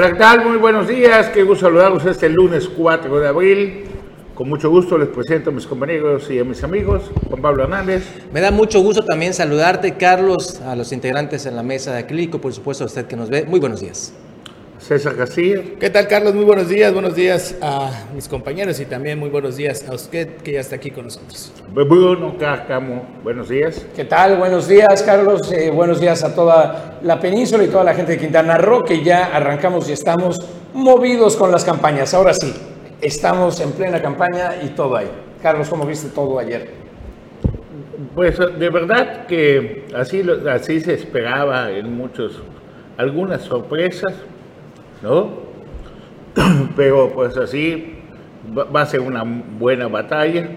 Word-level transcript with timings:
Hola, 0.00 0.12
¿qué 0.12 0.18
tal? 0.18 0.48
Muy 0.48 0.56
buenos 0.56 0.88
días. 0.88 1.28
Qué 1.28 1.42
gusto 1.42 1.66
saludarlos 1.66 2.06
este 2.06 2.30
lunes 2.30 2.66
4 2.74 3.20
de 3.20 3.28
abril. 3.28 3.84
Con 4.34 4.48
mucho 4.48 4.70
gusto 4.70 4.96
les 4.96 5.08
presento 5.08 5.50
a 5.50 5.52
mis 5.52 5.66
compañeros 5.66 6.30
y 6.30 6.38
a 6.38 6.44
mis 6.44 6.64
amigos. 6.64 7.10
Juan 7.28 7.42
Pablo 7.42 7.64
Hernández. 7.64 8.04
Me 8.32 8.40
da 8.40 8.50
mucho 8.50 8.80
gusto 8.80 9.04
también 9.04 9.34
saludarte, 9.34 9.98
Carlos, 9.98 10.58
a 10.62 10.74
los 10.74 10.92
integrantes 10.92 11.44
en 11.44 11.54
la 11.54 11.62
mesa 11.62 11.92
de 11.92 11.98
acrílico, 11.98 12.40
por 12.40 12.54
supuesto 12.54 12.84
a 12.84 12.86
usted 12.86 13.04
que 13.04 13.14
nos 13.14 13.28
ve. 13.28 13.44
Muy 13.44 13.60
buenos 13.60 13.82
días. 13.82 14.14
César 14.80 15.14
Castillo. 15.14 15.62
¿Qué 15.78 15.90
tal, 15.90 16.08
Carlos? 16.08 16.34
Muy 16.34 16.44
buenos 16.44 16.68
días. 16.68 16.92
Buenos 16.92 17.14
días 17.14 17.54
a 17.60 18.06
mis 18.14 18.26
compañeros 18.26 18.80
y 18.80 18.86
también 18.86 19.18
muy 19.18 19.28
buenos 19.28 19.56
días 19.56 19.86
a 19.88 19.94
usted 19.94 20.38
que 20.38 20.52
ya 20.52 20.60
está 20.60 20.76
aquí 20.76 20.90
con 20.90 21.04
nosotros. 21.04 21.52
Bruno 21.68 22.36
Cárcamo, 22.38 23.04
buenos 23.22 23.50
días. 23.50 23.86
¿Qué 23.94 24.06
tal? 24.06 24.38
Buenos 24.38 24.66
días, 24.66 25.02
Carlos. 25.02 25.52
Eh, 25.52 25.70
buenos 25.70 26.00
días 26.00 26.24
a 26.24 26.34
toda 26.34 26.98
la 27.02 27.20
península 27.20 27.62
y 27.62 27.68
toda 27.68 27.84
la 27.84 27.94
gente 27.94 28.12
de 28.12 28.18
Quintana 28.18 28.56
Roo, 28.56 28.82
que 28.82 29.04
ya 29.04 29.26
arrancamos 29.26 29.88
y 29.90 29.92
estamos 29.92 30.38
movidos 30.72 31.36
con 31.36 31.52
las 31.52 31.64
campañas. 31.64 32.14
Ahora 32.14 32.32
sí, 32.32 32.52
estamos 33.02 33.60
en 33.60 33.72
plena 33.72 34.00
campaña 34.00 34.56
y 34.62 34.68
todo 34.68 34.96
ahí. 34.96 35.10
Carlos, 35.42 35.68
¿cómo 35.68 35.84
viste 35.84 36.08
todo 36.08 36.38
ayer? 36.38 36.70
Pues 38.14 38.38
de 38.38 38.70
verdad 38.70 39.26
que 39.26 39.84
así, 39.94 40.22
así 40.50 40.80
se 40.80 40.94
esperaba 40.94 41.70
en 41.70 41.94
muchos, 41.94 42.42
algunas 42.96 43.42
sorpresas, 43.42 44.14
¿no? 45.02 45.30
Pero 46.76 47.10
pues 47.12 47.36
así 47.36 47.94
va 48.56 48.82
a 48.82 48.86
ser 48.86 49.00
una 49.00 49.24
buena 49.24 49.88
batalla. 49.88 50.48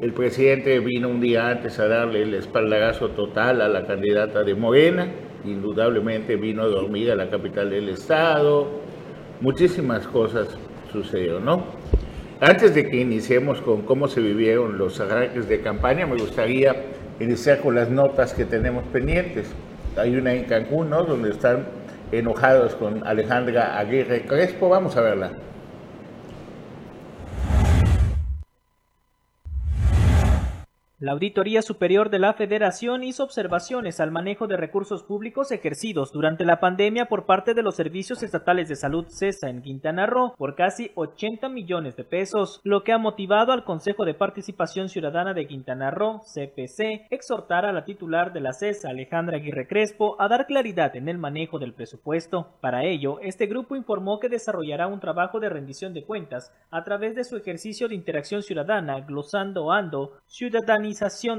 El 0.00 0.12
presidente 0.12 0.78
vino 0.80 1.08
un 1.08 1.20
día 1.20 1.48
antes 1.48 1.78
a 1.78 1.88
darle 1.88 2.22
el 2.22 2.34
espaldarazo 2.34 3.10
total 3.10 3.62
a 3.62 3.68
la 3.68 3.86
candidata 3.86 4.44
de 4.44 4.54
Morena, 4.54 5.08
indudablemente 5.44 6.36
vino 6.36 6.62
a 6.62 6.66
dormir 6.66 7.10
a 7.10 7.16
la 7.16 7.30
capital 7.30 7.70
del 7.70 7.88
estado, 7.88 8.68
muchísimas 9.40 10.06
cosas 10.06 10.48
sucedieron, 10.92 11.44
¿no? 11.44 11.64
Antes 12.40 12.74
de 12.74 12.86
que 12.90 13.00
iniciemos 13.00 13.62
con 13.62 13.82
cómo 13.82 14.08
se 14.08 14.20
vivieron 14.20 14.76
los 14.76 15.00
arranques 15.00 15.48
de 15.48 15.62
campaña, 15.62 16.06
me 16.06 16.16
gustaría 16.16 16.76
iniciar 17.18 17.60
con 17.60 17.74
las 17.74 17.88
notas 17.88 18.34
que 18.34 18.44
tenemos 18.44 18.84
pendientes. 18.92 19.50
Hay 19.96 20.14
una 20.16 20.34
en 20.34 20.44
Cancún, 20.44 20.90
¿no? 20.90 21.04
Donde 21.04 21.30
están 21.30 21.64
enojados 22.12 22.74
con 22.74 23.06
Alejandra 23.06 23.78
Aguirre 23.78 24.24
Crespo. 24.26 24.68
Vamos 24.68 24.96
a 24.96 25.00
verla. 25.00 25.30
La 30.98 31.12
Auditoría 31.12 31.60
Superior 31.60 32.08
de 32.08 32.18
la 32.18 32.32
Federación 32.32 33.04
hizo 33.04 33.22
observaciones 33.22 34.00
al 34.00 34.10
manejo 34.10 34.46
de 34.46 34.56
recursos 34.56 35.02
públicos 35.02 35.52
ejercidos 35.52 36.10
durante 36.10 36.46
la 36.46 36.58
pandemia 36.58 37.04
por 37.04 37.26
parte 37.26 37.52
de 37.52 37.62
los 37.62 37.76
Servicios 37.76 38.22
Estatales 38.22 38.70
de 38.70 38.76
Salud 38.76 39.04
CESA 39.06 39.50
en 39.50 39.60
Quintana 39.60 40.06
Roo 40.06 40.34
por 40.38 40.54
casi 40.54 40.92
80 40.94 41.50
millones 41.50 41.96
de 41.96 42.04
pesos, 42.04 42.62
lo 42.64 42.82
que 42.82 42.94
ha 42.94 42.98
motivado 42.98 43.52
al 43.52 43.64
Consejo 43.64 44.06
de 44.06 44.14
Participación 44.14 44.88
Ciudadana 44.88 45.34
de 45.34 45.46
Quintana 45.46 45.90
Roo, 45.90 46.22
CPC, 46.22 47.08
exhortar 47.10 47.66
a 47.66 47.72
la 47.72 47.84
titular 47.84 48.32
de 48.32 48.40
la 48.40 48.54
CESA, 48.54 48.88
Alejandra 48.88 49.36
Aguirre 49.36 49.68
Crespo, 49.68 50.16
a 50.18 50.28
dar 50.28 50.46
claridad 50.46 50.96
en 50.96 51.10
el 51.10 51.18
manejo 51.18 51.58
del 51.58 51.74
presupuesto. 51.74 52.54
Para 52.62 52.84
ello, 52.84 53.20
este 53.20 53.44
grupo 53.44 53.76
informó 53.76 54.18
que 54.18 54.30
desarrollará 54.30 54.86
un 54.86 55.00
trabajo 55.00 55.40
de 55.40 55.50
rendición 55.50 55.92
de 55.92 56.06
cuentas 56.06 56.54
a 56.70 56.84
través 56.84 57.14
de 57.14 57.24
su 57.24 57.36
ejercicio 57.36 57.86
de 57.86 57.96
interacción 57.96 58.42
ciudadana, 58.42 59.00
glosando 59.00 59.70
ando, 59.70 60.12
ciudadanía 60.24 60.85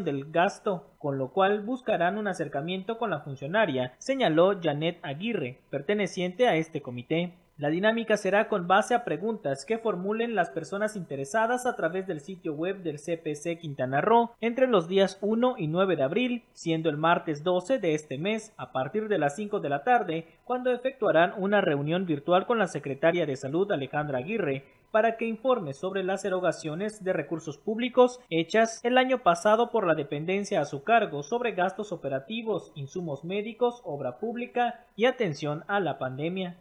del 0.03 0.31
gasto, 0.31 0.91
con 0.99 1.17
lo 1.17 1.29
cual 1.29 1.61
buscarán 1.61 2.17
un 2.17 2.27
acercamiento 2.27 2.97
con 2.97 3.09
la 3.09 3.21
funcionaria, 3.21 3.93
señaló 3.97 4.59
Janet 4.61 4.99
Aguirre, 5.03 5.61
perteneciente 5.69 6.47
a 6.47 6.55
este 6.57 6.81
comité. 6.81 7.33
La 7.57 7.69
dinámica 7.69 8.17
será 8.17 8.49
con 8.49 8.67
base 8.67 8.93
a 8.93 9.03
preguntas 9.03 9.65
que 9.65 9.79
formulen 9.79 10.35
las 10.35 10.51
personas 10.51 10.95
interesadas 10.95 11.65
a 11.65 11.75
través 11.75 12.05
del 12.05 12.19
sitio 12.19 12.53
web 12.53 12.83
del 12.83 12.99
CPC 12.99 13.59
Quintana 13.59 13.99
Roo 13.99 14.29
entre 14.41 14.67
los 14.67 14.87
días 14.87 15.17
1 15.21 15.55
y 15.57 15.67
9 15.67 15.95
de 15.95 16.03
abril, 16.03 16.43
siendo 16.53 16.91
el 16.91 16.97
martes 16.97 17.43
12 17.43 17.79
de 17.79 17.95
este 17.95 18.19
mes 18.19 18.53
a 18.57 18.71
partir 18.71 19.07
de 19.07 19.17
las 19.17 19.35
5 19.37 19.59
de 19.59 19.69
la 19.69 19.83
tarde, 19.83 20.27
cuando 20.43 20.71
efectuarán 20.71 21.33
una 21.35 21.61
reunión 21.61 22.05
virtual 22.05 22.45
con 22.45 22.59
la 22.59 22.67
secretaria 22.67 23.25
de 23.25 23.35
Salud 23.35 23.71
Alejandra 23.71 24.19
Aguirre 24.19 24.65
para 24.91 25.17
que 25.17 25.25
informe 25.25 25.73
sobre 25.73 26.03
las 26.03 26.25
erogaciones 26.25 27.03
de 27.03 27.13
recursos 27.13 27.57
públicos 27.57 28.19
hechas 28.29 28.79
el 28.83 28.97
año 28.97 29.19
pasado 29.19 29.69
por 29.69 29.85
la 29.85 29.95
dependencia 29.95 30.61
a 30.61 30.65
su 30.65 30.83
cargo 30.83 31.23
sobre 31.23 31.51
gastos 31.51 31.91
operativos, 31.91 32.71
insumos 32.75 33.23
médicos, 33.23 33.81
obra 33.83 34.17
pública 34.17 34.81
y 34.95 35.05
atención 35.05 35.63
a 35.67 35.79
la 35.79 35.97
pandemia. 35.97 36.55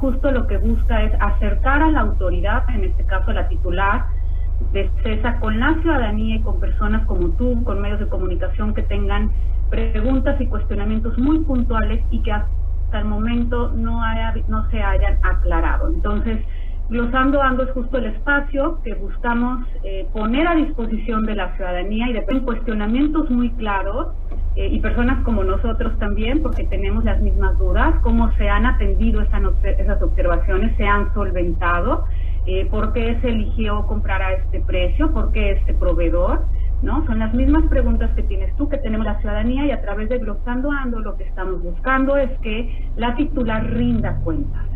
Justo 0.00 0.30
lo 0.30 0.46
que 0.46 0.58
busca 0.58 1.02
es 1.02 1.12
acercar 1.20 1.82
a 1.82 1.90
la 1.90 2.00
autoridad, 2.00 2.68
en 2.70 2.84
este 2.84 3.04
caso 3.04 3.32
la 3.32 3.48
titular, 3.48 4.06
de 4.72 4.90
CESA 5.02 5.38
con 5.40 5.58
la 5.60 5.74
ciudadanía 5.80 6.36
y 6.36 6.40
con 6.40 6.60
personas 6.60 7.06
como 7.06 7.30
tú, 7.30 7.62
con 7.64 7.80
medios 7.80 8.00
de 8.00 8.08
comunicación 8.08 8.74
que 8.74 8.82
tengan 8.82 9.30
preguntas 9.70 10.40
y 10.40 10.46
cuestionamientos 10.46 11.16
muy 11.18 11.40
puntuales 11.40 12.02
y 12.10 12.22
que 12.22 12.32
hasta 12.32 12.98
el 12.98 13.04
momento 13.04 13.70
no, 13.72 14.00
no 14.48 14.70
se 14.70 14.82
hayan 14.82 15.18
aclarado. 15.22 15.88
Entonces, 15.88 16.44
Glosando 16.88 17.42
Ando 17.42 17.64
es 17.64 17.70
justo 17.72 17.98
el 17.98 18.06
espacio 18.06 18.80
que 18.84 18.94
buscamos 18.94 19.66
eh, 19.82 20.06
poner 20.12 20.46
a 20.46 20.54
disposición 20.54 21.26
de 21.26 21.34
la 21.34 21.52
ciudadanía 21.56 22.08
y 22.08 22.12
de 22.12 22.22
cuestionamientos 22.42 23.28
muy 23.28 23.50
claros 23.50 24.14
eh, 24.54 24.68
y 24.70 24.78
personas 24.78 25.24
como 25.24 25.42
nosotros 25.42 25.98
también, 25.98 26.42
porque 26.42 26.62
tenemos 26.62 27.02
las 27.02 27.20
mismas 27.20 27.58
dudas, 27.58 27.96
cómo 28.02 28.30
se 28.34 28.48
han 28.48 28.66
atendido 28.66 29.20
esas 29.20 30.00
observaciones, 30.00 30.76
se 30.76 30.86
han 30.86 31.12
solventado, 31.12 32.04
eh, 32.46 32.68
por 32.70 32.92
qué 32.92 33.18
se 33.20 33.30
eligió 33.30 33.84
comprar 33.86 34.22
a 34.22 34.34
este 34.34 34.60
precio, 34.60 35.12
por 35.12 35.32
qué 35.32 35.52
este 35.52 35.74
proveedor. 35.74 36.44
¿no? 36.82 37.04
Son 37.06 37.18
las 37.18 37.34
mismas 37.34 37.64
preguntas 37.64 38.12
que 38.14 38.22
tienes 38.22 38.54
tú, 38.54 38.68
que 38.68 38.78
tenemos 38.78 39.04
la 39.06 39.18
ciudadanía 39.18 39.66
y 39.66 39.72
a 39.72 39.80
través 39.80 40.08
de 40.08 40.18
Glosando 40.18 40.70
Ando 40.70 41.00
lo 41.00 41.16
que 41.16 41.24
estamos 41.24 41.60
buscando 41.64 42.16
es 42.16 42.30
que 42.42 42.88
la 42.96 43.16
titular 43.16 43.66
rinda 43.72 44.20
cuentas. 44.22 44.75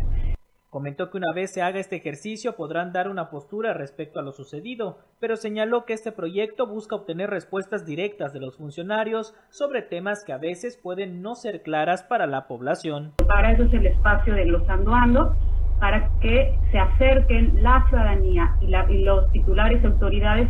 Comentó 0.71 1.09
que 1.09 1.17
una 1.17 1.33
vez 1.33 1.51
se 1.51 1.61
haga 1.61 1.81
este 1.81 1.97
ejercicio 1.97 2.55
podrán 2.55 2.93
dar 2.93 3.09
una 3.09 3.29
postura 3.29 3.73
respecto 3.73 4.21
a 4.21 4.23
lo 4.23 4.31
sucedido, 4.31 4.99
pero 5.19 5.35
señaló 5.35 5.83
que 5.83 5.91
este 5.91 6.13
proyecto 6.13 6.65
busca 6.65 6.95
obtener 6.95 7.29
respuestas 7.29 7.85
directas 7.85 8.31
de 8.31 8.39
los 8.39 8.55
funcionarios 8.55 9.35
sobre 9.49 9.81
temas 9.81 10.23
que 10.23 10.31
a 10.31 10.37
veces 10.37 10.79
pueden 10.81 11.21
no 11.21 11.35
ser 11.35 11.61
claras 11.61 12.03
para 12.03 12.25
la 12.25 12.47
población. 12.47 13.11
Para 13.27 13.51
eso 13.51 13.63
es 13.63 13.73
el 13.73 13.87
espacio 13.87 14.33
de 14.33 14.45
los 14.45 14.63
Ando 14.69 15.35
para 15.81 16.09
que 16.21 16.57
se 16.71 16.79
acerquen 16.79 17.61
la 17.61 17.85
ciudadanía 17.89 18.55
y, 18.61 18.73
y 18.93 19.03
los 19.03 19.29
titulares 19.33 19.83
y 19.83 19.87
autoridades 19.87 20.49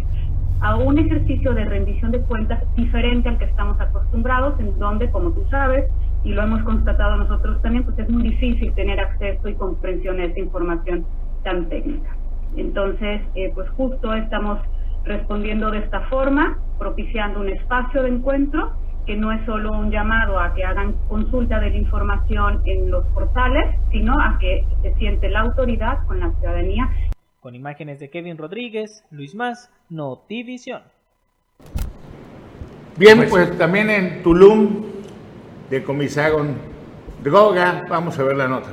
a 0.62 0.76
un 0.76 1.00
ejercicio 1.00 1.52
de 1.56 1.66
rendición 1.66 2.12
de 2.12 2.22
cuentas 2.22 2.64
diferente 2.76 3.28
al 3.28 3.40
que 3.40 3.46
estamos 3.46 3.82
acostumbrados, 3.82 4.60
en 4.60 4.78
donde, 4.78 5.10
como 5.10 5.32
tú 5.32 5.44
sabes, 5.50 5.90
y 6.24 6.34
lo 6.34 6.44
hemos 6.44 6.64
constatado 6.64 7.18
nosotros 7.18 7.62
también, 7.62 7.84
pues 7.84 7.98
es 8.00 8.10
muy 8.10 8.24
difícil 8.24 8.74
tener 8.74 9.00
acceso 9.00 9.50
y 9.50 9.56
comprensión 9.56 10.20
a 10.20 10.26
esta 10.26 10.40
información 10.40 11.06
tan 11.44 11.68
técnica. 11.70 12.16
Entonces, 12.56 13.22
eh, 13.36 13.52
pues 13.54 13.70
justo 13.72 14.14
estamos 14.14 14.60
respondiendo 15.04 15.72
de 15.72 15.80
esta 15.80 16.02
forma, 16.10 16.60
propiciando 16.78 17.40
un 17.40 17.50
espacio 17.50 18.04
de 18.04 18.10
encuentro 18.10 18.74
que 19.06 19.16
no 19.16 19.32
es 19.32 19.44
solo 19.46 19.72
un 19.72 19.90
llamado 19.90 20.40
a 20.40 20.54
que 20.54 20.64
hagan 20.64 20.94
consulta 21.08 21.60
de 21.60 21.72
la 21.72 21.78
información 21.78 22.62
en 22.66 22.92
los 22.92 23.06
portales, 23.08 23.76
sino 23.92 24.14
a 24.20 24.38
que 24.40 24.64
se 24.84 24.94
siente 24.96 25.30
la 25.30 25.40
autoridad 25.40 26.06
con 26.06 26.20
la 26.20 26.32
ciudadanía. 26.34 26.88
Con 27.40 27.56
imágenes 27.56 28.00
de 28.00 28.12
Kevin 28.12 28.38
Rodríguez, 28.38 29.04
Luis 29.10 29.34
Más, 29.34 29.72
Notivisión. 29.90 30.84
Bien, 32.98 33.26
pues 33.28 33.58
también 33.58 33.90
en 33.90 34.22
Tulum 34.22 35.01
decomisaron 35.72 36.58
droga. 37.24 37.86
Vamos 37.90 38.20
a 38.20 38.24
ver 38.24 38.36
la 38.36 38.48
nota. 38.48 38.70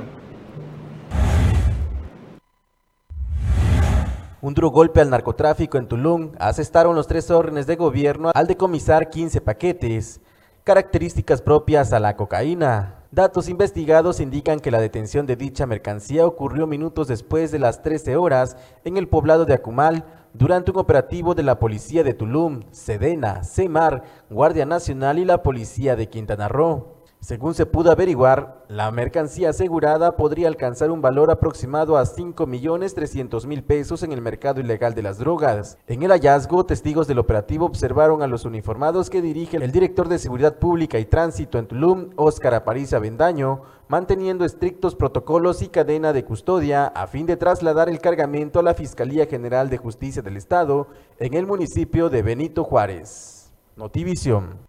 Un 4.41 4.53
duro 4.53 4.69
golpe 4.69 5.01
al 5.01 5.09
narcotráfico 5.09 5.77
en 5.77 5.87
Tulum 5.87 6.31
asestaron 6.39 6.95
los 6.95 7.07
tres 7.07 7.31
órdenes 7.31 7.67
de 7.67 7.75
gobierno 7.75 8.31
al 8.33 8.47
decomisar 8.47 9.09
15 9.09 9.41
paquetes, 9.41 10.21
características 10.63 11.41
propias 11.41 11.91
a 11.91 11.99
la 11.99 12.15
cocaína. 12.15 12.98
Datos 13.11 13.49
investigados 13.49 14.19
indican 14.19 14.59
que 14.59 14.69
la 14.69 14.79
detención 14.79 15.25
de 15.25 15.35
dicha 15.35 15.65
mercancía 15.65 16.27
ocurrió 16.27 16.67
minutos 16.67 17.07
después 17.07 17.51
de 17.51 17.57
las 17.57 17.81
13 17.81 18.15
horas 18.17 18.55
en 18.83 18.97
el 18.97 19.07
poblado 19.07 19.45
de 19.45 19.55
Acumal 19.55 20.05
durante 20.35 20.69
un 20.69 20.77
operativo 20.77 21.33
de 21.33 21.41
la 21.41 21.57
Policía 21.57 22.03
de 22.03 22.13
Tulum, 22.13 22.65
Sedena, 22.69 23.43
CEMAR, 23.43 24.03
Guardia 24.29 24.67
Nacional 24.67 25.17
y 25.17 25.25
la 25.25 25.41
Policía 25.41 25.95
de 25.95 26.07
Quintana 26.07 26.49
Roo. 26.49 26.98
Según 27.21 27.53
se 27.53 27.65
pudo 27.65 27.91
averiguar, 27.91 28.63
la 28.69 28.89
mercancía 28.91 29.49
asegurada 29.49 30.15
podría 30.15 30.47
alcanzar 30.47 30.89
un 30.89 31.01
valor 31.01 31.31
aproximado 31.31 31.97
a 31.97 32.05
5 32.05 32.47
millones 32.47 32.95
300 32.95 33.45
mil 33.45 33.61
pesos 33.61 34.03
en 34.03 34.13
el 34.13 34.21
mercado 34.21 34.61
ilegal 34.61 34.95
de 34.95 35.03
las 35.03 35.17
drogas. 35.17 35.77
En 35.87 36.01
el 36.01 36.11
hallazgo, 36.11 36.65
testigos 36.65 37.07
del 37.07 37.19
operativo 37.19 37.65
observaron 37.65 38.21
a 38.21 38.27
los 38.27 38.45
uniformados 38.45 39.09
que 39.09 39.21
dirige 39.21 39.57
el 39.57 39.73
director 39.73 40.07
de 40.07 40.17
Seguridad 40.17 40.59
Pública 40.59 40.97
y 40.97 41.03
Tránsito 41.03 41.59
en 41.59 41.67
Tulum, 41.67 42.11
Óscar 42.15 42.53
Aparicio 42.53 42.97
Avendaño, 42.97 43.63
manteniendo 43.89 44.45
estrictos 44.45 44.95
protocolos 44.95 45.61
y 45.61 45.67
cadena 45.67 46.13
de 46.13 46.23
custodia 46.23 46.85
a 46.87 47.05
fin 47.07 47.25
de 47.25 47.35
trasladar 47.35 47.89
el 47.89 47.99
cargamento 47.99 48.59
a 48.59 48.63
la 48.63 48.75
Fiscalía 48.75 49.25
General 49.25 49.69
de 49.69 49.77
Justicia 49.77 50.21
del 50.21 50.37
Estado 50.37 50.87
en 51.17 51.33
el 51.33 51.45
municipio 51.45 52.09
de 52.09 52.21
Benito 52.21 52.63
Juárez. 52.63 53.51
Notivisión. 53.75 54.68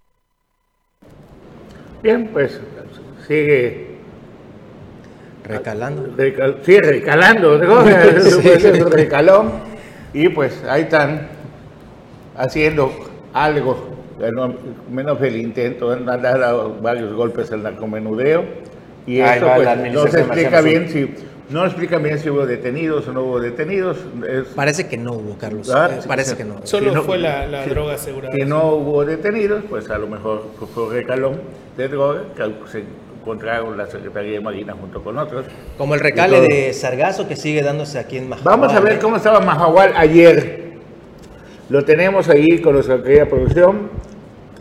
Bien, 2.03 2.29
pues 2.33 2.61
sigue 3.27 3.89
Recalando. 5.45 6.15
recal- 6.17 6.57
sigue 6.63 6.81
recalando, 6.81 7.59
¿no? 7.59 7.83
Pues, 8.43 8.91
recalón. 8.91 9.51
Y 10.13 10.29
pues 10.29 10.63
ahí 10.65 10.83
están 10.83 11.29
haciendo 12.37 12.93
algo, 13.33 13.91
menos 14.91 15.21
el 15.23 15.37
intento, 15.37 15.91
han 15.93 16.05
dado 16.05 16.77
varios 16.81 17.13
golpes 17.15 17.51
al 17.53 17.63
narcomenudeo. 17.63 18.45
Y 19.07 19.21
Ahí 19.21 19.41
va 19.41 19.57
pues, 19.57 19.93
no 19.93 20.07
se 20.07 20.21
explica 20.21 20.61
bien 20.61 20.89
si 20.89 21.15
no 21.51 21.65
explica 21.67 21.99
bien 21.99 22.19
si 22.19 22.31
hubo 22.31 22.47
detenidos 22.47 23.07
o 23.09 23.13
no 23.13 23.23
hubo 23.23 23.41
detenidos. 23.41 23.99
Es- 24.29 24.49
Parece 24.55 24.87
que 24.89 24.97
no 24.97 25.13
hubo, 25.13 25.37
Carlos. 25.39 25.71
Ah, 25.71 25.89
Eh, 25.93 25.99
sí, 26.03 26.09
parece 26.09 26.31
sí. 26.33 26.37
que 26.37 26.45
no. 26.45 26.61
Solo 26.65 26.91
Si 26.91 26.95
no- 26.95 27.03
fue 27.03 27.19
la, 27.19 27.47
la 27.47 27.65
si- 27.65 27.71
droga 27.71 27.95
asegurada. 27.95 28.33
Si 28.35 28.45
no 28.47 28.73
hubo 28.75 29.05
detenidos, 29.05 29.65
pues 29.69 29.91
a 29.91 29.99
lo 29.99 30.07
mejor 30.07 30.45
fue 30.73 30.85
un 30.85 30.93
recalón 30.93 31.41
de 31.77 31.89
droga 31.89 32.23
que 32.37 32.43
se 32.71 32.85
encontraron 33.21 33.77
la 33.77 33.87
Secretaría 33.87 34.33
de 34.33 34.41
Marina 34.41 34.75
junto 34.79 35.03
con 35.03 35.19
otros. 35.19 35.45
Como 35.77 35.95
el 35.95 36.01
recale 36.01 36.41
de 36.41 36.73
Sargazo 36.73 37.27
que 37.29 37.37
sigue 37.37 37.63
dándose 37.63 37.99
aquí 37.99 38.17
en 38.17 38.29
Majahual. 38.29 38.59
Vamos 38.61 38.75
a 38.77 38.81
ver 38.81 38.99
cómo 38.99 39.17
estaba 39.17 39.41
Mahahual 39.41 39.93
ayer. 39.97 40.71
Lo 41.69 41.85
tenemos 41.85 42.29
ahí 42.29 42.61
con 42.61 42.75
nuestra 42.75 43.03
querida 43.03 43.27
producción 43.27 43.91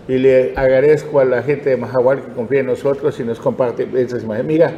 y 0.08 0.18
le 0.18 0.54
agradezco 0.56 1.20
a 1.20 1.26
la 1.26 1.42
gente 1.44 1.70
de 1.72 1.78
Mahahual 1.78 2.22
que 2.22 2.32
confía 2.34 2.60
en 2.62 2.66
nosotros 2.68 3.20
y 3.20 3.24
nos 3.24 3.40
comparte 3.40 3.88
esas 3.96 4.24
imágenes. 4.24 4.48
Mira, 4.48 4.72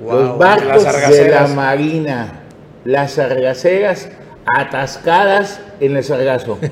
Wow, 0.00 0.20
los 0.20 0.38
barcos 0.38 0.84
de 1.10 1.28
la. 1.30 1.46
Marina, 1.48 2.40
las 2.84 3.12
sargaceras 3.12 4.08
atascadas 4.46 5.60
en 5.80 5.96
el 5.96 6.04
sargazo. 6.04 6.58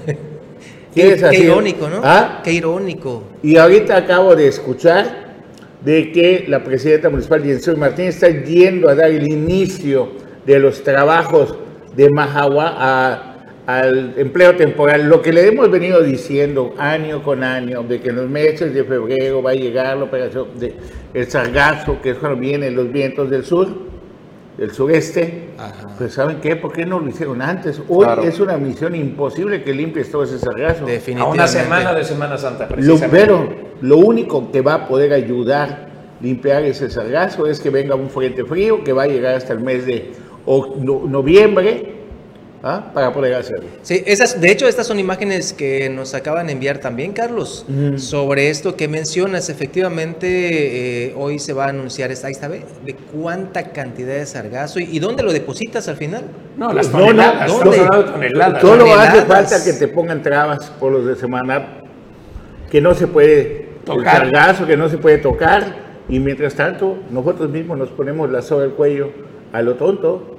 Qué, 0.95 1.01
¿Quieres 1.03 1.25
qué 1.25 1.39
irónico, 1.45 1.89
¿no? 1.89 2.01
¿Ah? 2.05 2.41
Qué 2.45 2.53
irónico. 2.53 3.25
Y 3.43 3.57
ahorita 3.57 3.97
acabo 3.97 4.37
de 4.37 4.47
escuchar 4.47 5.25
de 5.81 6.13
que 6.13 6.45
la 6.47 6.63
presidenta 6.63 7.11
municipal 7.11 7.43
Jensen 7.43 7.81
Martínez 7.81 8.15
está 8.23 8.29
yendo 8.29 8.89
a 8.89 8.95
dar 8.95 9.11
el 9.11 9.27
inicio 9.27 10.13
de 10.47 10.61
los 10.61 10.85
trabajos 10.85 11.57
de 11.97 12.11
Majagua 12.11 12.75
a- 12.77 13.34
al 13.67 14.15
empleo 14.17 14.55
temporal. 14.57 15.09
Lo 15.09 15.23
que 15.23 15.33
le 15.33 15.47
hemos 15.47 15.71
venido 15.71 16.03
diciendo 16.03 16.75
año 16.79 17.23
con 17.23 17.43
año, 17.43 17.83
de 17.83 18.01
que 18.01 18.11
en 18.11 18.17
los 18.17 18.29
meses 18.29 18.75
de 18.75 18.85
febrero 18.85 19.43
va 19.43 19.51
a 19.53 19.55
llegar 19.55 19.97
la 19.97 20.05
operación 20.05 20.49
de 20.59 20.75
el 21.15 21.31
sargazo, 21.31 22.01
que 22.03 22.11
es 22.11 22.19
cuando 22.19 22.39
vienen 22.39 22.77
los 22.77 22.91
vientos 22.93 23.31
del 23.31 23.45
sur, 23.45 23.69
del 24.59 24.71
sureste. 24.73 25.49
Pues 25.99 26.13
¿saben 26.15 26.39
qué? 26.41 26.57
¿Por 26.57 26.73
qué 26.73 26.85
no 26.85 27.01
lo 27.01 27.09
hicieron 27.09 27.41
antes? 27.41 27.81
Hoy 27.89 28.05
Claro. 28.05 28.23
es 28.23 28.39
una 28.41 28.57
misión 28.59 28.95
imposible 28.95 29.63
que 29.63 29.73
limpies 29.73 30.11
todo 30.11 30.25
ese 30.25 30.39
sargazo. 30.39 30.87
A 31.19 31.25
una 31.25 31.47
semana 31.49 31.95
de 31.95 32.05
Semana 32.05 32.37
Santa, 32.39 32.69
Lo, 32.77 32.99
pero 33.11 33.49
lo 33.81 33.97
único 33.97 34.51
que 34.53 34.61
va 34.61 34.75
a 34.75 34.89
poder 34.89 35.13
ayudar 35.13 35.69
a 35.71 35.89
limpiar 36.23 36.65
ese 36.65 36.91
sargazo 36.91 37.47
es 37.47 37.61
que 37.61 37.71
venga 37.71 37.95
un 37.95 38.11
frente 38.11 38.45
frío 38.45 38.85
que 38.85 38.93
va 38.93 39.05
a 39.05 39.07
llegar 39.07 39.35
hasta 39.37 39.53
el 39.55 39.61
mes 39.61 39.87
de 39.87 40.13
no- 40.47 41.03
noviembre 41.09 41.93
¿ah? 42.65 42.91
para 42.93 43.13
poder 43.13 43.35
hacerlo. 43.35 43.67
Sí, 43.83 44.03
esas, 44.07 44.41
de 44.41 44.51
hecho, 44.51 44.67
estas 44.67 44.87
son 44.87 44.99
imágenes 44.99 45.53
que 45.53 45.89
nos 45.91 46.15
acaban 46.15 46.47
de 46.47 46.55
enviar 46.55 46.79
también, 46.79 47.13
Carlos, 47.13 47.65
sobre 47.97 48.51
esto 48.51 48.75
que 48.75 48.89
mencionas. 48.89 49.49
Efectivamente, 49.51 51.07
eh, 51.09 51.15
hoy 51.17 51.39
se 51.39 51.53
va 51.53 51.67
a 51.67 51.69
anunciar, 51.69 52.11
esta, 52.11 52.27
ahí 52.29 52.33
está, 52.33 52.49
ve, 52.49 52.65
de 52.85 52.95
cuánta 52.95 53.73
cantidad 53.73 54.15
de 54.15 54.27
sargazo 54.27 54.81
y, 54.81 54.85
y 54.85 54.99
dónde 54.99 55.23
lo 55.23 55.33
depositas 55.33 55.87
al 55.89 55.97
final. 55.97 56.25
No, 56.57 56.73
las 56.73 56.91
No, 56.91 56.99
no, 57.01 57.07
toneladas. 57.07 57.49
no, 57.49 57.65
no. 57.65 57.71
de 57.71 57.79
toneladas. 57.79 58.61
Solo 58.61 58.79
toneladas. 58.85 59.09
hace 59.09 59.23
falta 59.27 59.65
que 59.65 59.73
te 59.75 59.89
pongan 59.89 60.23
trabas 60.23 60.71
por 60.81 60.93
los 60.93 61.07
de 61.07 61.17
semana 61.17 61.81
que 62.71 62.81
no 62.81 62.95
se 62.95 63.07
puede 63.07 63.69
Tocar. 63.85 64.25
el 64.25 64.31
sargazo, 64.33 64.67
que 64.67 64.77
no 64.77 64.89
se 64.89 64.99
puede 64.99 65.19
tocar 65.19 65.85
y 66.09 66.19
mientras 66.19 66.55
tanto 66.55 66.99
nosotros 67.11 67.51
mismos 67.51 67.79
nos 67.79 67.91
ponemos 67.91 68.31
la 68.31 68.41
soga 68.43 68.65
al 68.65 68.73
cuello 68.73 69.11
a 69.53 69.63
lo 69.63 69.75
tonto 69.75 70.34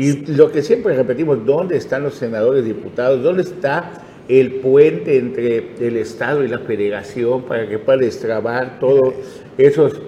y 0.00 0.24
lo 0.28 0.50
que 0.50 0.62
siempre 0.62 0.96
repetimos, 0.96 1.44
¿dónde 1.44 1.76
están 1.76 2.04
los 2.04 2.14
senadores, 2.14 2.64
diputados? 2.64 3.22
¿Dónde 3.22 3.42
está 3.42 3.92
el 4.28 4.52
puente 4.52 5.18
entre 5.18 5.72
el 5.78 5.98
Estado 5.98 6.42
y 6.42 6.48
la 6.48 6.60
Federación 6.60 7.42
para 7.42 7.68
que 7.68 7.78
pueda 7.78 7.98
destrabar 7.98 8.78
todos 8.80 9.12
esos 9.58 10.00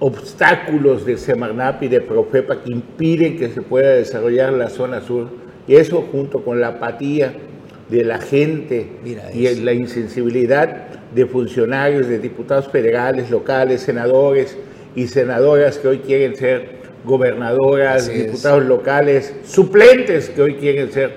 obstáculos 0.00 1.06
de 1.06 1.16
Semarnap 1.16 1.84
y 1.84 1.86
de 1.86 2.00
Profepa 2.00 2.64
que 2.64 2.72
impiden 2.72 3.38
que 3.38 3.50
se 3.50 3.62
pueda 3.62 3.90
desarrollar 3.90 4.54
la 4.54 4.68
zona 4.68 5.00
sur. 5.00 5.28
Y 5.68 5.76
eso 5.76 6.02
junto 6.10 6.42
con 6.42 6.60
la 6.60 6.70
apatía 6.70 7.32
de 7.90 8.02
la 8.02 8.18
gente 8.18 8.88
Mira 9.04 9.32
y 9.32 9.54
la 9.60 9.72
insensibilidad 9.72 10.88
de 11.14 11.26
funcionarios, 11.26 12.08
de 12.08 12.18
diputados 12.18 12.66
federales, 12.66 13.30
locales, 13.30 13.82
senadores 13.82 14.58
y 14.96 15.06
senadoras 15.06 15.78
que 15.78 15.86
hoy 15.86 15.98
quieren 15.98 16.34
ser 16.34 16.81
gobernadoras, 17.04 18.08
Así 18.08 18.12
es. 18.12 18.26
diputados 18.26 18.64
locales, 18.64 19.34
suplentes 19.44 20.30
que 20.30 20.42
hoy 20.42 20.54
quieren 20.54 20.90
ser, 20.92 21.12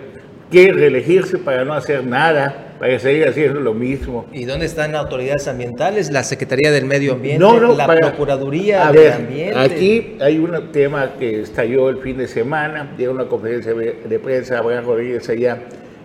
quieren 0.52 0.76
reelegirse 0.78 1.38
para 1.38 1.66
no 1.66 1.74
hacer 1.74 2.06
nada, 2.06 2.76
para 2.80 3.00
seguir 3.00 3.28
haciendo 3.28 3.60
lo 3.62 3.74
mismo. 3.74 4.26
¿Y 4.34 4.46
dónde 4.46 4.66
están 4.66 4.96
autoridades 4.96 5.48
ambientales? 5.48 6.12
La 6.12 6.24
Secretaría 6.24 6.72
del 6.72 6.86
Medio 6.86 7.14
Ambiente, 7.14 7.40
No, 7.40 7.60
no, 7.60 7.74
la 7.76 7.88
para- 7.88 8.02
Procuraduría 8.10 8.92
del 8.92 9.14
Ambiente. 9.14 9.58
Aquí 9.58 10.18
hay 10.20 10.38
un 10.40 10.72
tema 10.72 11.14
que 11.18 11.42
estalló 11.42 11.90
el 11.90 11.98
fin 12.00 12.18
de 12.18 12.28
semana, 12.28 12.94
dio 12.98 13.12
una 13.12 13.26
conferencia 13.28 13.74
de 13.74 14.20
prensa 14.20 14.58
Abraham 14.60 14.86
Rodríguez 14.86 15.28
allá 15.30 15.60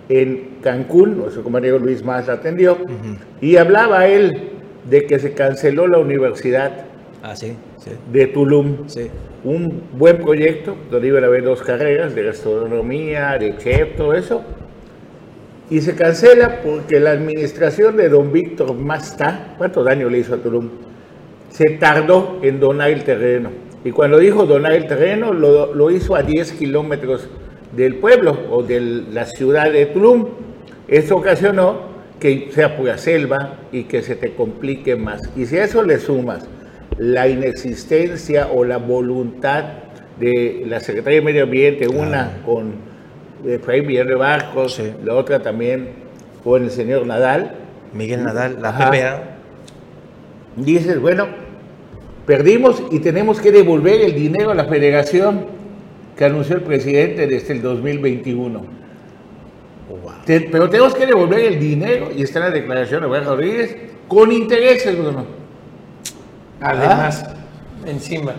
en 0.08 0.56
Cancún, 0.62 1.18
nuestro 1.18 1.42
compañero 1.42 1.78
Luis 1.78 2.04
Más 2.04 2.26
la 2.26 2.34
atendió, 2.34 2.78
y 3.40 3.56
hablaba 3.56 4.06
él 4.06 4.50
de 4.88 5.06
que 5.06 5.18
se 5.18 5.32
canceló 5.34 5.86
la 5.86 5.98
Universidad 5.98 6.84
Ah, 7.22 7.36
sí, 7.36 7.52
sí, 7.78 7.90
de 8.10 8.26
Tulum, 8.28 8.88
sí. 8.88 9.08
Un 9.44 9.82
buen 9.92 10.18
proyecto 10.18 10.76
donde 10.90 11.08
iban 11.08 11.24
a 11.24 11.28
haber 11.28 11.44
dos 11.44 11.62
carreras 11.62 12.14
de 12.14 12.24
gastronomía, 12.24 13.36
de 13.38 13.56
chef, 13.56 13.96
todo 13.96 14.14
eso, 14.14 14.42
y 15.70 15.80
se 15.80 15.94
cancela 15.94 16.62
porque 16.62 16.98
la 16.98 17.12
administración 17.12 17.96
de 17.96 18.08
don 18.08 18.32
Víctor 18.32 18.74
Masta, 18.74 19.54
¿cuánto 19.56 19.84
daño 19.84 20.10
le 20.10 20.18
hizo 20.18 20.34
a 20.34 20.38
Tulum? 20.38 20.68
Se 21.50 21.70
tardó 21.78 22.40
en 22.42 22.58
donar 22.58 22.90
el 22.90 23.04
terreno. 23.04 23.50
Y 23.84 23.92
cuando 23.92 24.18
dijo 24.18 24.46
donar 24.46 24.72
el 24.72 24.88
terreno, 24.88 25.32
lo, 25.32 25.72
lo 25.72 25.90
hizo 25.90 26.16
a 26.16 26.22
10 26.22 26.52
kilómetros 26.52 27.28
del 27.74 27.96
pueblo 27.96 28.36
o 28.50 28.64
de 28.64 28.80
la 28.80 29.26
ciudad 29.26 29.70
de 29.70 29.86
Tulum. 29.86 30.26
Eso 30.88 31.16
ocasionó 31.16 31.88
que 32.18 32.48
sea 32.50 32.76
pura 32.76 32.98
selva 32.98 33.60
y 33.70 33.84
que 33.84 34.02
se 34.02 34.16
te 34.16 34.34
complique 34.34 34.96
más. 34.96 35.20
Y 35.36 35.46
si 35.46 35.56
a 35.56 35.64
eso 35.64 35.84
le 35.84 35.98
sumas 35.98 36.48
la 36.98 37.28
inexistencia 37.28 38.48
o 38.52 38.64
la 38.64 38.76
voluntad 38.78 39.64
de 40.18 40.64
la 40.66 40.80
Secretaría 40.80 41.20
de 41.20 41.24
Medio 41.24 41.44
Ambiente, 41.44 41.88
una 41.88 42.42
con 42.44 42.72
Efraín 43.46 43.86
Villar 43.86 44.06
de 44.06 44.14
Barcos, 44.16 44.74
Sí. 44.74 44.92
la 45.04 45.14
otra 45.14 45.40
también 45.40 45.88
con 46.44 46.64
el 46.64 46.70
señor 46.70 47.06
Nadal, 47.06 47.52
Miguel 47.94 48.22
Nadal, 48.24 48.58
la 48.60 48.68
Ajá. 48.70 48.90
PPA. 48.90 49.22
dices, 50.56 51.00
bueno, 51.00 51.26
perdimos 52.26 52.82
y 52.90 52.98
tenemos 52.98 53.40
que 53.40 53.50
devolver 53.52 54.00
el 54.02 54.14
dinero 54.14 54.50
a 54.50 54.54
la 54.54 54.64
federación 54.66 55.46
que 56.16 56.24
anunció 56.26 56.56
el 56.56 56.62
presidente 56.62 57.26
desde 57.26 57.54
el 57.54 57.62
2021. 57.62 58.62
Te- 60.26 60.42
pero 60.52 60.68
tenemos 60.68 60.94
que 60.94 61.06
devolver 61.06 61.40
el 61.40 61.58
dinero, 61.58 62.10
y 62.14 62.22
está 62.22 62.40
en 62.40 62.44
la 62.46 62.50
declaración 62.50 63.00
de 63.00 63.06
Abraham 63.06 63.24
Rodríguez, 63.26 63.76
con 64.06 64.30
intereses, 64.32 64.96
Bruno. 64.98 65.24
Además, 66.60 67.24
encima. 67.86 68.34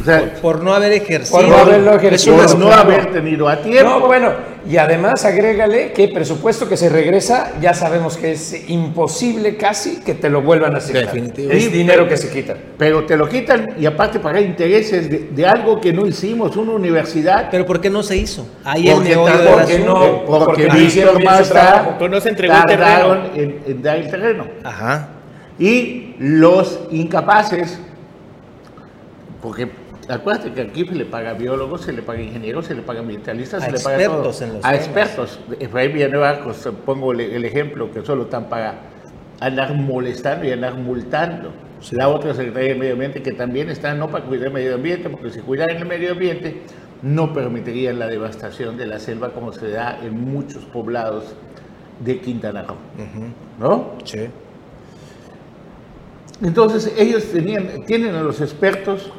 O 0.00 0.04
sea, 0.04 0.34
Por 0.40 0.62
no 0.62 0.72
haber 0.74 0.92
ejercido. 0.92 1.38
Por 1.40 1.48
no 1.48 1.56
haberlo 1.56 1.94
ejercido. 1.96 2.36
por 2.36 2.58
no 2.58 2.72
haber 2.72 3.10
tenido 3.12 3.48
a 3.48 3.56
tiempo. 3.60 3.90
No, 3.90 4.06
bueno, 4.06 4.32
y 4.70 4.76
además 4.76 5.24
agrégale 5.24 5.92
que 5.92 6.08
presupuesto 6.08 6.68
que 6.68 6.76
se 6.76 6.88
regresa, 6.88 7.52
ya 7.60 7.74
sabemos 7.74 8.16
que 8.16 8.32
es 8.32 8.68
imposible 8.70 9.56
casi 9.56 9.96
que 9.96 10.14
te 10.14 10.30
lo 10.30 10.42
vuelvan 10.42 10.74
a 10.74 10.78
asignar. 10.78 11.06
Definitivo. 11.06 11.50
Es 11.52 11.72
dinero 11.72 12.08
que 12.08 12.16
se 12.16 12.30
quita. 12.30 12.54
Pero 12.78 13.04
te 13.04 13.16
lo 13.16 13.28
quitan 13.28 13.74
y 13.78 13.84
aparte 13.86 14.20
pagar 14.20 14.42
intereses 14.42 15.10
de, 15.10 15.18
de 15.34 15.46
algo 15.46 15.80
que 15.80 15.92
no 15.92 16.06
hicimos, 16.06 16.56
una 16.56 16.72
universidad. 16.72 17.48
Pero 17.50 17.66
¿por 17.66 17.80
qué 17.80 17.90
no 17.90 18.02
se 18.02 18.16
hizo? 18.16 18.46
Ahí 18.64 18.88
el 18.88 18.94
Porque 18.94 19.08
del 19.10 19.18
porque 19.18 19.74
asunto. 19.74 19.84
no- 19.98 20.24
porque, 20.24 20.44
porque 20.46 20.66
no 20.68 20.78
hicieron 20.80 21.16
bien 21.18 21.28
su 21.28 21.34
Mazda 21.36 21.52
trabajo. 21.60 21.94
Pues 21.98 22.10
no 22.10 22.20
se 22.20 22.28
entregó 22.28 22.54
el 22.54 22.62
tardaron 22.64 23.30
en, 23.34 23.60
en 23.66 23.82
dar 23.82 23.96
el 23.96 24.08
terreno. 24.08 24.46
Ajá. 24.62 25.08
Y 25.58 26.03
los 26.18 26.80
incapaces 26.90 27.78
porque 29.42 29.68
acuérdate 30.08 30.52
que 30.52 30.62
aquí 30.62 30.84
se 30.86 30.94
le 30.94 31.04
paga 31.04 31.30
a 31.30 31.34
biólogos, 31.34 31.82
se 31.82 31.92
le 31.92 32.02
paga 32.02 32.18
a 32.20 32.22
ingenieros, 32.22 32.66
se 32.66 32.74
le 32.74 32.82
paga 32.82 33.00
a 33.00 33.02
ambientalistas, 33.02 33.62
A 33.62 33.66
se 33.66 33.72
le 33.72 33.78
paga 33.80 33.96
a 33.96 34.04
todo. 34.06 34.30
expertos 34.30 34.42
en 34.42 34.48
los 34.54 34.64
a 34.64 34.68
temas. 34.70 34.86
expertos. 34.86 35.40
Efraín 35.60 35.92
Villanueva, 35.92 36.40
pues, 36.44 36.68
pongo 36.86 37.12
el, 37.12 37.20
el 37.20 37.44
ejemplo, 37.44 37.90
que 37.90 38.02
solo 38.02 38.24
están 38.24 38.48
para 38.48 38.74
andar 39.40 39.74
molestando 39.74 40.46
y 40.46 40.52
andar 40.52 40.74
multando. 40.76 41.52
La 41.90 42.08
otra 42.08 42.32
Secretaría 42.32 42.70
de 42.70 42.74
Medio 42.76 42.92
Ambiente 42.94 43.22
que 43.22 43.32
también 43.32 43.68
está 43.68 43.92
no 43.94 44.08
para 44.08 44.24
cuidar 44.24 44.46
el 44.46 44.52
medio 44.54 44.74
ambiente, 44.76 45.10
porque 45.10 45.28
si 45.30 45.40
cuidaran 45.40 45.76
el 45.76 45.84
medio 45.86 46.12
ambiente 46.12 46.62
no 47.02 47.34
permitirían 47.34 47.98
la 47.98 48.06
devastación 48.06 48.78
de 48.78 48.86
la 48.86 48.98
selva 48.98 49.30
como 49.30 49.52
se 49.52 49.68
da 49.68 49.98
en 50.02 50.18
muchos 50.18 50.64
poblados 50.64 51.34
de 52.00 52.20
Quintana 52.20 52.62
Roo. 52.62 52.76
¿No? 53.58 53.90
Sí. 54.04 54.20
Entonces 56.42 56.92
ellos 56.98 57.24
tenían, 57.32 57.84
tienen 57.86 58.14
a 58.14 58.22
los 58.22 58.40
expertos, 58.40 59.10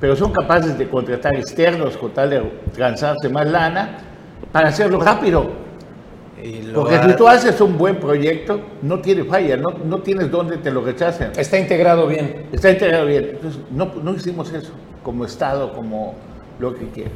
pero 0.00 0.16
son 0.16 0.32
capaces 0.32 0.76
de 0.78 0.88
contratar 0.88 1.34
externos 1.36 1.96
con 1.96 2.10
tal 2.12 2.30
de 2.30 2.42
transarse 2.74 3.28
más 3.28 3.46
lana 3.46 3.98
para 4.52 4.68
hacerlo 4.68 5.00
rápido. 5.00 5.50
Y 6.42 6.62
lo 6.62 6.80
Porque 6.80 6.96
ha- 6.96 7.06
si 7.08 7.16
tú 7.16 7.28
haces 7.28 7.60
un 7.60 7.76
buen 7.76 7.96
proyecto, 8.00 8.60
no 8.82 9.00
tiene 9.00 9.24
falla, 9.24 9.56
no, 9.58 9.70
no 9.84 9.98
tienes 9.98 10.30
dónde 10.30 10.56
te 10.56 10.70
lo 10.70 10.80
rechacen. 10.80 11.32
Está 11.36 11.58
integrado 11.58 12.06
bien. 12.06 12.46
Está 12.50 12.70
integrado 12.70 13.06
bien. 13.06 13.30
Entonces, 13.32 13.60
no, 13.70 13.92
no 14.02 14.14
hicimos 14.14 14.50
eso 14.52 14.72
como 15.02 15.24
Estado, 15.26 15.72
como 15.74 16.14
lo 16.58 16.74
que 16.74 16.86
quiera. 16.88 17.10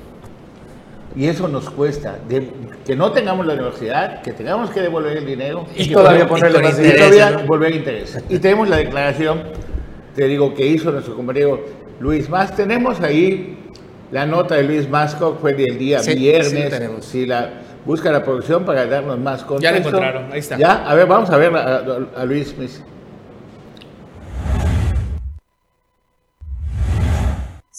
Y 1.17 1.27
eso 1.27 1.47
nos 1.49 1.71
cuesta. 1.71 2.19
de- 2.29 2.49
que 2.85 2.95
no 2.97 3.13
tengamos 3.13 3.47
la 3.47 3.55
universidad, 3.55 4.21
que 4.23 4.33
tengamos 4.33 4.71
que 4.71 4.81
devolver 4.83 5.17
el 5.17 5.25
dinero. 5.27 5.67
Y 5.77 5.89
que 5.89 5.95
todavía 5.95 6.27
ponerle 6.29 6.61
más 6.61 6.75
con 6.75 6.85
y 6.87 6.91
todavía 6.93 7.31
¿no? 7.31 7.47
volver 7.47 7.75
interés. 7.75 8.19
Y 8.29 8.39
tenemos 8.39 8.69
la 8.69 8.77
declaración, 8.79 9.43
te 10.15 10.27
digo, 10.29 10.53
que 10.55 10.67
hizo 10.67 10.91
nuestro 10.91 11.15
compañero 11.17 11.65
Luis 12.01 12.29
Más. 12.29 12.55
Tenemos 12.55 13.01
ahí 13.01 13.59
la 14.13 14.27
nota 14.27 14.57
de 14.57 14.65
Luis 14.65 14.89
Masco, 14.89 15.39
fue 15.41 15.55
del 15.55 15.79
día 15.79 16.01
Sí, 16.01 16.13
sí 16.13 16.19
viernes. 16.19 16.53
la 16.53 16.71
tenemos. 16.79 17.05
Si 17.07 17.25
la 17.27 17.51
busca 17.87 18.11
la 18.13 18.23
producción 18.25 18.65
para 18.65 18.85
darnos 18.87 19.19
más 19.19 19.45
contexto. 19.45 19.79
encontraron, 19.89 20.33
ahí 20.33 20.41
está. 20.41 20.59
Ya, 20.59 20.85
a 20.89 20.95
ver, 20.95 21.07
vamos 21.07 21.31
a 21.31 21.37
ver 21.39 21.55
a, 21.57 21.77
a- 21.77 22.21
a 22.21 22.25
Luis. 22.25 22.57
Mis- 22.59 22.83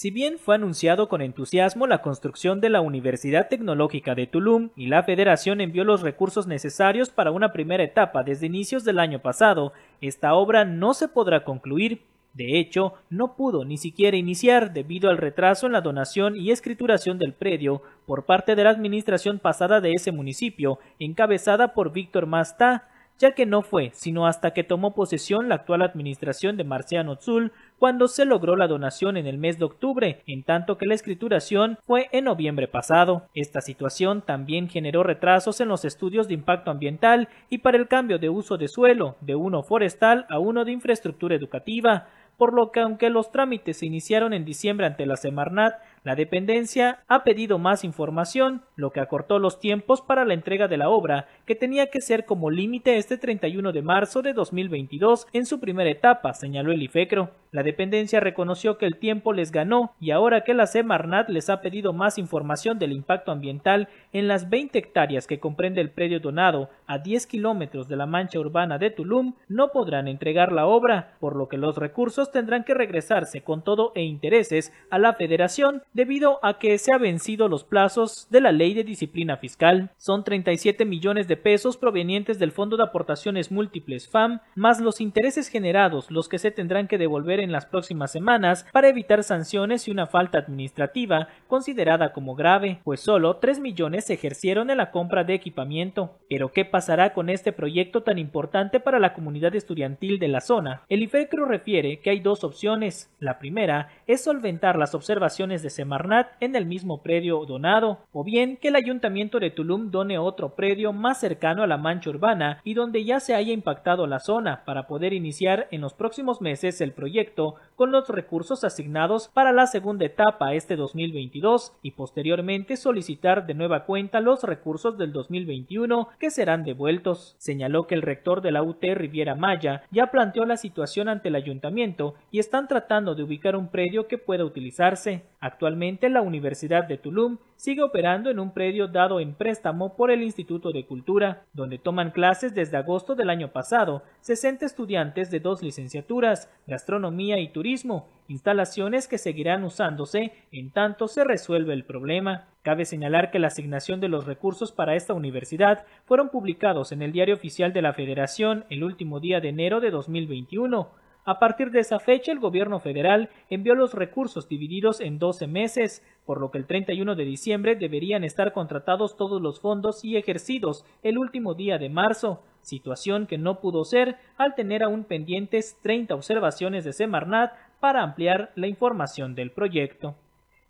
Si 0.06 0.12
bien 0.12 0.38
fue 0.38 0.54
anunciado 0.54 1.10
con 1.10 1.24
entusiasmo 1.24 1.88
la 1.88 2.04
construcción 2.04 2.62
de 2.62 2.70
la 2.70 2.80
Universidad 2.80 3.48
Tecnológica 3.48 4.14
de 4.14 4.28
Tulum 4.28 4.70
y 4.76 4.86
la 4.86 5.02
Federación 5.02 5.62
envió 5.62 5.84
los 5.84 6.04
recursos 6.04 6.46
necesarios 6.46 7.10
para 7.10 7.32
una 7.32 7.52
primera 7.52 7.84
etapa 7.84 8.22
desde 8.22 8.46
inicios 8.46 8.84
del 8.84 9.00
año 9.00 9.18
pasado, 9.24 9.74
esta 10.02 10.36
obra 10.36 10.64
no 10.64 10.94
se 10.94 11.08
podrá 11.08 11.44
concluir. 11.44 12.04
De 12.36 12.60
hecho, 12.60 12.94
no 13.10 13.36
pudo 13.36 13.66
ni 13.66 13.80
siquiera 13.80 14.16
iniciar 14.16 14.74
debido 14.74 15.10
al 15.10 15.18
retraso 15.18 15.66
en 15.66 15.72
la 15.72 15.82
donación 15.82 16.36
y 16.36 16.52
escrituración 16.52 17.18
del 17.18 17.34
predio 17.34 17.82
por 18.06 18.26
parte 18.26 18.56
de 18.56 18.64
la 18.64 18.70
administración 18.70 19.40
pasada 19.40 19.82
de 19.82 19.94
ese 19.94 20.12
municipio, 20.12 20.78
encabezada 21.00 21.74
por 21.74 21.92
Víctor 21.92 22.28
Mastá, 22.28 22.90
ya 23.20 23.32
que 23.32 23.46
no 23.46 23.62
fue 23.62 23.92
sino 23.94 24.28
hasta 24.28 24.52
que 24.52 24.64
tomó 24.64 24.94
posesión 24.94 25.50
la 25.50 25.56
actual 25.56 25.82
administración 25.82 26.58
de 26.58 26.64
Marciano 26.64 27.16
Tzul 27.18 27.52
cuando 27.78 28.08
se 28.08 28.26
logró 28.26 28.56
la 28.56 28.68
donación 28.68 29.18
en 29.18 29.28
el 29.28 29.38
mes 29.38 29.60
de 29.60 29.66
octubre, 29.66 30.24
en 30.28 30.44
tanto 30.44 30.78
que 30.78 30.86
la 30.86 30.94
escrituración 30.94 31.78
fue 31.86 32.10
en 32.12 32.26
noviembre 32.26 32.68
pasado. 32.68 33.28
Esta 33.34 33.62
situación 33.62 34.22
también 34.22 34.70
generó 34.70 35.04
retrasos 35.04 35.60
en 35.60 35.68
los 35.68 35.86
estudios 35.86 36.28
de 36.28 36.34
impacto 36.34 36.72
ambiental 36.72 37.28
y 37.50 37.60
para 37.60 37.78
el 37.78 37.88
cambio 37.88 38.18
de 38.18 38.30
uso 38.30 38.58
de 38.58 38.68
suelo, 38.68 39.18
de 39.22 39.36
uno 39.36 39.64
forestal 39.64 40.26
a 40.30 40.40
uno 40.40 40.66
de 40.66 40.72
infraestructura 40.72 41.36
educativa, 41.36 42.08
por 42.38 42.54
lo 42.54 42.72
que 42.72 42.82
aunque 42.82 43.10
los 43.10 43.32
trámites 43.32 43.78
se 43.78 43.86
iniciaron 43.86 44.34
en 44.34 44.46
diciembre 44.46 44.86
ante 44.86 45.06
la 45.06 45.16
Semarnat, 45.16 45.76
la 46.06 46.14
dependencia 46.14 47.00
ha 47.08 47.24
pedido 47.24 47.58
más 47.58 47.84
información, 47.84 48.62
lo 48.76 48.92
que 48.92 49.00
acortó 49.00 49.40
los 49.40 49.60
tiempos 49.60 50.02
para 50.02 50.24
la 50.24 50.36
entrega 50.36 50.68
de 50.68 50.78
la 50.78 50.90
obra, 50.90 51.28
que 51.48 51.56
tenía 51.56 51.88
que 51.88 52.00
ser 52.00 52.26
como 52.26 52.52
límite 52.52 52.98
este 52.98 53.18
31 53.18 53.72
de 53.72 53.82
marzo 53.82 54.22
de 54.22 54.34
2022 54.34 55.26
en 55.34 55.48
su 55.48 55.60
primera 55.60 55.90
etapa, 55.90 56.36
señaló 56.36 56.72
el 56.72 56.84
IFECRO. 56.84 57.32
La 57.56 57.64
dependencia 57.64 58.20
reconoció 58.20 58.78
que 58.78 58.86
el 58.86 58.98
tiempo 58.98 59.32
les 59.32 59.52
ganó 59.52 59.94
y 60.00 60.12
ahora 60.12 60.44
que 60.44 60.54
la 60.54 60.68
Semarnat 60.68 61.30
les 61.30 61.50
ha 61.50 61.62
pedido 61.62 61.94
más 61.94 62.18
información 62.18 62.78
del 62.78 62.92
impacto 62.92 63.32
ambiental 63.32 63.88
en 64.12 64.28
las 64.28 64.50
20 64.50 64.78
hectáreas 64.78 65.26
que 65.26 65.40
comprende 65.40 65.80
el 65.80 65.90
predio 65.90 66.20
donado 66.20 66.70
a 66.86 67.00
10 67.00 67.26
kilómetros 67.28 67.88
de 67.88 67.96
la 67.96 68.06
mancha 68.06 68.40
urbana 68.40 68.78
de 68.78 68.92
Tulum, 68.92 69.36
no 69.48 69.70
podrán 69.72 70.08
entregar 70.10 70.52
la 70.52 70.68
obra, 70.68 71.16
por 71.20 71.36
lo 71.36 71.48
que 71.48 71.58
los 71.58 71.78
recursos 71.78 72.30
tendrán 72.30 72.66
que 72.66 72.74
regresarse 72.74 73.42
con 73.42 73.64
todo 73.64 73.94
e 73.96 74.04
intereses 74.04 74.74
a 74.92 75.00
la 75.00 75.14
federación 75.14 75.82
debido 75.96 76.40
a 76.44 76.60
que 76.60 76.78
se 76.78 76.94
han 76.94 77.02
vencido 77.02 77.48
los 77.48 77.64
plazos 77.64 78.28
de 78.30 78.42
la 78.42 78.52
ley 78.52 78.74
de 78.74 78.84
disciplina 78.84 79.38
fiscal. 79.38 79.92
Son 79.98 80.26
37 80.26 80.84
millones 80.84 81.30
de 81.30 81.38
pesos 81.38 81.78
provenientes 81.78 82.38
del 82.38 82.52
Fondo 82.52 82.76
de 82.76 82.84
Aportaciones 82.84 83.50
Múltiples 83.50 84.10
FAM, 84.10 84.42
más 84.56 84.82
los 84.82 85.00
intereses 85.00 85.48
generados, 85.48 86.12
los 86.12 86.28
que 86.28 86.38
se 86.38 86.52
tendrán 86.52 86.90
que 86.90 86.98
devolver 86.98 87.40
en 87.40 87.54
las 87.54 87.66
próximas 87.66 88.12
semanas 88.12 88.66
para 88.74 88.90
evitar 88.90 89.24
sanciones 89.24 89.88
y 89.88 89.92
una 89.92 90.06
falta 90.06 90.38
administrativa 90.38 91.30
considerada 91.48 92.12
como 92.12 92.36
grave, 92.36 92.82
pues 92.84 93.00
solo 93.00 93.38
3 93.38 93.62
millones 93.62 94.04
se 94.04 94.16
ejercieron 94.16 94.70
en 94.70 94.78
la 94.78 94.92
compra 94.92 95.24
de 95.24 95.34
equipamiento. 95.34 96.18
Pero 96.30 96.52
¿qué 96.52 96.66
pasará 96.66 97.14
con 97.14 97.30
este 97.30 97.54
proyecto 97.54 98.04
tan 98.04 98.18
importante 98.18 98.82
para 98.82 99.00
la 99.00 99.14
comunidad 99.14 99.56
estudiantil 99.56 100.20
de 100.20 100.28
la 100.28 100.42
zona? 100.42 100.82
El 100.90 101.04
IFECRO 101.04 101.46
refiere 101.46 102.02
que 102.02 102.10
hay 102.10 102.20
dos 102.20 102.44
opciones. 102.44 103.16
La 103.20 103.40
primera 103.40 103.88
es 104.08 104.26
solventar 104.26 104.78
las 104.78 104.94
observaciones 104.94 105.64
de 105.64 105.70
Semarnat 105.86 106.30
en 106.40 106.56
el 106.56 106.66
mismo 106.66 107.04
predio 107.04 107.46
donado, 107.46 108.00
o 108.12 108.24
bien 108.24 108.58
que 108.58 108.70
el 108.70 108.76
ayuntamiento 108.76 109.40
de 109.40 109.52
Tulum 109.52 109.92
done 109.92 110.18
otro 110.18 110.56
predio 110.56 110.94
más 110.94 111.20
cercano 111.20 111.62
a 111.62 111.68
la 111.68 111.78
mancha 111.78 112.10
urbana 112.10 112.60
y 112.64 112.74
donde 112.74 113.06
ya 113.06 113.20
se 113.20 113.36
haya 113.36 113.54
impactado 113.54 114.08
la 114.08 114.20
zona 114.20 114.64
para 114.66 114.88
poder 114.88 115.14
iniciar 115.14 115.68
en 115.70 115.82
los 115.82 115.94
próximos 115.94 116.42
meses 116.42 116.82
el 116.82 116.92
proyecto 116.92 117.56
con 117.76 117.92
los 117.92 118.10
recursos 118.10 118.64
asignados 118.64 119.28
para 119.28 119.52
la 119.52 119.68
segunda 119.68 120.06
etapa 120.06 120.56
este 120.56 120.76
2022 120.76 121.74
y 121.84 121.92
posteriormente 121.92 122.78
solicitar 122.78 123.46
de 123.46 123.54
nueva 123.54 123.86
cuenta 123.86 124.22
los 124.22 124.44
recursos 124.44 124.98
del 124.98 125.12
2021 125.12 126.10
que 126.20 126.32
serán 126.32 126.64
devueltos. 126.64 127.36
Señaló 127.38 127.86
que 127.86 127.94
el 127.94 128.02
rector 128.02 128.42
de 128.42 128.52
la 128.52 128.64
UT 128.64 128.84
Riviera 128.96 129.36
Maya 129.36 129.84
ya 129.92 130.08
planteó 130.08 130.46
la 130.46 130.58
situación 130.58 131.10
ante 131.10 131.28
el 131.28 131.36
ayuntamiento 131.36 132.16
y 132.32 132.40
están 132.40 132.68
tratando 132.68 133.14
de 133.14 133.22
ubicar 133.22 133.56
un 133.56 133.68
predio 133.68 134.08
que 134.08 134.18
pueda 134.18 134.46
utilizarse. 134.46 135.24
Actualmente 135.40 135.65
la 136.10 136.22
Universidad 136.22 136.84
de 136.84 136.98
Tulum 136.98 137.38
sigue 137.56 137.82
operando 137.82 138.30
en 138.30 138.40
un 138.40 138.54
predio 138.54 138.88
dado 138.88 139.20
en 139.20 139.34
préstamo 139.34 139.96
por 139.96 140.12
el 140.12 140.22
Instituto 140.22 140.72
de 140.72 140.86
Cultura, 140.86 141.46
donde 141.54 141.80
toman 141.80 142.12
clases 142.12 142.54
desde 142.54 142.78
agosto 142.78 143.16
del 143.16 143.30
año 143.30 143.52
pasado 143.52 144.04
60 144.22 144.66
estudiantes 144.66 145.32
de 145.32 145.40
dos 145.40 145.64
licenciaturas, 145.64 146.50
gastronomía 146.68 147.40
y 147.40 147.50
turismo, 147.50 148.08
instalaciones 148.28 149.08
que 149.08 149.18
seguirán 149.18 149.64
usándose 149.64 150.34
en 150.52 150.72
tanto 150.72 151.08
se 151.08 151.24
resuelve 151.24 151.74
el 151.74 151.84
problema. 151.84 152.48
Cabe 152.62 152.86
señalar 152.86 153.32
que 153.32 153.40
la 153.40 153.48
asignación 153.48 154.00
de 154.00 154.10
los 154.10 154.26
recursos 154.26 154.72
para 154.72 154.96
esta 154.96 155.14
universidad 155.14 155.86
fueron 156.06 156.30
publicados 156.30 156.92
en 156.92 157.02
el 157.02 157.12
Diario 157.12 157.36
Oficial 157.36 157.74
de 157.74 157.82
la 157.82 157.94
Federación 157.94 158.66
el 158.70 158.84
último 158.84 159.20
día 159.20 159.40
de 159.42 159.50
enero 159.50 159.80
de 159.80 159.92
2021. 159.92 161.05
A 161.28 161.40
partir 161.40 161.72
de 161.72 161.80
esa 161.80 161.98
fecha, 161.98 162.32
el 162.32 162.40
gobierno 162.40 162.80
federal 162.80 163.32
envió 163.50 163.74
los 163.74 163.96
recursos 163.96 164.48
divididos 164.48 165.02
en 165.02 165.18
12 165.18 165.48
meses, 165.48 166.06
por 166.24 166.40
lo 166.40 166.52
que 166.52 166.60
el 166.60 166.68
31 166.68 167.16
de 167.16 167.26
diciembre 167.26 167.76
deberían 167.76 168.24
estar 168.24 168.54
contratados 168.54 169.18
todos 169.18 169.42
los 169.42 169.60
fondos 169.60 170.06
y 170.06 170.18
ejercidos 170.18 170.86
el 171.02 171.18
último 171.18 171.56
día 171.56 171.80
de 171.80 171.90
marzo, 171.90 172.44
situación 172.62 173.26
que 173.26 173.40
no 173.40 173.60
pudo 173.60 173.86
ser 173.86 174.18
al 174.38 174.54
tener 174.54 174.84
aún 174.84 175.04
pendientes 175.04 175.80
30 175.82 176.14
observaciones 176.14 176.86
de 176.86 176.94
Semarnat 176.94 177.54
para 177.80 178.04
ampliar 178.04 178.52
la 178.56 178.68
información 178.68 179.34
del 179.34 179.50
proyecto. 179.50 180.16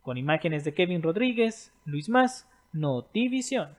Con 0.04 0.18
imágenes 0.18 0.64
de 0.64 0.74
Kevin 0.74 1.04
Rodríguez, 1.04 1.74
Luis 1.84 2.08
Más, 2.08 2.48
Notivisión. 2.72 3.76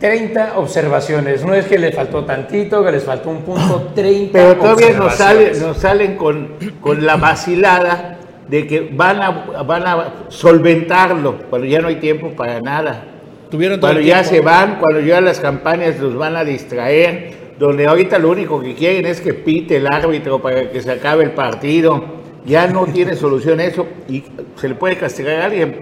30 0.00 0.58
observaciones. 0.58 1.44
No 1.44 1.54
es 1.54 1.66
que 1.66 1.78
le 1.78 1.92
faltó 1.92 2.24
tantito, 2.24 2.84
que 2.84 2.92
les 2.92 3.04
faltó 3.04 3.30
un 3.30 3.42
punto, 3.42 3.90
30 3.94 4.32
Pero 4.32 4.56
todavía 4.56 4.92
nos, 4.92 5.14
sale, 5.14 5.52
nos 5.58 5.78
salen 5.78 6.16
con, 6.16 6.52
con 6.80 7.04
la 7.04 7.16
vacilada 7.16 8.18
de 8.48 8.66
que 8.66 8.88
van 8.92 9.20
a, 9.20 9.30
van 9.62 9.86
a 9.86 10.12
solventarlo 10.28 11.36
cuando 11.50 11.66
ya 11.66 11.80
no 11.80 11.88
hay 11.88 11.96
tiempo 11.96 12.30
para 12.30 12.60
nada. 12.60 13.04
Tuvieron 13.50 13.80
Cuando 13.80 14.00
ya 14.00 14.22
tiempo. 14.22 14.30
se 14.36 14.40
van, 14.40 14.78
cuando 14.78 15.00
ya 15.00 15.20
las 15.20 15.40
campañas 15.40 15.98
los 15.98 16.14
van 16.14 16.36
a 16.36 16.44
distraer, 16.44 17.32
donde 17.58 17.86
ahorita 17.86 18.18
lo 18.18 18.30
único 18.30 18.60
que 18.60 18.74
quieren 18.74 19.06
es 19.06 19.20
que 19.20 19.34
pite 19.34 19.76
el 19.76 19.86
árbitro 19.86 20.40
para 20.40 20.70
que 20.70 20.80
se 20.82 20.92
acabe 20.92 21.24
el 21.24 21.30
partido. 21.32 22.18
Ya 22.44 22.66
no 22.66 22.86
tiene 22.86 23.14
solución 23.14 23.60
eso 23.60 23.86
y 24.08 24.22
se 24.56 24.68
le 24.68 24.74
puede 24.74 24.96
castigar 24.96 25.40
a 25.40 25.46
alguien. 25.46 25.80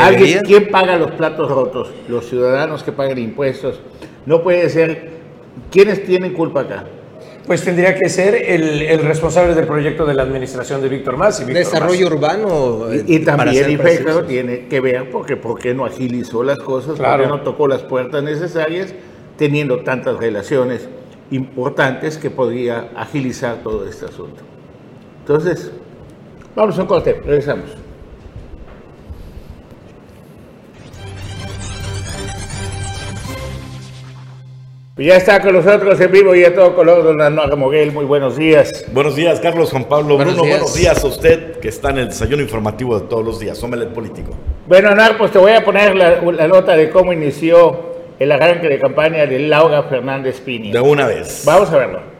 ¿Alguien, 0.00 0.40
¿Quién 0.44 0.68
paga 0.70 0.96
los 0.96 1.10
platos 1.12 1.50
rotos? 1.50 1.90
Los 2.08 2.28
ciudadanos 2.28 2.82
que 2.82 2.92
pagan 2.92 3.18
impuestos. 3.18 3.80
No 4.26 4.42
puede 4.42 4.68
ser. 4.70 5.10
¿Quiénes 5.70 6.04
tienen 6.04 6.32
culpa 6.32 6.60
acá? 6.62 6.84
pues 7.46 7.62
tendría 7.62 7.94
que 7.94 8.08
ser 8.08 8.34
el, 8.34 8.80
el 8.80 9.00
responsable 9.00 9.54
del 9.54 9.66
proyecto 9.66 10.06
de 10.06 10.14
la 10.14 10.22
administración 10.22 10.80
de 10.80 10.88
Víctor 10.88 11.18
Más. 11.18 11.46
Desarrollo 11.46 12.06
Mas. 12.06 12.14
urbano. 12.14 12.90
eh, 12.90 13.04
Y, 13.06 13.16
y 13.16 13.18
para 13.18 13.44
también 13.44 13.76
precisos. 13.78 14.26
tiene 14.26 14.66
que 14.66 14.80
ver 14.80 15.10
porque 15.10 15.36
por 15.36 15.58
qué 15.58 15.74
no 15.74 15.84
agilizó 15.84 16.42
las 16.42 16.58
cosas, 16.58 16.96
Claro. 16.96 17.22
por 17.24 17.32
qué 17.32 17.36
no 17.36 17.42
tocó 17.42 17.68
las 17.68 17.82
puertas 17.82 18.22
necesarias, 18.22 18.94
teniendo 19.36 19.80
tantas 19.80 20.16
relaciones 20.16 20.88
importantes 21.30 22.16
que 22.16 22.30
podría 22.30 22.88
agilizar 22.96 23.56
todo 23.62 23.86
este 23.86 24.06
asunto. 24.06 24.40
Entonces, 25.20 25.70
vamos 26.56 26.78
a 26.78 26.80
un 26.80 26.86
corte, 26.88 27.20
regresamos. 27.26 27.66
Y 34.96 35.06
Ya 35.06 35.16
está 35.16 35.40
con 35.40 35.54
nosotros 35.54 36.00
en 36.00 36.12
vivo 36.12 36.36
y 36.36 36.44
a 36.44 36.54
todo 36.54 36.76
color, 36.76 37.02
don 37.02 37.20
Anuar 37.20 37.56
Moguel. 37.56 37.90
Muy 37.90 38.04
buenos 38.04 38.36
días. 38.36 38.84
Buenos 38.92 39.16
días, 39.16 39.40
Carlos 39.40 39.70
Juan 39.72 39.84
Pablo 39.86 40.14
Buenos 40.14 40.34
Bruno. 40.34 40.46
días. 40.46 40.60
Buenos 40.60 40.74
días 40.76 41.02
a 41.02 41.06
usted 41.08 41.58
que 41.58 41.66
está 41.66 41.90
en 41.90 41.98
el 41.98 42.08
desayuno 42.10 42.42
informativo 42.42 43.00
de 43.00 43.08
todos 43.08 43.24
los 43.24 43.40
días. 43.40 43.60
Omelet 43.64 43.88
político. 43.88 44.30
Bueno, 44.68 44.90
Anar, 44.90 45.18
pues 45.18 45.32
te 45.32 45.38
voy 45.40 45.50
a 45.50 45.64
poner 45.64 45.96
la, 45.96 46.20
la 46.22 46.46
nota 46.46 46.76
de 46.76 46.90
cómo 46.90 47.12
inició 47.12 47.94
el 48.20 48.30
arranque 48.30 48.68
de 48.68 48.78
campaña 48.78 49.26
de 49.26 49.40
Laura 49.40 49.82
Fernández 49.82 50.40
Piña. 50.40 50.72
De 50.72 50.80
una 50.80 51.08
vez. 51.08 51.42
Vamos 51.44 51.70
a 51.72 51.76
verlo. 51.76 52.13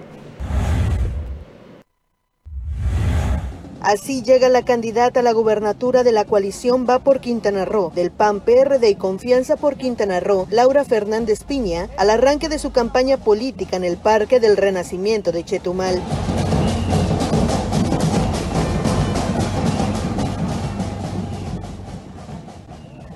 Así 3.85 4.23
llega 4.23 4.49
la 4.49 4.65
candidata 4.65 5.21
a 5.21 5.23
la 5.23 5.33
gubernatura 5.33 6.05
de 6.05 6.13
la 6.13 6.25
coalición 6.25 6.87
Va 6.89 7.01
por 7.01 7.21
Quintana 7.21 7.67
Roo, 7.67 7.93
del 7.95 8.11
PAN 8.11 8.41
PRD 8.41 8.89
y 8.89 8.95
Confianza 8.95 9.57
por 9.57 9.77
Quintana 9.77 10.21
Roo, 10.21 10.47
Laura 10.49 10.87
Fernández 10.87 11.45
Piña, 11.45 11.91
al 11.99 12.09
arranque 12.09 12.49
de 12.49 12.59
su 12.59 12.73
campaña 12.73 13.19
política 13.19 13.77
en 13.77 13.85
el 13.85 13.99
Parque 13.99 14.41
del 14.41 14.57
Renacimiento 14.57 15.33
de 15.33 15.45
Chetumal. 15.45 16.01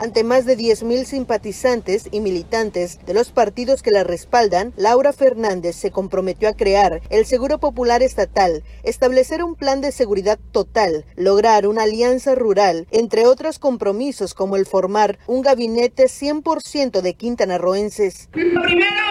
Ante 0.08 0.24
más 0.24 0.46
de 0.46 0.56
10.000 0.56 1.04
simpatizantes 1.04 2.08
y 2.10 2.20
militantes 2.20 2.98
de 3.04 3.12
los 3.12 3.30
partidos 3.30 3.82
que 3.82 3.90
la 3.90 4.04
respaldan, 4.04 4.72
Laura 4.78 5.12
Fernández 5.12 5.76
se 5.76 5.90
comprometió 5.90 6.48
a 6.48 6.54
crear 6.54 7.02
el 7.10 7.26
Seguro 7.26 7.58
Popular 7.58 8.02
Estatal, 8.02 8.64
establecer 8.84 9.44
un 9.44 9.54
plan 9.54 9.82
de 9.82 9.92
seguridad 9.92 10.38
total, 10.50 11.04
lograr 11.14 11.66
una 11.66 11.82
alianza 11.82 12.34
rural, 12.34 12.86
entre 12.90 13.26
otros 13.26 13.58
compromisos 13.58 14.32
como 14.32 14.56
el 14.56 14.64
formar 14.64 15.18
un 15.26 15.42
gabinete 15.42 16.04
100% 16.04 17.02
de 17.02 17.12
quintanarroenses. 17.12 18.30
Lo 18.32 18.62
primero 18.62 19.04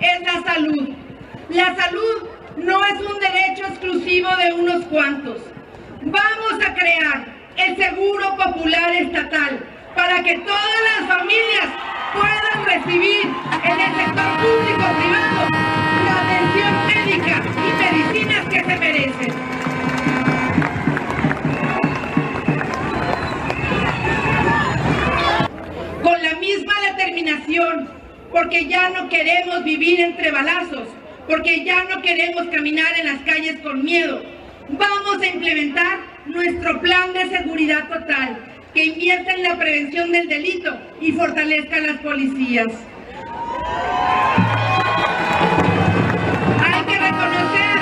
es 0.00 0.22
la 0.22 0.42
salud. 0.42 0.88
La 1.50 1.76
salud 1.76 2.28
no 2.56 2.84
es 2.84 2.94
un 2.94 3.20
derecho 3.20 3.64
exclusivo 3.68 4.28
de 4.38 4.54
unos 4.54 4.86
cuantos. 4.86 5.40
Vamos 6.00 6.66
a 6.66 6.74
crear 6.74 7.32
el 7.56 7.76
Seguro 7.76 8.36
Popular 8.36 8.92
Estatal 8.92 9.71
para 9.94 10.22
que 10.22 10.38
todas 10.38 10.80
las 10.98 11.08
familias 11.08 11.68
puedan 12.12 12.64
recibir 12.64 13.26
en 13.64 13.80
el 13.80 13.96
sector 13.96 14.30
público 14.40 14.82
o 14.82 14.96
privado 15.00 15.48
la 16.04 16.14
atención 16.22 16.72
médica 16.86 17.42
y 17.56 17.72
medicinas 17.82 18.46
que 18.46 18.64
se 18.64 18.76
merecen. 18.78 19.32
con 26.02 26.20
la 26.20 26.34
misma 26.34 26.74
determinación, 26.90 27.88
porque 28.32 28.66
ya 28.66 28.90
no 28.90 29.08
queremos 29.08 29.62
vivir 29.64 30.00
entre 30.00 30.30
balazos, 30.30 30.88
porque 31.28 31.64
ya 31.64 31.84
no 31.84 32.02
queremos 32.02 32.46
caminar 32.48 32.98
en 32.98 33.06
las 33.06 33.20
calles 33.20 33.60
con 33.60 33.84
miedo. 33.84 34.22
Vamos 34.68 35.22
a 35.22 35.26
implementar 35.26 35.98
nuestro 36.26 36.80
plan 36.80 37.12
de 37.12 37.28
seguridad 37.28 37.88
total, 37.88 38.51
que 38.74 38.84
invierta 38.84 39.32
en 39.32 39.42
la 39.42 39.58
prevención 39.58 40.12
del 40.12 40.28
delito 40.28 40.76
y 41.00 41.12
fortalezca 41.12 41.76
a 41.76 41.80
las 41.80 41.98
policías. 41.98 42.68
Hay 46.64 46.84
que 46.84 46.98
reconocer 46.98 47.78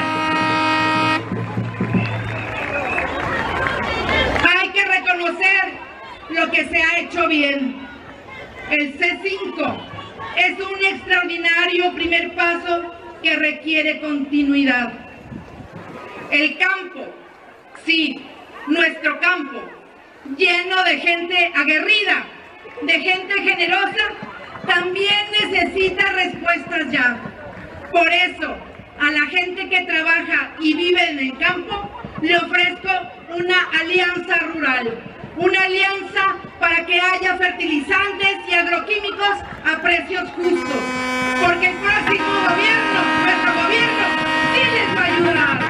Hay 4.48 4.68
que 4.70 4.84
reconocer 4.84 5.62
lo 6.30 6.50
que 6.50 6.64
se 6.68 6.82
ha 6.82 6.98
hecho 6.98 7.28
bien. 7.28 7.76
El 8.70 8.98
C5 8.98 9.76
es 10.36 10.58
un 10.58 10.84
extraordinario 10.84 11.92
primer 11.94 12.34
paso 12.34 12.94
que 13.22 13.36
requiere 13.36 14.00
continuidad. 14.00 14.92
El 16.30 16.56
campo, 16.58 17.06
sí, 17.84 18.20
nuestro 18.68 19.18
campo, 19.20 19.60
lleno 20.36 20.84
de 20.84 20.98
gente 20.98 21.52
aguerrida, 21.54 22.24
de 22.82 23.00
gente 23.00 23.34
generosa, 23.42 24.04
también 24.66 25.26
necesita 25.40 26.12
respuestas 26.12 26.90
ya. 26.90 27.16
Por 27.92 28.08
eso, 28.12 28.56
a 29.00 29.10
la 29.10 29.26
gente 29.26 29.68
que 29.68 29.80
trabaja 29.82 30.50
y 30.60 30.74
vive 30.74 31.10
en 31.10 31.18
el 31.18 31.38
campo, 31.38 31.90
le 32.22 32.36
ofrezco 32.36 32.90
una 33.30 33.68
alianza 33.80 34.38
rural. 34.54 34.98
Una 35.36 35.62
alianza 35.62 36.36
para 36.58 36.84
que 36.84 37.00
haya 37.00 37.36
fertilizantes 37.36 38.38
y 38.48 38.54
agroquímicos 38.54 39.38
a 39.64 39.80
precios 39.80 40.28
justos. 40.30 40.82
Porque 41.42 41.68
el 41.68 41.76
próximo 41.76 42.26
gobierno, 42.48 43.00
nuestro 43.24 43.52
gobierno, 43.54 44.06
sí 44.52 44.62
les 44.74 44.96
va 44.96 45.00
a 45.00 45.16
ayudar. 45.16 45.69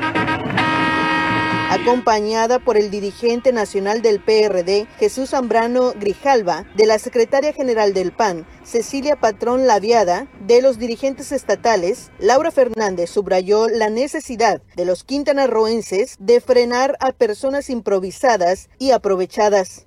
Acompañada 1.71 2.59
por 2.59 2.77
el 2.77 2.91
dirigente 2.91 3.53
nacional 3.53 4.03
del 4.03 4.19
PRD, 4.19 4.89
Jesús 4.99 5.31
Zambrano 5.31 5.93
Grijalva, 5.93 6.65
de 6.75 6.85
la 6.85 6.99
secretaria 6.99 7.53
general 7.53 7.95
del 7.95 8.11
PAN, 8.11 8.45
Cecilia 8.65 9.15
Patrón 9.15 9.69
Laviada, 9.69 10.27
de 10.41 10.63
los 10.63 10.81
dirigentes 10.81 11.31
estatales, 11.31 12.11
Laura 12.19 12.51
Fernández 12.51 13.11
subrayó 13.11 13.69
la 13.69 13.89
necesidad 13.89 14.61
de 14.75 14.85
los 14.85 15.05
quintanarroenses 15.05 16.17
de 16.19 16.41
frenar 16.41 16.97
a 16.99 17.13
personas 17.13 17.71
improvisadas 17.71 18.69
y 18.81 18.91
aprovechadas. 18.91 19.87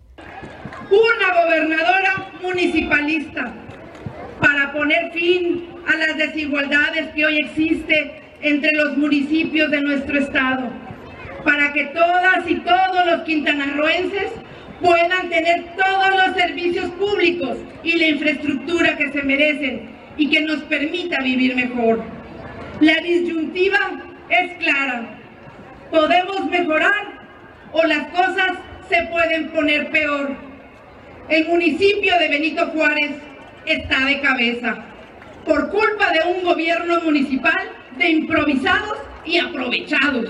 Una 0.90 1.44
gobernadora 1.44 2.32
municipalista 2.42 3.54
para 4.40 4.72
poner 4.72 5.12
fin 5.12 5.68
a 5.86 5.98
las 5.98 6.18
desigualdades 6.18 7.14
que 7.14 7.26
hoy 7.26 7.40
existen 7.40 8.14
entre 8.42 8.72
los 8.72 8.98
municipios 8.98 9.70
de 9.70 9.82
nuestro 9.82 10.18
estado 10.18 10.93
para 11.44 11.74
que 11.74 11.86
todas 11.86 12.50
y 12.50 12.56
todos 12.56 13.06
los 13.06 13.22
quintanarroenses 13.24 14.32
puedan 14.82 15.30
tener 15.30 15.66
todos 15.76 16.10
los 16.26 16.36
servicios 16.36 16.90
públicos 16.92 17.58
y 17.84 17.98
la 17.98 18.08
infraestructura 18.08 18.98
que 18.98 19.12
se 19.12 19.24
merecen 19.24 19.90
y 20.18 20.30
que 20.30 20.42
nos 20.42 20.62
permita 20.64 21.22
vivir 21.22 21.56
mejor. 21.56 22.04
La 22.80 22.96
disyuntiva 23.02 23.80
es 24.30 24.58
clara. 24.58 25.18
Podemos 25.92 26.46
mejorar 26.50 27.22
o 27.72 27.84
las 27.84 28.08
cosas 28.08 28.54
se 28.90 29.04
pueden 29.04 29.50
poner 29.50 29.90
peor. 29.92 30.36
El 31.30 31.48
municipio 31.48 32.18
de 32.20 32.28
Benito 32.28 32.68
Juárez 32.68 33.12
está 33.66 34.06
de 34.06 34.20
cabeza 34.20 34.86
por 35.46 35.70
culpa 35.70 36.12
de 36.12 36.34
un 36.34 36.44
gobierno 36.44 37.02
municipal 37.02 37.70
de 37.98 38.10
improvisados 38.10 38.98
y 39.26 39.40
aprovechados. 39.40 40.30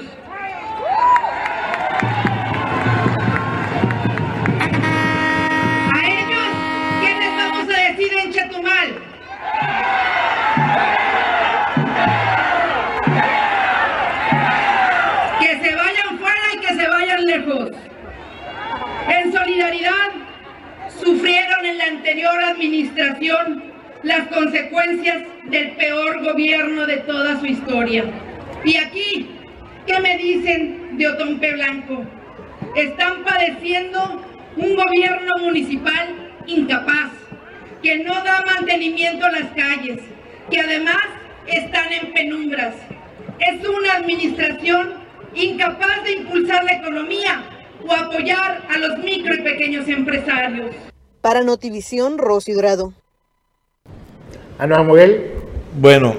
Sufrieron 21.04 21.66
en 21.66 21.78
la 21.78 21.86
anterior 21.86 22.44
administración 22.44 23.64
las 24.04 24.28
consecuencias 24.28 25.24
del 25.46 25.72
peor 25.72 26.24
gobierno 26.24 26.86
de 26.86 26.98
toda 26.98 27.40
su 27.40 27.46
historia. 27.46 28.06
Y 28.66 28.78
aquí, 28.78 29.30
¿qué 29.86 30.00
me 30.00 30.18
dicen 30.18 30.98
de 30.98 31.08
Otompe 31.08 31.54
Blanco? 31.54 32.04
Están 32.76 33.24
padeciendo 33.24 34.22
un 34.56 34.76
gobierno 34.76 35.32
municipal 35.42 36.32
incapaz, 36.46 37.12
que 37.82 38.04
no 38.04 38.14
da 38.24 38.44
mantenimiento 38.46 39.26
a 39.26 39.32
las 39.32 39.52
calles, 39.52 40.00
que 40.50 40.60
además 40.60 41.04
están 41.48 41.92
en 41.92 42.14
penumbras. 42.14 42.76
Es 43.40 43.68
una 43.68 43.94
administración 43.96 44.94
incapaz 45.36 46.04
de 46.04 46.14
impulsar 46.14 46.64
la 46.64 46.74
economía 46.74 47.44
o 47.86 47.92
apoyar 47.92 48.64
a 48.70 48.78
los 48.78 49.00
micro 49.00 49.34
y 49.34 49.42
pequeños 49.42 49.88
empresarios. 49.88 50.76
Para 51.22 51.42
Notivisión, 51.42 52.18
Rosy 52.18 52.54
Dorado. 52.54 52.94
Anuar 54.60 54.86
Moguel. 54.86 55.32
Bueno, 55.80 56.16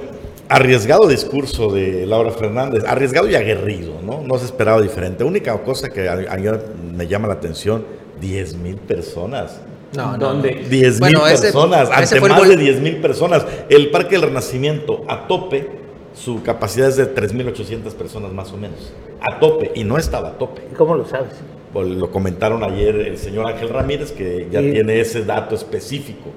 Arriesgado 0.49 1.09
discurso 1.09 1.73
de 1.73 2.05
Laura 2.07 2.31
Fernández, 2.31 2.85
arriesgado 2.87 3.29
y 3.29 3.35
aguerrido, 3.35 3.95
¿no? 4.05 4.21
No 4.23 4.39
se 4.39 4.45
esperaba 4.45 4.81
diferente. 4.83 5.25
Única 5.25 5.57
cosa 5.63 5.89
que 5.91 6.09
a, 6.09 6.13
a 6.13 6.37
mí 6.37 6.47
me 6.95 7.07
llama 7.07 7.29
la 7.29 7.35
atención, 7.35 7.85
10 8.21 8.57
mil 8.57 8.77
personas. 8.77 9.61
No, 9.97 10.13
no. 10.13 10.19
¿Dónde? 10.19 10.65
10 10.69 11.01
mil 11.01 11.15
ese- 11.31 11.43
personas, 11.45 11.89
ese 11.89 12.17
ante 12.17 12.27
el 12.27 12.33
más 12.33 12.49
de 12.49 12.57
10 12.57 12.81
mil 12.81 12.97
personas. 12.97 13.47
El 13.71 13.91
Parque 13.91 14.17
del 14.17 14.23
Renacimiento 14.29 15.03
a 15.09 15.27
tope, 15.27 15.67
su 16.15 16.43
capacidad 16.43 16.89
es 16.89 16.97
de 16.97 17.13
3.800 17.15 17.93
personas 17.95 18.33
más 18.33 18.53
o 18.53 18.57
menos. 18.59 18.93
A 19.21 19.39
tope, 19.41 19.73
y 19.75 19.85
no 19.85 19.97
estaba 19.97 20.29
a 20.29 20.33
tope. 20.39 20.63
¿Cómo 20.77 20.95
lo 20.95 21.07
sabes? 21.07 21.33
Pues 21.73 21.89
lo 21.89 22.11
comentaron 22.11 22.63
ayer 22.63 22.95
el 22.97 23.17
señor 23.19 23.47
Ángel 23.47 23.71
Ramírez, 23.71 24.13
que 24.13 24.47
ya 24.51 24.61
tiene 24.61 25.01
ese 25.01 25.25
dato 25.25 25.55
específico. 25.55 26.31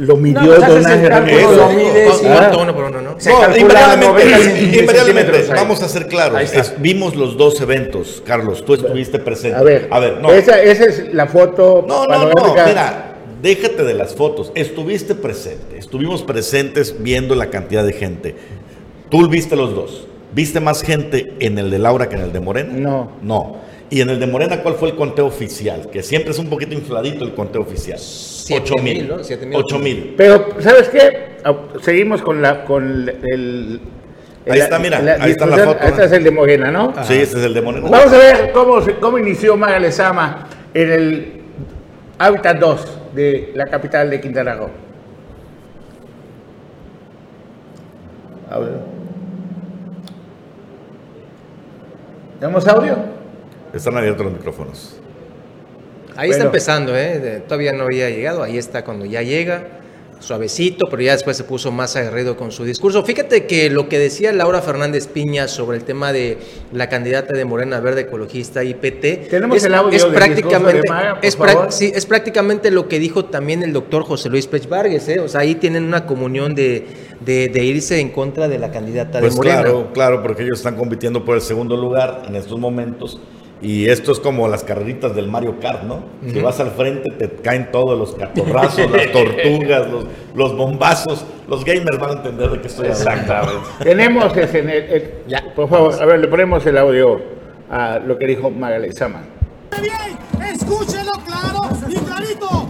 Lo 0.00 0.16
midió 0.16 0.40
No, 0.42 0.66
pues 0.66 0.84
lo 0.84 0.90
Eso. 0.90 1.68
mides 1.70 2.20
y- 2.22 2.26
¿Cuánto 2.26 2.60
uno 2.60 2.74
por 2.74 2.84
uno, 2.84 3.00
no? 3.00 3.14
Se 3.18 3.30
No, 3.30 3.36
invariablemente, 3.56 4.06
90 4.06 4.38
centímetros 4.44 4.80
invariablemente, 4.80 5.36
ahí. 5.38 5.48
vamos 5.54 5.82
a 5.82 5.88
ser 5.88 6.06
claros. 6.08 6.40
Es- 6.52 6.74
vimos 6.78 7.16
los 7.16 7.36
dos 7.38 7.60
eventos, 7.60 8.22
Carlos. 8.26 8.64
Tú 8.64 8.74
estuviste 8.74 9.18
presente. 9.18 9.56
A 9.56 9.62
ver, 9.62 9.88
a 9.90 9.98
ver, 9.98 10.20
no. 10.20 10.30
esa, 10.32 10.60
esa 10.62 10.84
es 10.84 11.14
la 11.14 11.26
foto 11.26 11.84
No, 11.88 12.04
no, 12.06 12.18
no, 12.28 12.54
mira, 12.66 13.14
déjate 13.40 13.82
de 13.84 13.94
las 13.94 14.14
fotos. 14.14 14.52
Estuviste 14.54 15.14
presente, 15.14 15.78
estuvimos 15.78 16.22
presentes 16.22 16.94
viendo 17.02 17.34
la 17.34 17.46
cantidad 17.48 17.84
de 17.84 17.92
gente. 17.94 18.34
Tú 19.08 19.26
viste 19.28 19.56
los 19.56 19.74
dos. 19.74 20.06
¿Viste 20.34 20.60
más 20.60 20.82
gente 20.82 21.32
en 21.40 21.56
el 21.58 21.70
de 21.70 21.78
Laura 21.78 22.10
que 22.10 22.16
en 22.16 22.22
el 22.22 22.32
de 22.34 22.40
Morena? 22.40 22.74
No. 22.74 23.12
No. 23.22 23.56
¿Y 23.90 24.02
en 24.02 24.10
el 24.10 24.20
de 24.20 24.26
Morena 24.26 24.62
cuál 24.62 24.74
fue 24.74 24.90
el 24.90 24.96
conteo 24.96 25.26
oficial? 25.26 25.88
Que 25.90 26.02
siempre 26.02 26.32
es 26.32 26.38
un 26.38 26.48
poquito 26.48 26.74
infladito 26.74 27.24
el 27.24 27.34
conteo 27.34 27.62
oficial. 27.62 27.98
Siete 27.98 28.72
Ocho 28.72 28.82
mil, 28.82 28.98
mil. 28.98 29.08
¿no? 29.08 29.16
Mil. 29.46 29.56
Ocho 29.56 29.78
mil. 29.78 30.14
Pero, 30.16 30.48
¿sabes 30.60 30.88
qué? 30.90 31.38
Ah, 31.44 31.54
Seguimos 31.80 32.20
con 32.20 32.42
la 32.42 32.64
con 32.64 33.08
el... 33.08 33.80
Ahí 34.48 34.60
está, 34.60 34.78
mira, 34.78 34.98
ahí 35.20 35.30
está 35.32 35.46
la 35.46 35.58
foto, 35.58 35.78
Este 35.82 36.02
¿eh? 36.02 36.06
es 36.06 36.12
el 36.12 36.24
de 36.24 36.30
Morena, 36.30 36.70
¿no? 36.70 36.92
Sí, 37.04 37.14
este 37.14 37.38
es 37.38 37.44
el 37.44 37.54
de 37.54 37.60
Morena. 37.60 37.88
Vamos 37.90 38.12
a 38.12 38.18
ver 38.18 38.52
cómo, 38.52 38.80
cómo 39.00 39.18
inició 39.18 39.56
Maga 39.56 39.78
Lezama 39.78 40.46
en 40.72 40.90
el 40.90 41.42
Hábitat 42.18 42.58
2 42.58 42.98
de 43.14 43.52
la 43.54 43.66
capital 43.66 44.08
de 44.10 44.20
Quintana 44.20 44.54
Roo. 44.54 44.70
Audio. 48.50 48.70
¿Tenemos 52.40 52.66
audio? 52.68 53.17
Están 53.74 53.96
abiertos 53.96 54.24
los 54.26 54.32
micrófonos. 54.34 54.96
Ahí 56.16 56.30
está 56.30 56.44
empezando, 56.44 56.96
¿eh? 56.96 57.18
De- 57.18 57.40
Todavía 57.40 57.72
no 57.72 57.84
había 57.84 58.10
llegado. 58.10 58.42
Ahí 58.42 58.58
está 58.58 58.84
cuando 58.84 59.04
ya 59.04 59.22
llega. 59.22 59.74
Suavecito, 60.20 60.86
pero 60.90 61.00
ya 61.00 61.12
después 61.12 61.36
se 61.36 61.44
puso 61.44 61.70
más 61.70 61.94
aguerrido 61.94 62.36
con 62.36 62.50
su 62.50 62.64
discurso. 62.64 63.04
Fíjate 63.04 63.46
que 63.46 63.70
lo 63.70 63.88
que 63.88 64.00
decía 64.00 64.32
Laura 64.32 64.60
Fernández 64.60 65.06
Piña 65.06 65.46
sobre 65.46 65.76
el 65.76 65.84
tema 65.84 66.12
de 66.12 66.38
la 66.72 66.88
candidata 66.88 67.34
de 67.34 67.44
Morena 67.44 67.78
Verde 67.78 68.00
Ecologista 68.00 68.64
IPT. 68.64 69.28
Tenemos 69.30 69.58
es, 69.58 69.64
el 69.66 69.74
audio 69.74 69.96
es 69.96 70.04
prácticamente, 70.06 70.78
discurso 70.78 70.82
de 70.82 70.88
Maga, 70.88 71.14
por 71.20 71.24
es, 71.24 71.38
prac- 71.38 71.52
favor. 71.52 71.72
sí, 71.72 71.92
es 71.94 72.04
prácticamente 72.04 72.72
lo 72.72 72.88
que 72.88 72.98
dijo 72.98 73.26
también 73.26 73.62
el 73.62 73.72
doctor 73.72 74.02
José 74.02 74.28
Luis 74.28 74.48
Pech 74.48 74.68
Vargas, 74.68 75.08
¿eh? 75.08 75.20
O 75.20 75.28
sea, 75.28 75.42
ahí 75.42 75.54
tienen 75.54 75.84
una 75.84 76.04
comunión 76.04 76.56
de, 76.56 76.84
de- 77.24 77.46
de 77.46 77.64
irse 77.64 78.00
en 78.00 78.08
contra 78.10 78.48
de 78.48 78.58
la 78.58 78.72
candidata 78.72 79.20
Pues 79.20 79.34
de 79.34 79.36
Morena. 79.36 79.60
claro, 79.62 79.90
claro, 79.94 80.22
porque 80.24 80.42
ellos 80.42 80.58
están 80.58 80.74
compitiendo 80.74 81.24
por 81.24 81.36
el 81.36 81.42
segundo 81.42 81.76
lugar 81.76 82.24
en 82.26 82.34
estos 82.34 82.58
momentos. 82.58 83.20
Y 83.60 83.88
esto 83.88 84.12
es 84.12 84.20
como 84.20 84.46
las 84.46 84.62
carreritas 84.62 85.16
del 85.16 85.26
Mario 85.28 85.58
Kart, 85.60 85.82
¿no? 85.82 86.04
Si 86.32 86.38
vas 86.40 86.60
al 86.60 86.70
frente 86.70 87.10
te 87.18 87.28
caen 87.42 87.70
todos 87.72 87.98
los 87.98 88.14
catorrazos, 88.14 88.88
las 88.90 89.10
tortugas, 89.12 89.90
los, 89.90 90.04
los 90.34 90.56
bombazos. 90.56 91.24
Los 91.48 91.64
gamers 91.64 91.98
van 91.98 92.10
a 92.10 92.12
entender 92.14 92.50
de 92.50 92.60
qué 92.60 92.66
estoy 92.68 92.88
hablando. 92.88 93.62
Tenemos 93.82 94.36
ese, 94.36 94.60
el- 94.60 94.68
el- 94.70 95.42
por 95.56 95.68
favor, 95.68 95.92
a 96.00 96.06
ver, 96.06 96.20
le 96.20 96.28
ponemos 96.28 96.64
el 96.66 96.78
audio 96.78 97.20
a 97.70 97.98
lo 97.98 98.16
que 98.16 98.26
dijo 98.26 98.48
Maga 98.50 98.78
Lezama. 98.78 99.22
bien, 99.80 100.52
escúchelo 100.54 101.12
claro 101.26 101.68
y 101.88 101.94
clarito. 101.96 102.67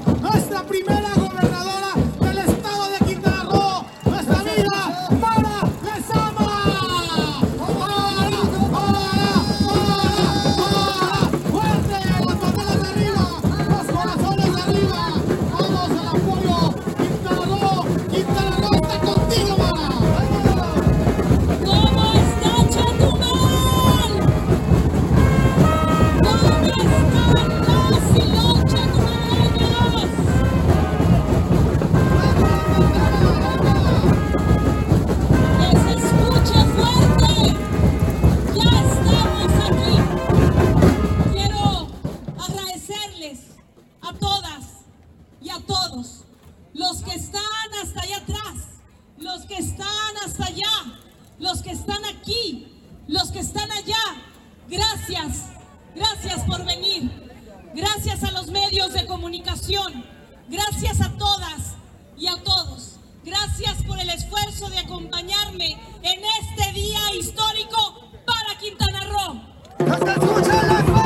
Gracias 60.48 61.00
a 61.00 61.10
todas 61.18 61.74
y 62.16 62.26
a 62.28 62.36
todos. 62.42 62.96
Gracias 63.24 63.82
por 63.86 63.98
el 63.98 64.08
esfuerzo 64.08 64.70
de 64.70 64.78
acompañarme 64.78 65.72
en 66.02 66.20
este 66.40 66.72
día 66.72 67.00
histórico 67.18 68.00
para 68.24 68.58
Quintana 68.58 69.04
Roo. 69.10 70.97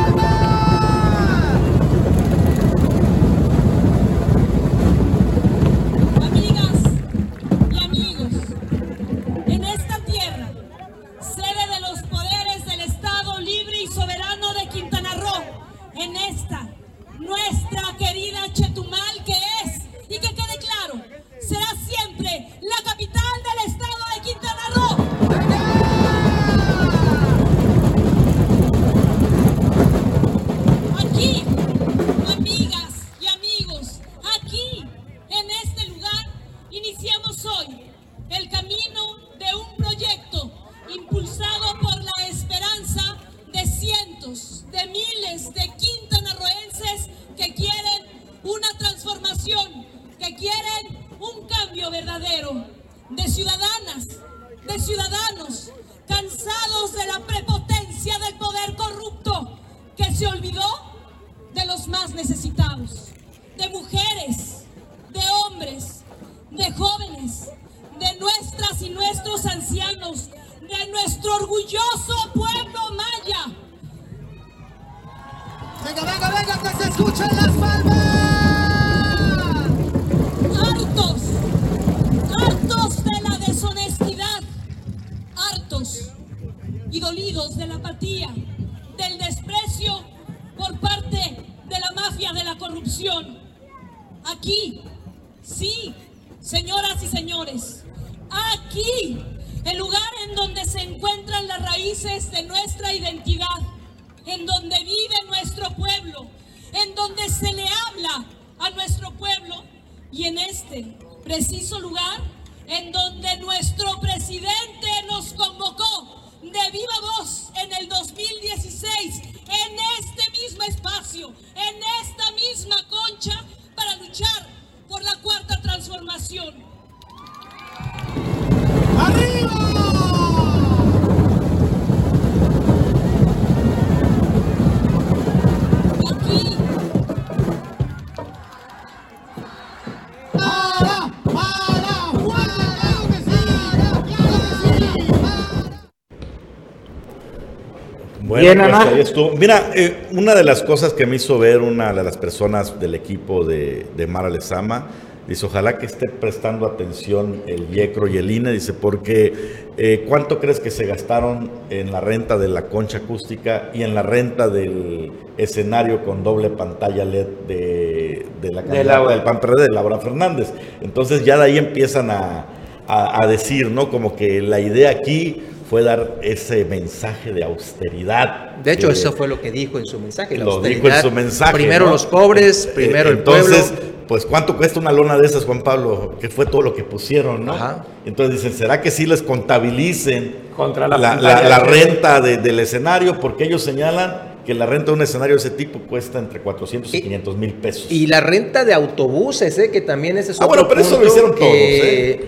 Bien, 148.43 148.59
pues 148.59 148.73
Ana. 148.73 148.83
ahí 148.91 149.01
estuvo. 149.01 149.31
Mira, 149.37 149.71
eh, 149.75 149.95
una 150.13 150.35
de 150.35 150.45
las 150.45 150.63
cosas 150.63 150.93
que 150.93 151.07
me 151.07 151.17
hizo 151.17 151.39
ver 151.39 151.61
una 151.61 151.93
de 151.93 152.03
las 152.05 152.17
personas 152.19 152.79
del 152.81 152.95
equipo 152.95 153.45
de, 153.45 153.87
de 153.97 154.07
Mara 154.07 154.29
Lezama, 154.29 154.89
dice, 155.27 155.47
ojalá 155.47 155.79
que 155.79 155.87
esté 155.87 156.09
prestando 156.09 156.67
atención 156.67 157.43
el 157.47 157.69
IECRO 157.75 158.09
y 158.09 158.19
el 158.19 158.31
INE, 158.31 158.51
dice, 158.53 158.73
porque 158.75 159.33
eh, 159.79 160.05
¿cuánto 160.09 160.39
crees 160.41 160.59
que 160.61 160.71
se 160.71 160.85
gastaron 160.87 161.51
en 161.71 161.93
la 161.93 162.01
renta 162.01 162.37
de 162.37 162.49
la 162.49 162.67
concha 162.67 162.99
acústica 162.99 163.71
y 163.73 163.83
en 163.85 163.95
la 163.95 164.03
renta 164.03 164.49
del 164.49 165.13
escenario 165.39 166.05
con 166.05 166.23
doble 166.25 166.51
pantalla 166.51 167.05
LED 167.05 167.27
de, 167.49 168.27
de 168.43 168.51
la 168.53 168.63
candidata 168.63 168.89
Laura. 168.99 169.13
del 169.15 169.23
PAN 169.23 169.41
de 169.57 169.69
Laura 169.69 169.99
Fernández? 169.99 170.53
Entonces 170.83 171.25
ya 171.25 171.37
de 171.39 171.45
ahí 171.45 171.57
empiezan 171.59 172.11
a, 172.11 172.47
a- 172.89 173.25
a 173.25 173.27
decir, 173.29 173.71
¿no? 173.71 173.89
Como 173.91 174.17
que 174.17 174.43
la 174.43 174.59
idea 174.61 174.91
aquí 174.91 175.43
fue 175.73 175.83
dar 175.83 176.19
ese 176.21 176.67
mensaje 176.67 177.33
de 177.33 177.43
austeridad. 177.45 178.57
De 178.57 178.73
hecho, 178.73 178.91
eso 178.91 179.11
fue 179.13 179.27
lo 179.27 179.41
que 179.41 179.51
dijo 179.51 179.79
en 179.79 179.87
su 179.87 179.99
mensaje. 179.99 180.37
la 180.37 180.45
lo 180.45 180.61
dijo 180.61 180.67
en 180.67 180.75
austeridad. 180.93 181.01
su 181.01 181.11
mensaje. 181.11 181.53
Primero 181.55 181.87
¿no? 181.87 181.93
los 181.93 182.05
pobres, 182.05 182.67
Eh, 182.67 182.73
primero 182.75 183.09
el 183.09 183.17
Entonces, 183.17 183.71
pueblo. 183.71 183.85
pues, 184.07 184.27
¿cuánto 184.27 184.59
cuesta 184.59 184.79
una 184.81 184.93
lona 184.93 185.17
de 185.17 185.27
esas, 185.27 185.47
Juan 185.47 185.63
Pablo? 185.63 186.17
Que 186.21 186.29
fue 186.29 186.45
todo 186.45 186.61
lo 186.61 186.75
que 186.75 186.85
pusieron, 186.85 187.47
¿no? 187.47 187.55
Ajá. 187.55 187.87
Entonces 188.05 188.43
dicen, 188.43 188.53
¿será 188.59 188.83
que 188.83 188.91
sí 188.91 189.07
les 189.07 189.23
contabilicen 189.23 190.35
Contra 190.55 190.87
la 190.89 191.59
renta 191.61 192.21
de- 192.21 192.37
del 192.37 192.61
escenario? 192.61 193.19
Porque 193.19 193.45
ellos 193.45 193.63
señalan 193.63 194.31
que 194.45 194.53
la 194.53 194.67
renta 194.67 194.87
de 194.91 194.93
un 194.93 195.03
escenario 195.03 195.37
de 195.37 195.41
ese 195.41 195.51
tipo 195.51 195.79
cuesta 195.79 196.19
entre 196.19 196.41
400 196.41 196.93
y 196.93 197.01
500 197.01 197.35
mil 197.39 197.55
pesos. 197.55 197.87
Y 197.91 198.09
la 198.09 198.21
renta 198.21 198.67
de 198.67 198.75
autobuses, 198.75 199.57
¿eh? 199.59 199.71
que 199.71 199.81
también 199.81 200.19
ese 200.19 200.33
es 200.33 200.41
Ah, 200.43 200.45
otro 200.45 200.65
bueno, 200.65 200.69
pero 200.69 200.81
eso 200.83 201.01
lo 201.01 201.07
hicieron 201.07 201.31
que- 201.33 201.39
todos, 201.39 201.55
¿eh? 201.55 202.21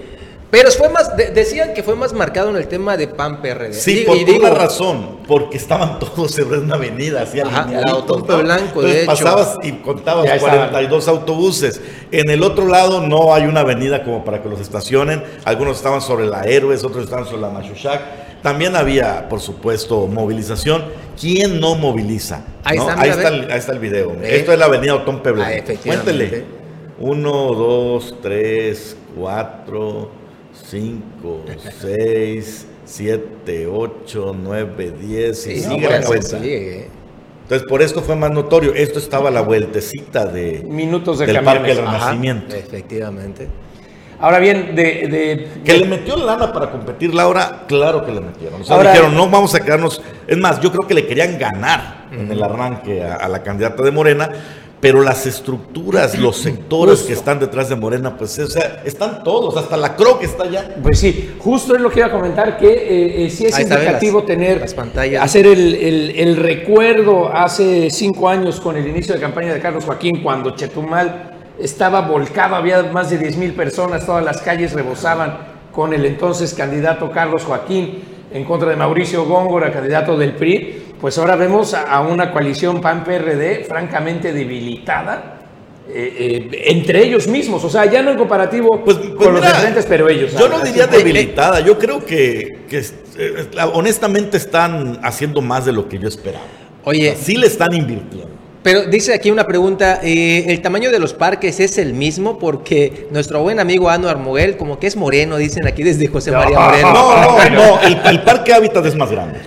Pero 0.55 0.71
fue 0.71 0.89
más, 0.89 1.17
de- 1.17 1.31
decían 1.33 1.75
que 1.75 1.83
fue 1.83 1.97
más 1.97 2.13
marcado 2.13 2.51
en 2.51 2.57
el 2.57 2.69
tema 2.69 2.97
de 2.97 3.09
PAN 3.09 3.43
PRD. 3.43 3.73
Sí, 3.73 4.03
Y- 4.03 4.05
por 4.05 4.17
y 4.17 4.23
una 4.23 4.33
digo, 4.33 4.51
razón, 4.51 5.19
porque 5.27 5.57
estaban 5.57 5.99
todos 5.99 6.31
sobre 6.31 6.59
una 6.61 6.77
avenida, 6.77 7.23
así 7.23 7.39
¿no? 7.41 7.49
blanco, 8.39 8.83
de 8.83 8.99
hecho. 8.99 9.07
pasabas 9.07 9.59
y 9.65 9.73
contabas 9.73 10.27
Ya 10.27 10.37
estaban. 10.37 10.57
42 10.71 11.09
autobuses. 11.09 11.81
En 12.13 12.31
el 12.31 12.45
otro 12.45 12.69
lado 12.69 13.01
no 13.01 13.35
hay 13.35 13.47
una 13.47 13.61
avenida 13.61 14.05
como 14.05 14.25
para 14.25 14.43
que 14.43 14.49
los 14.49 14.61
estacionen. 14.61 15.25
Algunos 15.45 15.77
estaban 15.79 16.01
sobre 16.01 16.27
la 16.27 16.45
Héroes, 16.45 16.85
otros 16.85 17.03
estaban 17.03 17.27
sobre 17.27 17.41
la 17.43 17.51
Machuchac. 17.51 18.41
También 18.41 18.77
había, 18.77 19.29
por 19.29 19.41
supuesto, 19.41 20.07
movilización. 20.07 20.85
¿Quién 21.21 21.59
no 21.59 21.75
moviliza? 21.75 22.45
Ahí 22.63 22.77
¿No? 22.79 22.89
está, 22.91 23.01
ahí, 23.03 23.11
está 23.11 23.29
el, 23.29 23.51
ahí 23.51 23.59
está 23.59 23.73
el 23.73 23.79
video. 23.81 24.13
Ve. 24.17 24.37
Esto 24.37 24.53
es 24.53 24.59
la 24.59 24.67
avenida 24.67 24.95
Otón 24.95 25.21
Pueblo. 25.21 25.43
Ah. 25.43 25.51
Cuéntele. 25.85 26.45
Uno, 27.01 27.33
dos, 27.55 28.15
tres, 28.23 28.97
cuatro, 29.19 30.11
cinco, 30.55 31.43
seis, 31.81 32.67
siete, 32.85 33.67
ocho, 33.67 34.35
nueve, 34.39 34.93
diez. 35.01 35.47
Y 35.47 35.57
Sí, 35.57 35.61
sigue 35.63 35.89
la 35.91 36.03
cuenta. 36.03 36.39
sigue. 36.41 36.89
Entonces, 37.43 37.69
por 37.69 37.83
esto 37.83 38.01
fue 38.03 38.17
más 38.17 38.31
notorio. 38.31 38.75
Esto 38.75 38.99
estaba 38.99 39.29
a 39.29 39.33
la 39.33 39.43
vueltecita 39.43 40.25
de, 40.25 40.63
Minutos 40.67 41.19
de 41.19 41.27
del 41.27 41.37
camiones. 41.37 41.59
Parque 41.61 41.75
del 41.75 41.85
Ajá. 41.87 41.99
Renacimiento. 41.99 42.57
Efectivamente. 42.57 43.49
Ahora 44.21 44.39
bien, 44.39 44.75
de, 44.75 44.83
de- 45.09 45.49
Que 45.65 45.77
le 45.77 45.85
metió 45.87 46.17
lana 46.17 46.53
para 46.53 46.71
competir 46.71 47.13
Laura, 47.13 47.65
claro 47.69 48.07
que 48.07 48.13
le 48.13 48.21
metieron. 48.21 48.63
O 48.63 48.65
sea, 48.65 48.77
Ahora- 48.77 48.93
dijeron, 48.93 49.15
no 49.15 49.29
vamos 49.29 49.55
a 49.55 49.61
quedarnos. 49.61 50.01
Es 50.27 50.39
más, 50.39 50.61
yo 50.61 50.71
creo 50.71 50.87
que 50.87 50.95
le 50.95 51.07
querían 51.07 51.37
ganar 51.39 52.07
en 52.13 52.31
el 52.31 52.43
arranque 52.43 53.03
a, 53.03 53.17
a 53.17 53.29
la 53.29 53.43
candidata 53.43 53.83
de 53.83 53.91
Morena, 53.91 54.31
pero 54.85 55.01
las 55.03 55.25
estructuras, 55.25 56.19
los 56.19 56.37
sectores 56.37 57.05
que 57.05 57.15
están 57.15 57.39
detrás 57.41 57.71
de 57.71 57.75
Morena, 57.77 58.19
pues, 58.19 58.39
o 58.39 58.47
sea, 58.47 58.83
están 58.85 59.25
todos, 59.25 59.57
hasta 59.57 59.79
la 59.79 59.97
CRO 59.97 60.19
que 60.19 60.27
está 60.27 60.43
allá. 60.45 60.75
Pues 60.83 60.99
sí, 60.99 61.37
justo 61.39 61.75
es 61.75 61.81
lo 61.81 61.89
que 61.89 62.01
iba 62.01 62.09
a 62.09 62.13
comentar, 62.13 62.59
que 62.59 62.67
eh, 62.69 63.25
eh, 63.25 63.31
sí 63.31 63.47
es 63.47 63.55
Ahí 63.55 63.63
indicativo 63.63 64.19
las- 64.19 64.27
tener, 64.27 64.61
las 64.61 64.75
pantallas. 64.75 65.25
hacer 65.25 65.47
el, 65.47 65.75
el- 65.75 66.11
el 66.17 66.37
recuerdo 66.37 67.33
hace 67.33 67.89
cinco 67.89 68.29
años 68.29 68.61
con 68.61 68.77
el 68.77 68.87
inicio 68.87 69.15
de 69.15 69.21
campaña 69.23 69.55
de 69.55 69.61
Carlos 69.61 69.85
Joaquín, 69.87 70.23
cuando 70.23 70.51
Chetumal 70.55 71.31
estaba 71.59 72.03
volcado, 72.03 72.55
había 72.57 72.83
más 72.83 73.09
de 73.09 73.17
10 73.17 73.39
mil 73.39 73.53
personas, 73.55 74.05
todas 74.05 74.23
las 74.23 74.43
calles 74.43 74.75
rebosaban 74.75 75.39
con 75.73 75.95
el 75.95 76.05
entonces 76.05 76.53
candidato 76.53 77.11
Carlos 77.11 77.43
Joaquín 77.45 78.03
en 78.33 78.45
contra 78.45 78.69
de 78.69 78.77
Mauricio 78.77 79.25
Góngora, 79.25 79.73
candidato 79.73 80.19
del 80.19 80.35
PRI, 80.35 80.84
pues 81.05 81.19
ahora 81.19 81.37
vemos 81.37 81.75
a, 81.75 81.83
a 81.83 82.01
una 82.01 82.33
coalición 82.33 82.81
PAN-PRD 82.81 83.67
francamente 83.69 84.33
debilitada. 84.33 85.39
eh, 85.87 86.49
eh, 86.51 86.63
entre 86.69 87.05
ellos 87.05 87.29
mismos, 87.29 87.63
o 87.63 87.69
sea, 87.69 87.85
ya 87.85 88.01
no 88.01 88.11
en 88.13 88.17
comparativo 88.17 88.83
Pues, 88.83 88.97
con 88.97 89.15
pues 89.15 89.29
los 89.33 89.43
diferentes, 89.43 89.85
pero 89.87 90.09
ellos. 90.09 90.33
Yo 90.33 90.49
no 90.49 90.61
diría 90.61 90.87
debilitada, 90.87 91.61
yo 91.61 91.79
creo 91.79 92.03
que, 92.03 92.61
que, 92.71 92.79
eh, 93.19 93.49
honestamente 93.75 94.39
están 94.39 94.99
haciendo 95.03 95.43
más 95.43 95.67
de 95.67 95.73
lo 95.73 95.87
que 95.91 95.99
yo 95.99 96.09
esperaba. 96.09 96.47
Oye. 96.85 97.11
O 97.11 97.15
sea, 97.17 97.23
sí 97.23 97.37
le 97.37 97.49
están 97.49 97.75
invirtiendo. 97.75 98.31
Pero 98.63 98.87
dice 98.87 99.13
aquí 99.13 99.31
una 99.31 99.45
pregunta, 99.45 100.01
eh, 100.03 100.47
¿el 100.49 100.63
tamaño 100.63 100.91
de 100.91 100.99
los 101.01 101.13
parques 101.13 101.61
es 101.61 101.77
el 101.77 101.93
mismo? 101.93 102.39
Porque 102.39 103.09
nuestro 103.11 103.43
buen 103.43 103.61
amigo 103.61 103.91
Anuar 103.91 104.17
Moguel, 104.17 104.57
como 104.57 104.79
que 104.79 104.87
es 104.87 104.97
moreno, 104.97 105.37
dicen 105.37 105.67
aquí 105.67 105.83
desde 105.83 106.07
José 106.07 106.33
María 106.33 106.59
Moreno. 106.59 106.95
No, 106.95 107.21
no, 107.21 107.51
no, 107.51 107.81
el, 107.87 108.01
el 108.07 108.23
parque 108.23 108.55
Hábitat 108.55 108.87
es 108.87 108.95
más 108.95 109.11
grande. 109.11 109.39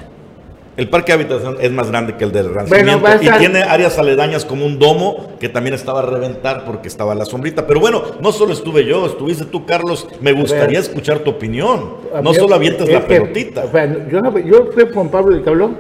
El 0.78 0.90
parque 0.90 1.12
Hábitat 1.12 1.42
es 1.60 1.72
más 1.72 1.90
grande 1.90 2.16
que 2.18 2.24
el 2.24 2.32
del 2.32 2.54
Renacimiento 2.54 3.08
a 3.08 3.16
y 3.16 3.28
tiene 3.40 3.63
áreas 3.63 3.98
aledañas 3.98 4.46
como 4.46 4.63
un 4.63 4.78
domo 4.78 5.32
que 5.40 5.50
también 5.50 5.74
estaba 5.74 6.00
a 6.00 6.04
reventar 6.04 6.66
porque 6.66 6.88
estaba 6.88 7.16
la 7.16 7.26
sombrita. 7.26 7.66
Pero 7.66 7.80
bueno, 7.80 8.04
no 8.22 8.32
solo 8.32 8.54
estuve 8.54 8.86
yo, 8.86 9.08
estuviste 9.08 9.46
tú, 9.46 9.66
Carlos. 9.66 10.08
Me 10.22 10.34
gustaría 10.34 10.78
escuchar 10.80 11.20
tu 11.20 11.32
opinión. 11.32 11.96
No 12.22 12.32
Yo- 12.32 12.42
solo 12.42 12.54
avientes 12.56 12.88
es 12.88 12.94
la 12.94 13.08
pelotita. 13.08 13.63
yo, 14.10 14.22
no- 14.22 14.38
yo 14.38 14.70
fui 14.72 14.86
Juan 14.94 15.10
Pablo 15.10 15.36
el 15.36 15.44
que 15.44 15.50
habló. 15.50 15.72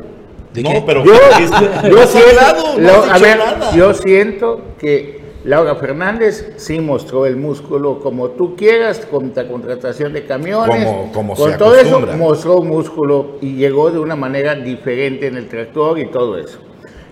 No, 0.55 0.83
pero 0.87 1.05
Yo, 1.05 1.13
yo 1.89 1.99
has 2.01 2.09
siento, 2.09 2.29
hablado, 2.29 2.77
no 2.79 2.81
lo- 2.81 3.03
has 3.03 3.09
a 3.09 3.17
ver, 3.19 3.39
yo 3.75 3.93
siento 3.93 4.61
que 4.79 5.16
Laura 5.47 5.75
Fernández 5.75 6.51
sí 6.57 6.81
mostró 6.81 7.25
el 7.25 7.37
músculo 7.37 7.99
como 7.99 8.31
tú 8.31 8.57
quieras, 8.57 9.05
con 9.09 9.31
la 9.33 9.47
contratación 9.47 10.11
de 10.11 10.25
camiones, 10.25 10.83
Como- 10.85 11.11
como 11.13 11.35
con 11.35 11.51
se 11.51 11.57
todo 11.57 11.75
eso 11.79 12.01
mostró 12.17 12.61
músculo 12.61 13.37
y 13.39 13.55
llegó 13.55 13.89
de 13.89 13.97
una 13.99 14.17
manera 14.17 14.55
diferente 14.55 15.27
en 15.27 15.37
el 15.37 15.47
tractor 15.47 15.99
y 15.99 16.07
todo 16.07 16.37
eso. 16.37 16.59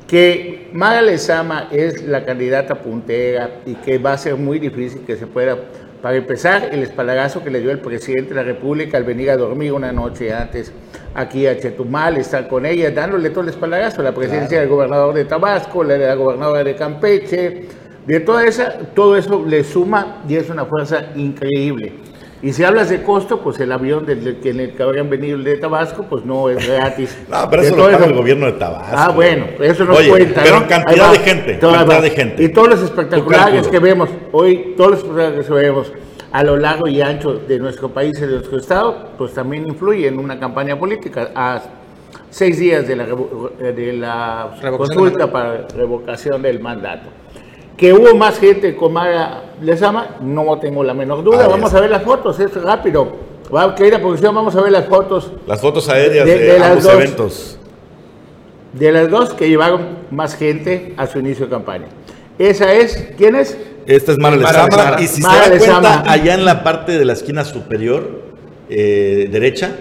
Que 0.05 0.67
Mara 0.73 1.01
Lezama 1.01 1.69
es 1.71 2.03
la 2.03 2.25
candidata 2.25 2.75
puntera 2.75 3.61
y 3.65 3.75
que 3.75 3.99
va 3.99 4.11
a 4.11 4.17
ser 4.17 4.35
muy 4.35 4.59
difícil 4.59 5.01
que 5.07 5.15
se 5.15 5.27
pueda, 5.27 5.57
para 6.01 6.17
empezar, 6.17 6.69
el 6.73 6.83
espalagazo 6.83 7.41
que 7.41 7.49
le 7.49 7.61
dio 7.61 7.71
el 7.71 7.79
presidente 7.79 8.31
de 8.31 8.35
la 8.35 8.43
República 8.43 8.97
al 8.97 9.05
venir 9.05 9.29
a 9.31 9.37
dormir 9.37 9.71
una 9.71 9.93
noche 9.93 10.33
antes 10.33 10.73
aquí 11.13 11.47
a 11.47 11.57
Chetumal, 11.57 12.17
estar 12.17 12.49
con 12.49 12.65
ella, 12.65 12.91
dándole 12.91 13.29
todo 13.29 13.43
el 13.43 13.49
espalagazo, 13.49 14.03
la 14.03 14.13
presencia 14.13 14.59
del 14.59 14.67
gobernador 14.67 15.13
de 15.15 15.23
Tabasco, 15.23 15.85
la 15.85 15.93
de 15.93 16.05
la 16.05 16.15
gobernadora 16.15 16.65
de 16.65 16.75
Campeche, 16.75 17.63
de 18.05 18.19
toda 18.19 18.45
esa, 18.45 18.77
todo 18.93 19.15
eso 19.17 19.43
le 19.47 19.63
suma 19.63 20.17
y 20.27 20.35
es 20.35 20.49
una 20.49 20.65
fuerza 20.65 21.07
increíble. 21.15 21.93
Y 22.41 22.53
si 22.53 22.63
hablas 22.63 22.89
de 22.89 23.01
costo, 23.01 23.39
pues 23.41 23.59
el 23.59 23.71
avión 23.71 24.05
del, 24.05 24.37
que 24.39 24.49
en 24.51 24.59
el 24.59 24.71
que 24.75 24.83
habrían 24.83 25.09
venido 25.09 25.35
el 25.37 25.43
de 25.43 25.57
Tabasco, 25.57 26.03
pues 26.03 26.23
no 26.25 26.47
es 26.49 26.67
gratis. 26.67 27.17
No, 27.29 27.49
pero 27.49 27.61
De 27.63 27.67
eso 27.69 27.77
lo 27.77 27.83
paga 27.85 27.95
eso- 27.97 28.05
el 28.05 28.13
gobierno 28.13 28.45
de 28.45 28.51
Tabasco. 28.53 28.95
Ah, 28.95 29.09
bueno, 29.09 29.45
eso 29.59 29.85
no 29.85 29.95
Oye, 29.95 30.09
cuenta. 30.09 30.41
pero 30.43 30.67
cantidad 30.67 31.11
de 31.11 31.19
gente, 31.19 31.53
Toda 31.55 31.77
cantidad 31.77 31.97
va. 31.97 32.01
de 32.01 32.09
gente. 32.11 32.43
Y 32.43 32.49
todos 32.49 32.67
los 32.69 32.81
espectaculares 32.83 33.67
que 33.67 33.79
vemos 33.79 34.09
hoy, 34.31 34.73
todos 34.77 34.91
los 34.91 34.99
espectaculares 34.99 35.47
que 35.47 35.53
vemos 35.53 35.91
a 36.31 36.43
lo 36.43 36.57
largo 36.57 36.87
y 36.87 37.01
ancho 37.01 37.33
de 37.33 37.57
nuestro 37.57 37.89
país 37.89 38.11
y 38.19 38.21
de 38.21 38.27
nuestro 38.27 38.57
estado, 38.59 39.09
pues 39.17 39.33
también 39.33 39.65
influye 39.67 40.07
en 40.07 40.19
una 40.19 40.37
campaña 40.39 40.77
política. 40.77 41.31
A 41.33 41.61
seis 42.29 42.59
días 42.59 42.87
de 42.87 42.95
la, 42.97 43.07
revo- 43.07 43.49
de 43.57 43.93
la 43.93 44.51
consulta 44.77 45.31
para 45.31 45.65
revocación 45.75 46.41
del 46.43 46.59
mandato. 46.59 47.07
Que 47.77 47.91
hubo 47.93 48.15
más 48.15 48.39
gente 48.39 48.75
con 48.75 48.93
Mara 48.93 49.43
Lezama, 49.61 50.15
no 50.21 50.57
tengo 50.59 50.83
la 50.83 50.93
menor 50.93 51.23
duda. 51.23 51.45
A. 51.45 51.47
Vamos 51.47 51.73
a 51.73 51.81
ver 51.81 51.89
las 51.89 52.03
fotos, 52.03 52.39
es 52.39 52.53
rápido. 52.61 53.07
Va, 53.53 53.75
querida 53.75 53.99
producción, 53.99 54.33
vamos 54.33 54.55
a 54.55 54.61
ver 54.61 54.71
las 54.71 54.85
fotos 54.87 55.31
Las 55.45 55.61
fotos 55.61 55.87
aéreas 55.89 56.25
De- 56.25 56.37
de, 56.39 56.57
ambos 56.63 56.83
dos. 56.83 56.93
eventos. 56.93 57.57
de 58.73 58.91
las 58.91 59.09
dos 59.09 59.33
que 59.33 59.47
llevaron 59.47 59.81
más 60.11 60.35
gente 60.35 60.93
a 60.97 61.05
su 61.07 61.19
inicio 61.19 61.45
de 61.45 61.51
campaña. 61.51 61.85
Esa 62.39 62.73
es, 62.73 63.09
¿quién 63.17 63.35
es? 63.35 63.57
Esta 63.85 64.11
es 64.13 64.17
Mara 64.17 64.35
Mara 64.37 64.65
Lezama. 64.65 65.01
Y 65.01 65.07
si 65.07 65.21
Mara 65.21 65.43
se 65.45 65.51
dan 65.67 65.81
cuenta, 65.81 66.11
allá 66.11 66.33
en 66.33 66.43
la 66.43 66.63
parte 66.63 66.97
de 66.97 67.05
la 67.05 67.13
esquina 67.13 67.45
superior 67.45 68.23
eh, 68.69 69.29
derecha 69.31 69.71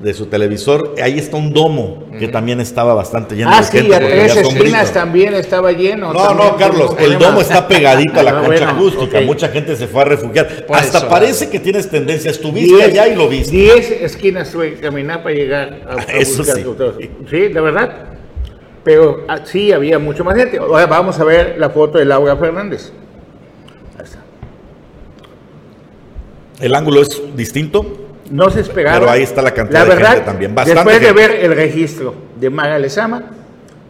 de 0.00 0.12
su 0.12 0.26
televisor, 0.26 0.94
ahí 1.02 1.18
está 1.18 1.36
un 1.36 1.52
domo 1.52 2.04
que 2.18 2.28
también 2.28 2.60
estaba 2.60 2.94
bastante 2.94 3.34
lleno 3.36 3.50
Ah, 3.52 3.60
de 3.60 3.64
sí, 3.66 3.78
gente. 3.78 3.94
a 3.94 4.00
porque 4.00 4.14
tres 4.14 4.36
esquinas 4.36 4.92
también 4.92 5.34
estaba 5.34 5.72
lleno. 5.72 6.12
No, 6.12 6.22
también 6.26 6.48
no, 6.50 6.56
Carlos, 6.56 6.96
el 6.98 7.18
domo 7.18 7.40
está 7.40 7.66
pegadito 7.66 8.20
a 8.20 8.22
la 8.22 8.30
Ah, 8.38 8.42
concha 8.42 8.46
bueno, 8.66 8.70
acústica. 8.70 9.18
ok. 9.20 9.24
Mucha 9.24 9.48
gente 9.48 9.76
se 9.76 9.86
fue 9.86 10.02
a 10.02 10.04
refugiar. 10.04 10.66
Por 10.66 10.76
Hasta 10.76 10.98
eso, 10.98 11.08
parece 11.08 11.48
que 11.48 11.58
tienes 11.60 11.88
tendencia. 11.88 12.30
Estuviste 12.30 12.74
Diez- 12.74 12.84
allá 12.86 13.08
y 13.08 13.14
lo 13.16 13.28
viste. 13.28 13.56
10 13.56 13.90
esquinas 14.02 14.50
tuve 14.50 14.74
que 14.74 14.80
caminar 14.80 15.22
para 15.22 15.34
llegar 15.34 15.80
a, 15.88 15.94
a 15.94 16.02
Eso 16.18 16.42
buscar 16.44 16.56
sí. 17.00 17.10
Sí, 17.30 17.48
la 17.52 17.60
verdad. 17.62 17.94
Pero 18.82 19.24
ah, 19.28 19.38
sí 19.44 19.72
había 19.72 19.98
mucho 19.98 20.22
más 20.24 20.36
gente. 20.36 20.58
Ahora 20.58 20.86
vamos 20.86 21.18
a 21.18 21.24
ver 21.24 21.56
la 21.58 21.70
foto 21.70 21.96
de 21.98 22.04
Laura 22.04 22.36
Fernández. 22.36 22.92
Ahí 23.96 24.04
está. 24.04 24.18
El 26.60 26.74
ángulo 26.74 27.00
es 27.00 27.22
distinto. 27.34 28.00
No 28.30 28.50
se 28.50 28.60
esperaba. 28.60 28.98
Pero 28.98 29.10
ahí 29.10 29.22
está 29.22 29.42
la 29.42 29.52
cantidad 29.52 29.80
La 29.80 29.84
de 29.84 29.94
verdad, 29.94 30.10
gente 30.12 30.24
también, 30.24 30.54
bastante 30.54 30.78
después 30.78 31.00
de 31.00 31.06
gente. 31.06 31.28
ver 31.34 31.44
el 31.44 31.54
registro 31.54 32.14
de 32.36 32.50
Mara 32.50 32.78
Lezama, 32.78 33.22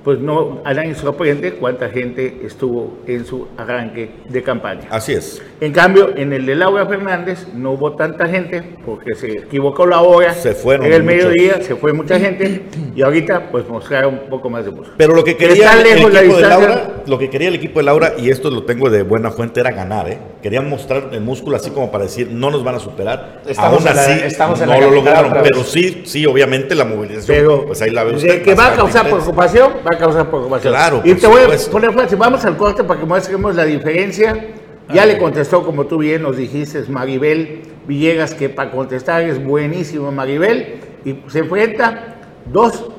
pues 0.05 0.19
no, 0.19 0.61
nadie 0.65 0.95
sorprende 0.95 1.55
cuánta 1.55 1.89
gente 1.89 2.41
estuvo 2.45 2.99
en 3.07 3.25
su 3.25 3.49
arranque 3.57 4.11
de 4.29 4.43
campaña. 4.43 4.83
Así 4.91 5.13
es. 5.15 5.41
En 5.61 5.73
cambio, 5.73 6.11
en 6.15 6.33
el 6.35 6.45
de 6.45 6.55
Laura 6.55 6.85
Fernández 6.87 7.47
no 7.55 7.73
hubo 7.73 7.93
tanta 7.95 8.29
gente 8.29 8.63
porque 8.85 9.15
se 9.15 9.33
equivocó 9.33 9.87
la 9.87 10.03
hora. 10.03 10.35
Se 10.35 10.53
fueron 10.55 10.85
Era 10.87 10.97
el 10.97 11.03
muchos. 11.05 11.17
mediodía, 11.17 11.63
se 11.63 11.75
fue 11.77 11.93
mucha 11.95 12.21
gente 12.21 12.63
y 12.95 13.01
ahorita 13.01 13.51
pues 13.51 13.67
mostraron 13.69 14.15
un 14.25 14.29
poco 14.31 14.51
más 14.51 14.65
de 14.67 14.73
música. 14.73 14.95
Pero 14.99 15.15
lo 15.15 15.25
que 15.25 15.37
quería 15.39 15.73
el, 15.73 15.83
lejos 15.85 16.13
la 16.13 16.21
equipo 16.21 16.37
de. 16.37 16.43
Laura, 16.43 16.93
lo 17.07 17.19
que 17.19 17.31
quería 17.31 17.49
el 17.49 17.55
equipo 17.55 17.79
de 17.81 17.85
Laura, 17.87 18.13
y 18.19 18.29
esto 18.29 18.51
lo 18.51 18.65
tengo 18.65 18.91
de 18.91 19.03
buena 19.03 19.31
fuente, 19.31 19.61
era 19.61 19.71
ganar, 19.71 20.09
¿eh? 20.11 20.19
Querían 20.43 20.69
mostrar 20.69 21.09
el 21.13 21.23
músculo 21.23 21.57
así 21.57 21.71
como 21.71 21.91
para 21.91 22.05
decir, 22.05 22.29
no 22.31 22.51
nos 22.51 22.63
van 22.63 22.75
a 22.75 22.79
superar. 22.79 23.41
Estamos 23.47 23.79
Aún 23.81 23.89
en 23.89 23.97
la- 23.97 24.03
así, 24.03 24.21
estamos 24.27 24.61
en 24.61 24.67
no 24.69 24.75
la 24.75 24.81
lo 24.83 24.91
lograron. 24.91 25.33
Pero 25.43 25.65
sí, 25.65 26.03
sí, 26.05 26.27
obviamente 26.27 26.75
la 26.75 26.85
movilización, 26.85 27.25
Pero 27.39 27.67
pues 27.67 27.81
ahí 27.81 27.91
la 27.91 28.05
ve 28.05 28.11
de 28.11 28.17
usted. 28.19 28.43
que 28.43 28.55
va 28.55 28.67
a 28.67 28.75
causar 28.75 29.07
intensa. 29.07 29.17
preocupación, 29.25 29.73
va 29.87 29.94
a 29.95 29.99
causar 29.99 30.29
preocupación. 30.29 30.73
Claro, 30.73 31.03
y 31.05 31.13
por 31.13 31.21
te 31.21 31.27
voy 31.27 31.39
a 31.39 31.43
supuesto. 31.43 31.71
poner 31.71 31.93
fácil, 31.93 32.19
vamos 32.19 32.45
al 32.45 32.57
corte 32.57 32.85
para 32.85 33.01
que 33.01 33.07
muestremos 33.07 33.55
la 33.55 33.65
diferencia. 33.65 34.49
Ya 34.93 35.07
le 35.07 35.17
contestó, 35.19 35.65
como 35.65 35.87
tú 35.87 35.99
bien 35.99 36.23
nos 36.23 36.37
dijiste, 36.37 36.83
Maribel 36.89 37.63
Villegas, 37.87 38.35
que 38.35 38.51
para 38.51 38.71
contestar 38.71 39.23
es 39.23 39.43
buenísimo 39.43 40.13
Maribel, 40.13 40.81
y 41.05 41.19
se 41.29 41.41
enfrenta 41.41 42.17
dos 42.47 42.91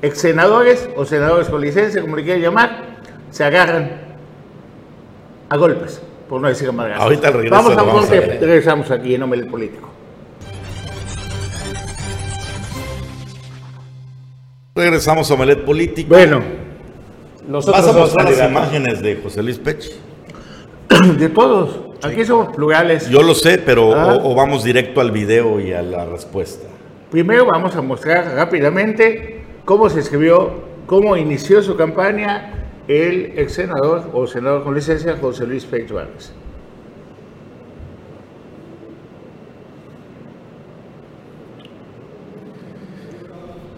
ex 0.00 0.18
senadores 0.18 0.88
o 0.96 1.04
senadores 1.04 1.48
con 1.48 1.60
licencia, 1.60 2.00
como 2.00 2.16
le 2.16 2.24
quieran 2.24 2.42
llamar, 2.42 3.00
se 3.30 3.44
agarran 3.44 4.00
a 5.48 5.56
golpes, 5.56 6.00
por 6.28 6.40
no 6.40 6.48
decir 6.48 6.68
amargados. 6.68 7.04
Ahorita 7.04 7.30
regreso 7.30 7.54
Vamos 7.54 7.76
a 7.76 7.82
un 7.82 7.90
corte, 7.90 8.38
regresamos 8.40 8.90
aquí 8.90 9.14
en 9.14 9.20
Nombre 9.20 9.40
del 9.40 9.50
Político. 9.50 9.88
Regresamos 14.76 15.30
a 15.30 15.34
Omelet 15.34 15.64
Político. 15.64 16.10
Bueno, 16.10 16.42
Los 17.48 17.64
Vas 17.66 17.80
otros 17.80 17.86
a 17.88 17.92
dos 17.92 18.00
mostrar 18.14 18.30
las 18.30 18.50
imágenes 18.50 19.00
de 19.02 19.16
José 19.16 19.42
Luis 19.42 19.58
Pech. 19.58 19.90
de 21.18 21.28
todos, 21.30 21.80
aquí 22.02 22.24
somos 22.24 22.54
plurales. 22.54 23.08
Yo 23.08 23.22
lo 23.22 23.34
sé, 23.34 23.56
pero 23.58 23.94
Ah. 23.94 24.16
o, 24.16 24.32
o 24.32 24.34
vamos 24.34 24.64
directo 24.64 25.00
al 25.00 25.12
video 25.12 25.58
y 25.60 25.72
a 25.72 25.80
la 25.80 26.04
respuesta. 26.04 26.68
Primero 27.10 27.46
vamos 27.46 27.74
a 27.74 27.80
mostrar 27.82 28.34
rápidamente 28.34 29.42
cómo 29.64 29.88
se 29.88 30.00
escribió, 30.00 30.60
cómo 30.86 31.16
inició 31.16 31.62
su 31.62 31.76
campaña 31.76 32.52
el 32.88 33.32
ex 33.38 33.54
senador 33.54 34.10
o 34.12 34.26
senador 34.26 34.62
con 34.62 34.74
licencia 34.74 35.16
José 35.20 35.46
Luis 35.46 35.64
Pérez 35.64 35.90
Vargas. 35.90 36.32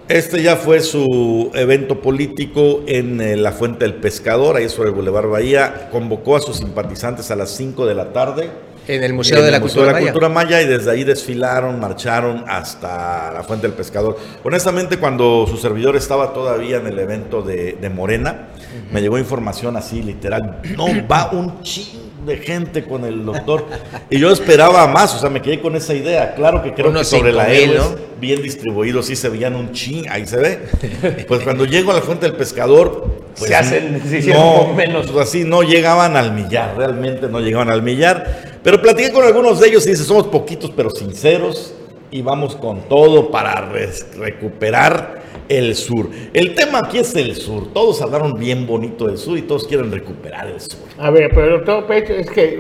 Este 0.09 0.43
ya 0.43 0.57
fue 0.57 0.81
su 0.81 1.51
evento 1.53 2.01
político 2.01 2.83
en 2.87 3.21
eh, 3.21 3.37
la 3.37 3.53
Fuente 3.53 3.85
del 3.85 3.93
Pescador, 3.95 4.57
ahí 4.57 4.67
sobre 4.71 4.89
el 4.89 4.95
Boulevard 4.95 5.29
Bahía. 5.29 5.91
Convocó 5.93 6.35
a 6.37 6.41
sus 6.41 6.57
simpatizantes 6.57 7.31
a 7.31 7.37
las 7.37 7.51
5 7.51 7.85
de 7.85 7.95
la 7.95 8.11
tarde. 8.11 8.49
En 8.87 9.05
el 9.05 9.13
Museo 9.13 9.37
en 9.37 9.43
de 9.43 9.49
el 9.49 9.53
la 9.53 9.61
Museo 9.61 9.83
Cultura 9.83 9.87
de 9.87 9.93
la 9.93 10.01
Maya. 10.01 10.13
Cultura 10.13 10.29
Maya 10.31 10.63
y 10.63 10.67
desde 10.67 10.91
ahí 10.91 11.05
desfilaron, 11.05 11.79
marcharon 11.79 12.43
hasta 12.49 13.33
la 13.35 13.43
Fuente 13.43 13.67
del 13.67 13.77
Pescador. 13.77 14.17
Honestamente, 14.45 14.97
cuando 14.97 15.47
su 15.47 15.59
servidor 15.59 15.95
estaba 15.95 16.33
todavía 16.33 16.79
en 16.79 16.87
el 16.87 16.99
evento 16.99 17.43
de, 17.43 17.77
de 17.79 17.91
Morena, 17.91 18.49
me 18.91 19.03
llegó 19.03 19.19
información 19.19 19.77
así, 19.77 20.03
literal. 20.03 20.63
No, 20.75 20.87
va 21.07 21.31
un 21.33 21.61
ching 21.61 22.08
de 22.29 22.37
gente 22.37 22.85
con 22.85 23.05
el 23.05 23.25
doctor. 23.25 23.67
Y 24.11 24.19
yo 24.21 24.31
esperaba 24.31 24.87
más, 24.87 25.15
o 25.17 25.19
sea, 25.19 25.29
me 25.31 25.43
quedé 25.43 25.61
con 25.61 25.75
esa 25.75 25.95
idea. 25.95 26.35
Claro 26.37 26.63
que 26.63 26.73
creo 26.75 26.93
que 26.93 27.03
sobre 27.05 27.33
la 27.33 27.47
5,000, 27.47 27.71
Héroes, 27.71 27.91
¿no? 27.91 27.97
bien 28.21 28.43
distribuidos, 28.43 29.07
sí 29.07 29.17
se 29.17 29.29
veían 29.29 29.57
un 29.57 29.73
ching, 29.73 30.09
ahí 30.09 30.27
se 30.27 30.37
ve. 30.37 31.25
Pues 31.27 31.43
cuando 31.43 31.65
llego 31.65 31.91
a 31.91 31.95
la 31.95 32.01
Fuente 32.03 32.27
del 32.27 32.37
Pescador, 32.37 33.07
pues 33.37 33.51
Se 33.51 33.57
hacen- 33.57 34.01
se 34.09 34.33
no, 34.33 34.73
menos. 34.75 35.09
pues 35.11 35.29
así 35.29 35.43
no 35.45 35.63
llegaban 35.63 36.17
al 36.17 36.33
millar, 36.33 36.75
realmente 36.77 37.27
no 37.29 37.41
llegaban 37.41 37.71
al 37.71 37.83
millar. 37.83 38.61
Pero 38.63 38.81
platiqué 38.81 39.11
con 39.13 39.25
algunos 39.25 39.59
de 39.61 39.69
ellos 39.69 39.87
y 39.87 39.91
dice, 39.91 40.05
somos 40.05 40.27
poquitos 40.29 40.71
pero 40.77 40.91
sinceros 40.91 41.75
y 42.11 42.23
vamos 42.23 42.55
con 42.57 42.83
todo 42.89 43.31
para 43.31 43.71
recuperar 44.19 45.18
el 45.49 45.75
sur. 45.75 46.09
El 46.33 46.55
tema 46.55 46.81
aquí 46.85 46.99
es 46.99 47.15
el 47.15 47.35
sur. 47.35 47.73
Todos 47.73 48.03
hablaron 48.03 48.39
bien 48.39 48.67
bonito 48.67 49.07
del 49.07 49.19
sur 49.19 49.39
y 49.39 49.43
todos 49.43 49.67
quieren 49.67 49.91
recuperar 49.91 50.47
el 50.49 50.61
sur. 50.61 50.81
A 50.99 51.11
ver, 51.11 51.31
pero 51.31 51.45
el 51.45 51.53
doctor 51.53 51.87
Pérez 51.87 52.11
es 52.11 52.31
que 52.31 52.59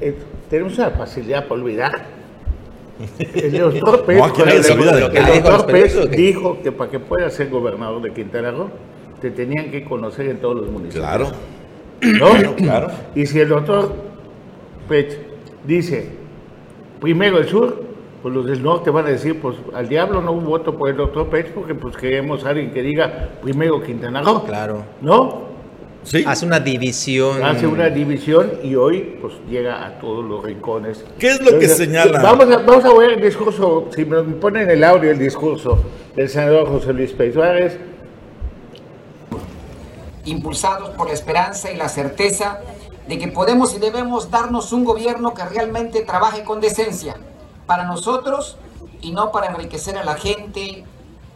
eh, 0.00 0.14
tenemos 0.48 0.78
una 0.78 0.90
facilidad 0.90 1.46
para 1.46 1.60
olvidar. 1.60 2.06
El 3.34 3.58
doctor 3.58 4.04
Pérez, 4.06 4.20
No, 4.20 4.90
el 4.90 5.42
doctor 5.42 6.10
¿Dijo 6.10 6.54
Pérez 6.54 6.62
que 6.62 6.72
para 6.72 6.90
que 6.90 6.98
pueda 6.98 7.30
ser 7.30 7.48
gobernador 7.48 8.02
de 8.02 8.12
Quintana 8.12 8.50
Roo, 8.50 8.70
te 9.20 9.30
tenían 9.30 9.70
que 9.70 9.84
conocer 9.84 10.28
en 10.28 10.38
todos 10.38 10.56
los 10.56 10.70
municipios. 10.70 11.04
Claro. 11.04 11.30
¿No? 12.00 12.54
Claro. 12.54 12.90
Y 13.14 13.26
si 13.26 13.40
el 13.40 13.48
doctor 13.48 13.92
Pech 14.88 15.18
dice, 15.66 16.08
primero 17.00 17.38
el 17.38 17.48
sur, 17.48 17.87
pues 18.22 18.34
los 18.34 18.46
del 18.46 18.62
norte 18.62 18.90
van 18.90 19.06
a 19.06 19.10
decir, 19.10 19.40
pues 19.40 19.56
al 19.74 19.88
diablo 19.88 20.20
no 20.20 20.32
hubo 20.32 20.48
voto 20.48 20.76
por 20.76 20.88
el 20.88 20.96
doctor 20.96 21.28
Pech 21.28 21.52
porque 21.52 21.74
pues 21.74 21.96
queremos 21.96 22.44
a 22.44 22.50
alguien 22.50 22.72
que 22.72 22.82
diga 22.82 23.28
primero 23.42 23.80
Quintana 23.80 24.22
Roo. 24.22 24.44
Claro. 24.44 24.82
¿No? 25.00 25.48
Sí. 26.02 26.24
Hace 26.26 26.46
una 26.46 26.58
división. 26.58 27.42
Hace 27.44 27.66
una 27.66 27.90
división 27.90 28.52
y 28.62 28.74
hoy 28.74 29.18
pues 29.20 29.34
llega 29.48 29.86
a 29.86 29.98
todos 30.00 30.24
los 30.24 30.42
rincones. 30.42 31.04
¿Qué 31.18 31.28
es 31.28 31.40
lo 31.40 31.58
que 31.58 31.68
señala? 31.68 32.20
Vamos 32.22 32.50
a, 32.50 32.58
vamos 32.58 32.84
a 32.84 32.94
ver 32.94 33.12
el 33.12 33.20
discurso, 33.20 33.88
si 33.94 34.04
me 34.04 34.22
ponen 34.22 34.68
el 34.70 34.82
audio, 34.82 35.10
el 35.10 35.18
discurso 35.18 35.78
del 36.16 36.28
senador 36.28 36.68
José 36.68 36.92
Luis 36.92 37.12
Pérez 37.12 37.34
Suárez. 37.34 37.78
impulsados 40.24 40.90
por 40.90 41.06
la 41.06 41.14
esperanza 41.14 41.70
y 41.70 41.76
la 41.76 41.88
certeza 41.88 42.60
de 43.06 43.18
que 43.18 43.28
podemos 43.28 43.74
y 43.74 43.78
debemos 43.78 44.30
darnos 44.30 44.72
un 44.72 44.84
gobierno 44.84 45.34
que 45.34 45.44
realmente 45.44 46.02
trabaje 46.02 46.42
con 46.42 46.60
decencia 46.60 47.16
para 47.68 47.84
nosotros 47.84 48.56
y 49.02 49.12
no 49.12 49.30
para 49.30 49.48
enriquecer 49.48 49.98
a 49.98 50.02
la 50.02 50.14
gente 50.14 50.86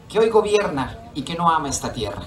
que 0.09 0.18
hoy 0.18 0.31
gobierna 0.31 1.11
y 1.14 1.23
que 1.23 1.35
no 1.35 1.51
ama 1.51 1.68
esta 1.68 1.92
tierra. 1.92 2.23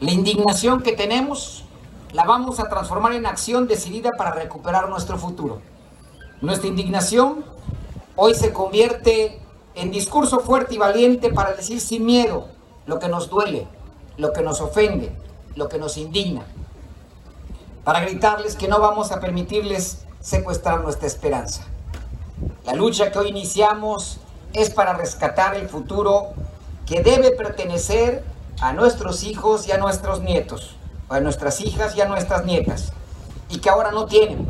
La 0.00 0.12
indignación 0.12 0.82
que 0.82 0.92
tenemos 0.92 1.64
la 2.12 2.22
vamos 2.22 2.60
a 2.60 2.68
transformar 2.68 3.12
en 3.14 3.26
acción 3.26 3.66
decidida 3.66 4.12
para 4.16 4.30
recuperar 4.30 4.88
nuestro 4.88 5.18
futuro. 5.18 5.60
Nuestra 6.40 6.68
indignación 6.68 7.44
hoy 8.14 8.34
se 8.34 8.52
convierte 8.52 9.40
en 9.74 9.90
discurso 9.90 10.38
fuerte 10.38 10.76
y 10.76 10.78
valiente 10.78 11.32
para 11.32 11.54
decir 11.54 11.80
sin 11.80 12.06
miedo 12.06 12.46
lo 12.86 13.00
que 13.00 13.08
nos 13.08 13.28
duele, 13.28 13.66
lo 14.16 14.32
que 14.32 14.42
nos 14.42 14.60
ofende, 14.60 15.12
lo 15.56 15.68
que 15.68 15.78
nos 15.78 15.96
indigna. 15.96 16.42
Para 17.82 17.98
gritarles 17.98 18.54
que 18.54 18.68
no 18.68 18.78
vamos 18.78 19.10
a 19.10 19.18
permitirles 19.18 20.04
secuestrar 20.20 20.82
nuestra 20.82 21.08
esperanza. 21.08 21.66
La 22.64 22.74
lucha 22.74 23.10
que 23.10 23.18
hoy 23.18 23.28
iniciamos 23.28 24.18
es 24.52 24.70
para 24.70 24.92
rescatar 24.92 25.54
el 25.56 25.68
futuro 25.68 26.34
que 26.86 27.02
debe 27.02 27.32
pertenecer 27.32 28.24
a 28.60 28.72
nuestros 28.72 29.24
hijos 29.24 29.66
y 29.66 29.72
a 29.72 29.78
nuestros 29.78 30.20
nietos, 30.20 30.76
a 31.08 31.20
nuestras 31.20 31.60
hijas 31.60 31.96
y 31.96 32.00
a 32.00 32.06
nuestras 32.06 32.44
nietas, 32.44 32.92
y 33.48 33.58
que 33.58 33.70
ahora 33.70 33.90
no 33.90 34.06
tienen, 34.06 34.46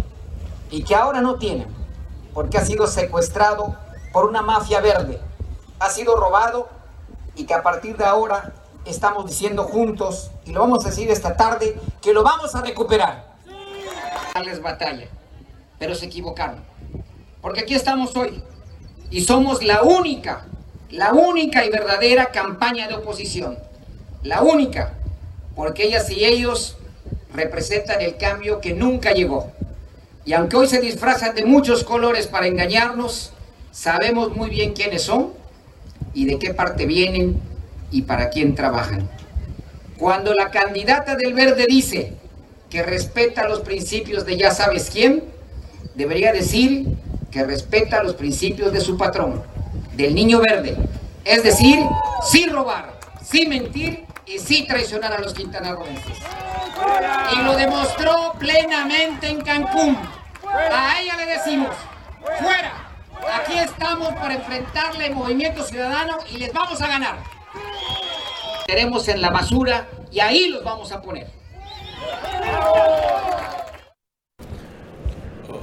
y 0.70 0.84
que 0.84 0.94
ahora 0.94 1.20
no 1.20 1.36
tienen, 1.36 1.68
porque 2.34 2.58
ha 2.58 2.64
sido 2.64 2.86
secuestrado 2.86 3.76
por 4.12 4.26
una 4.26 4.42
mafia 4.42 4.80
verde, 4.80 5.20
ha 5.78 5.88
sido 5.88 6.16
robado 6.16 6.68
y 7.34 7.44
que 7.44 7.54
a 7.54 7.62
partir 7.62 7.96
de 7.96 8.04
ahora 8.04 8.52
estamos 8.84 9.26
diciendo 9.26 9.64
juntos, 9.64 10.30
y 10.44 10.52
lo 10.52 10.60
vamos 10.60 10.84
a 10.84 10.88
decir 10.88 11.10
esta 11.10 11.36
tarde, 11.36 11.80
que 12.00 12.12
lo 12.12 12.22
vamos 12.22 12.54
a 12.54 12.62
recuperar. 12.62 13.32
Darles 14.34 14.60
batalla, 14.60 15.08
pero 15.78 15.94
se 15.94 16.06
equivocaron, 16.06 16.62
porque 17.42 17.60
aquí 17.60 17.74
estamos 17.74 18.16
hoy, 18.16 18.40
y 19.10 19.20
somos 19.20 19.62
la 19.62 19.82
única, 19.82 20.46
la 20.90 21.12
única 21.12 21.66
y 21.66 21.70
verdadera 21.70 22.30
campaña 22.30 22.88
de 22.88 22.94
oposición. 22.94 23.58
La 24.22 24.42
única, 24.42 24.94
porque 25.56 25.84
ellas 25.84 26.08
y 26.10 26.24
ellos 26.24 26.76
representan 27.34 28.00
el 28.00 28.16
cambio 28.16 28.60
que 28.60 28.72
nunca 28.72 29.12
llegó. 29.12 29.50
Y 30.24 30.32
aunque 30.34 30.56
hoy 30.56 30.68
se 30.68 30.80
disfrazan 30.80 31.34
de 31.34 31.44
muchos 31.44 31.82
colores 31.82 32.28
para 32.28 32.46
engañarnos, 32.46 33.32
sabemos 33.72 34.36
muy 34.36 34.48
bien 34.48 34.72
quiénes 34.72 35.02
son 35.02 35.32
y 36.14 36.26
de 36.26 36.38
qué 36.38 36.54
parte 36.54 36.86
vienen 36.86 37.40
y 37.90 38.02
para 38.02 38.30
quién 38.30 38.54
trabajan. 38.54 39.10
Cuando 39.98 40.32
la 40.32 40.50
candidata 40.50 41.16
del 41.16 41.34
verde 41.34 41.66
dice 41.68 42.12
que 42.70 42.82
respeta 42.82 43.48
los 43.48 43.60
principios 43.60 44.24
de 44.24 44.36
ya 44.36 44.52
sabes 44.52 44.88
quién, 44.90 45.24
debería 45.94 46.32
decir 46.32 46.86
que 47.32 47.44
respeta 47.44 48.02
los 48.02 48.14
principios 48.14 48.72
de 48.72 48.80
su 48.80 48.96
patrón, 48.96 49.42
del 49.94 50.14
niño 50.14 50.40
verde. 50.40 50.76
Es 51.24 51.42
decir, 51.42 51.80
sin 52.30 52.52
robar, 52.52 52.92
sin 53.24 53.48
mentir 53.48 54.04
y 54.26 54.38
sin 54.38 54.66
traicionar 54.66 55.14
a 55.14 55.18
los 55.18 55.32
quintanarroenses. 55.32 56.18
Y 57.34 57.42
lo 57.42 57.56
demostró 57.56 58.34
plenamente 58.38 59.28
en 59.28 59.40
Cancún. 59.40 59.96
A 60.46 61.00
ella 61.00 61.16
le 61.16 61.26
decimos, 61.26 61.74
fuera, 62.38 62.90
aquí 63.34 63.58
estamos 63.58 64.12
para 64.14 64.34
enfrentarle 64.34 65.06
el 65.06 65.14
movimiento 65.14 65.64
ciudadano 65.64 66.18
y 66.30 66.36
les 66.36 66.52
vamos 66.52 66.82
a 66.82 66.86
ganar. 66.86 67.16
Queremos 68.66 69.08
en 69.08 69.22
la 69.22 69.30
basura 69.30 69.88
y 70.10 70.20
ahí 70.20 70.48
los 70.48 70.62
vamos 70.62 70.92
a 70.92 71.00
poner. 71.00 71.28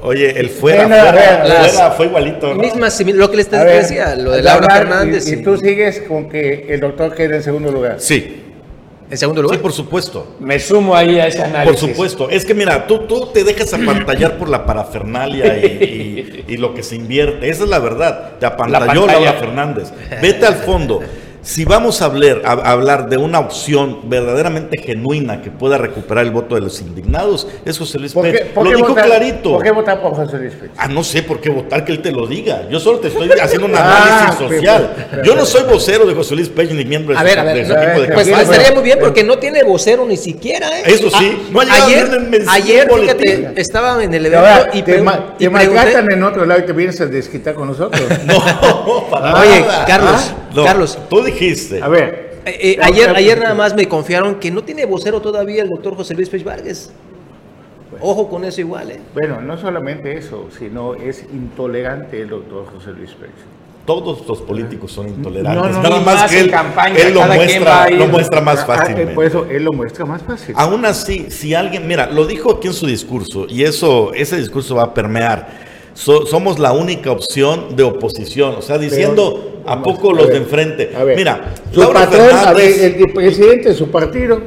Oye, 0.01 0.39
el 0.39 0.49
fuera, 0.49 0.87
Bueno, 0.87 0.95
a 0.95 1.11
fuera, 1.11 1.37
ver, 1.43 1.49
las- 1.49 1.71
fuera 1.73 1.91
fue 1.91 2.05
igualito. 2.05 2.47
¿no? 2.53 2.61
Misma 2.61 2.87
lo 3.13 3.29
que 3.31 3.37
les 3.37 3.53
A 3.53 3.63
ver, 3.63 3.81
decía, 3.81 4.15
lo 4.15 4.31
de 4.31 4.41
Laura 4.41 4.73
Fernández. 4.75 5.27
Y, 5.29 5.33
y 5.35 5.43
tú 5.43 5.57
sigues 5.57 6.01
con 6.07 6.29
que 6.29 6.67
el 6.69 6.79
doctor 6.79 7.13
quede 7.13 7.37
en 7.37 7.43
segundo 7.43 7.71
lugar. 7.71 7.95
Sí, 7.99 8.43
En 9.11 9.17
segundo 9.17 9.41
sí, 9.41 9.43
lugar. 9.43 9.59
por 9.59 9.73
supuesto. 9.73 10.35
Me 10.39 10.59
sumo 10.59 10.95
ahí 10.95 11.19
a 11.19 11.27
ese 11.27 11.39
Por 11.39 11.47
análisis. 11.47 11.79
supuesto. 11.81 12.29
Es 12.29 12.45
que 12.45 12.53
mira, 12.53 12.85
tú, 12.87 12.99
tú 13.07 13.25
te 13.33 13.43
dejas 13.43 13.73
apantallar 13.73 14.37
por 14.37 14.47
la 14.49 14.65
parafernalia 14.65 15.57
y, 15.57 15.65
y- 16.47 16.53
y 16.53 16.57
lo 16.57 16.73
que 16.73 16.83
se 16.83 16.95
invierte. 16.95 17.49
Esa 17.49 17.63
es 17.63 17.69
la 17.69 17.79
verdad. 17.79 18.33
Te 18.39 18.45
apantalló. 18.45 19.05
Laura 19.07 19.33
Fernández. 19.33 19.91
Vete 20.21 20.45
al 20.45 20.55
fondo. 20.55 21.01
Si 21.41 21.63
vamos 21.63 22.01
a 22.01 22.05
hablar, 22.05 22.41
a, 22.43 22.51
a 22.51 22.71
hablar 22.71 23.07
de 23.09 23.17
una 23.17 23.39
opción 23.39 23.99
verdaderamente 24.09 24.77
genuina 24.77 25.41
que 25.41 25.49
pueda 25.49 25.77
recuperar 25.77 26.25
el 26.25 26.31
voto 26.31 26.55
de 26.55 26.61
los 26.61 26.81
indignados, 26.81 27.47
es 27.65 27.77
José 27.79 27.97
Luis 27.97 28.13
¿Por 28.13 28.25
qué, 28.25 28.31
Pérez. 28.31 28.47
por 28.53 28.63
Lo 28.65 28.69
qué 28.71 28.75
dijo 28.75 28.89
votar, 28.89 29.05
clarito. 29.05 29.51
¿Por 29.53 29.63
qué 29.63 29.71
votar 29.71 30.01
por 30.01 30.15
José 30.15 30.37
Luis 30.37 30.53
Pérez? 30.53 30.71
Ah, 30.77 30.87
no 30.89 31.01
sé 31.03 31.23
por 31.23 31.39
qué 31.39 31.49
votar, 31.49 31.85
que 31.85 31.93
él 31.93 32.01
te 32.01 32.11
lo 32.11 32.27
diga. 32.27 32.67
Yo 32.69 32.79
solo 32.79 32.99
te 32.99 33.07
estoy 33.07 33.29
haciendo 33.41 33.67
un 33.67 33.75
Ah, 33.75 34.03
análisis 34.27 34.39
social. 34.47 34.93
pero- 35.11 35.23
Yo 35.23 35.35
no 35.35 35.45
soy 35.45 35.63
vocero 35.63 36.05
de 36.05 36.13
José 36.13 36.35
Luis 36.35 36.49
Pérez 36.49 36.73
ni 36.73 36.83
miembro 36.83 37.13
de 37.13 37.19
A 37.19 37.21
su, 37.21 37.25
ver, 37.25 37.39
a 37.39 37.43
ver, 37.43 37.55
de 37.55 37.65
su 37.65 37.71
equipo 37.73 38.01
de 38.01 38.07
Pues 38.13 38.27
campaña. 38.27 38.41
estaría 38.51 38.71
muy 38.73 38.83
bien 38.83 38.99
porque 38.99 39.23
no 39.23 39.37
tiene 39.39 39.63
vocero 39.63 40.05
ni 40.05 40.17
siquiera, 40.17 40.79
¿eh? 40.79 40.83
Eso 40.87 41.09
sí, 41.09 41.37
Ah, 41.39 41.49
no 41.51 41.59
ha 41.61 41.63
llegado 41.63 41.85
ayer, 41.85 42.45
ayer, 42.49 42.89
fíjate, 42.93 43.53
estaba 43.61 44.03
en 44.03 44.13
el 44.13 44.25
evento 44.25 44.45
ahora, 44.45 44.69
y, 44.73 44.81
te, 44.81 44.99
pregun- 44.99 45.03
ma- 45.03 45.25
y 45.39 45.45
te 45.45 45.49
pregunté- 45.49 45.69
maltratan 45.73 46.11
en 46.11 46.23
otro 46.23 46.45
lado 46.45 46.59
y 46.59 46.63
te 46.65 46.73
vienes 46.73 46.99
a 46.99 47.05
desquitar 47.05 47.53
con 47.55 47.67
nosotros. 47.69 48.01
No, 48.25 49.05
para 49.09 49.39
Oye, 49.39 49.61
nada. 49.61 49.85
Carlos, 49.85 50.33
No, 50.53 50.63
Carlos. 50.65 50.97
Tú 51.09 51.21
dijiste. 51.31 51.81
A 51.81 51.87
ver. 51.87 52.39
Eh, 52.45 52.57
eh, 52.61 52.77
ayer, 52.81 53.09
ayer 53.15 53.39
nada 53.39 53.53
más 53.53 53.75
me 53.75 53.87
confiaron 53.87 54.35
que 54.39 54.49
no 54.51 54.63
tiene 54.63 54.85
vocero 54.85 55.21
todavía 55.21 55.63
el 55.63 55.69
doctor 55.69 55.95
José 55.95 56.13
Luis 56.15 56.29
Pérez 56.29 56.45
Vargas. 56.45 56.91
Ojo 58.01 58.29
con 58.29 58.45
eso 58.45 58.61
igual, 58.61 58.91
¿eh? 58.91 58.99
Bueno, 59.13 59.41
no 59.41 59.57
solamente 59.57 60.17
eso, 60.17 60.47
sino 60.57 60.95
es 60.95 61.25
intolerante 61.33 62.21
el 62.21 62.29
doctor 62.29 62.65
José 62.73 62.91
Luis 62.91 63.11
Pérez. 63.11 63.33
Todos 63.85 64.25
los 64.27 64.41
políticos 64.41 64.91
son 64.91 65.07
intolerantes. 65.09 65.63
No, 65.63 65.81
no, 65.81 65.81
Nada 65.81 65.99
más 66.01 66.29
que 66.29 66.41
él, 66.41 66.51
campaña, 66.51 66.95
él 66.95 67.13
lo, 67.13 67.25
muestra, 67.25 67.89
lo 67.89 68.07
más 68.07 68.59
Ah, 68.59 68.61
eh, 68.61 68.65
fácilmente. 68.67 69.13
Por 69.15 69.25
eso 69.25 69.47
él 69.49 69.63
lo 69.63 69.73
muestra 69.73 70.05
más 70.05 70.21
fácil. 70.21 70.53
Aún 70.57 70.85
así, 70.85 71.31
si 71.31 71.55
alguien, 71.55 71.87
mira, 71.87 72.05
lo 72.05 72.27
dijo 72.27 72.51
aquí 72.51 72.67
en 72.67 72.73
su 72.73 72.85
discurso, 72.85 73.47
y 73.49 73.63
eso, 73.63 74.13
ese 74.13 74.37
discurso 74.37 74.75
va 74.75 74.83
a 74.83 74.93
permear. 74.93 75.49
So- 75.95 76.27
somos 76.27 76.59
la 76.59 76.71
única 76.71 77.11
opción 77.11 77.75
de 77.75 77.83
oposición, 77.83 78.53
o 78.55 78.61
sea, 78.61 78.77
diciendo 78.77 79.48
a 79.65 79.81
poco 79.81 80.11
A 80.11 80.13
los 80.15 80.23
ver, 80.27 80.33
de 80.33 80.37
enfrente. 80.37 80.91
a 80.95 81.03
ver, 81.03 81.15
Mira, 81.17 81.53
su 81.71 81.79
Laura 81.81 82.01
patrón, 82.01 82.29
a 82.33 82.53
ver, 82.53 82.95
el 82.99 83.13
presidente 83.13 83.69
de 83.69 83.75
su 83.75 83.89
partido 83.91 84.39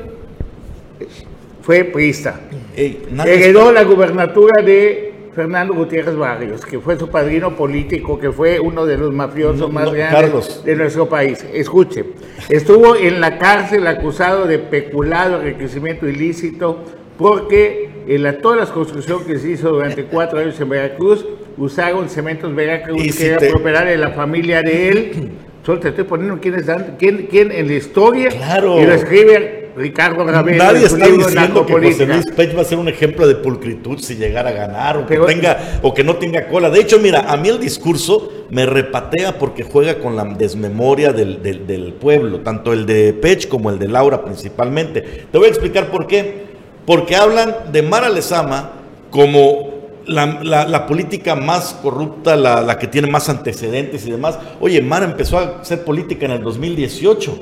fue 1.63 1.85
priista. 1.85 2.41
Ey, 2.77 3.03
Heredó 3.25 3.71
la 3.73 3.85
gubernatura 3.85 4.63
de 4.63 5.13
Fernando 5.35 5.75
Gutiérrez 5.75 6.17
Barrios, 6.17 6.65
que 6.67 6.79
fue 6.79 6.99
su 6.99 7.09
padrino 7.09 7.57
político, 7.57 8.19
que 8.19 8.33
fue 8.33 8.59
uno 8.61 8.85
de 8.85 8.99
los 8.99 9.13
mafiosos 9.13 9.61
No, 9.61 9.69
más 9.69 9.85
no, 9.87 9.93
grandes 9.93 10.21
Carlos. 10.21 10.63
de 10.65 10.77
nuestro 10.77 11.09
país. 11.09 11.45
Escuche, 11.53 12.05
estuvo 12.49 12.97
en 12.97 13.21
la 13.21 13.39
cárcel 13.39 13.87
acusado 13.87 14.47
de 14.47 14.59
peculado, 14.59 15.41
enriquecimiento 15.41 16.07
ilícito, 16.09 16.79
porque 17.17 17.91
en 18.09 18.23
la, 18.25 18.39
todas 18.39 18.59
las 18.59 18.71
construcciones 18.71 19.27
que 19.27 19.39
se 19.39 19.51
hizo 19.51 19.71
durante 19.71 20.05
cuatro 20.05 20.41
años 20.41 20.59
en 20.61 20.69
Veracruz 20.69 21.25
usaron 21.59 22.09
cementos 22.09 22.55
Veracruz 22.55 23.01
Y 23.03 23.07
que 23.07 23.13
si 23.13 23.25
era 23.27 23.39
te- 23.39 23.51
propiedad 23.51 23.85
de 23.85 23.97
la 23.97 24.11
familia 24.11 24.63
de 24.63 24.89
él. 24.89 25.31
Solo 25.65 25.79
te 25.79 25.91
estoy 25.91 26.05
poniendo 26.05 26.41
quién 26.41 26.55
es 26.57 26.67
quién, 26.99 27.29
quién 27.31 27.53
en 27.53 27.69
la 27.69 27.75
historia 27.75 28.31
Claro. 28.31 28.81
y 28.81 28.85
lo 28.87 28.95
escribe 28.95 29.71
Ricardo 29.77 30.25
Ravelo 30.27 30.59
Nadie 30.59 30.81
en 30.81 30.85
está 30.87 31.07
diciendo 31.07 31.65
que 31.65 31.73
José. 31.75 32.07
Luis 32.07 32.27
Pech 32.37 32.57
va 32.57 32.61
a 32.63 32.65
ser 32.65 32.79
un 32.79 32.89
ejemplo 32.89 33.27
de 33.29 33.37
pulcritud 33.37 33.99
si 34.01 34.17
llegara 34.17 34.51
a 34.51 34.53
ganar 34.53 34.97
o 34.99 35.03
que, 35.07 35.15
Pero- 35.15 35.27
tenga, 35.27 35.79
o 35.83 35.95
que 35.95 36.03
no 36.05 36.17
tenga 36.17 36.49
cola. 36.49 36.69
De 36.69 36.81
hecho, 36.81 36.99
mira, 36.99 37.21
a 37.33 37.37
mí 37.37 37.49
el 37.49 37.61
discurso 37.61 38.47
me 38.51 38.67
repatea 38.67 39.39
porque 39.39 39.63
juega 39.63 39.99
con 40.01 40.17
la 40.17 40.25
desmemoria 40.25 41.13
del, 41.13 41.43
del- 41.43 41.65
del 41.67 41.93
pueblo, 41.95 42.41
tanto 42.41 42.73
el 42.73 42.85
de 42.85 43.13
Pech 43.15 43.47
como 43.49 43.71
el 43.71 43.79
de 43.79 43.87
Laura 43.89 44.25
principalmente. 44.25 45.01
Te 45.31 45.39
voy 45.39 45.47
a 45.47 45.51
explicar 45.51 45.91
por 45.93 46.07
qué. 46.09 46.43
Porque 46.85 47.15
hablan 47.15 47.55
de 47.71 47.83
Mara 47.83 48.09
Lezama 48.11 48.73
como 49.11 49.72
la, 50.07 50.41
la- 50.43 50.67
la 50.67 50.87
política 50.87 51.35
más 51.35 51.75
corrupta, 51.83 52.37
la, 52.37 52.61
la 52.63 52.79
que 52.79 52.87
tiene 52.87 53.09
más 53.09 53.29
antecedentes 53.29 54.07
y 54.07 54.11
demás. 54.11 54.39
Oye, 54.61 54.81
Mara 54.83 55.05
empezó 55.07 55.39
a 55.39 55.61
hacer 55.61 55.85
política 55.85 56.27
en 56.27 56.33
el 56.33 56.43
2018 56.43 57.39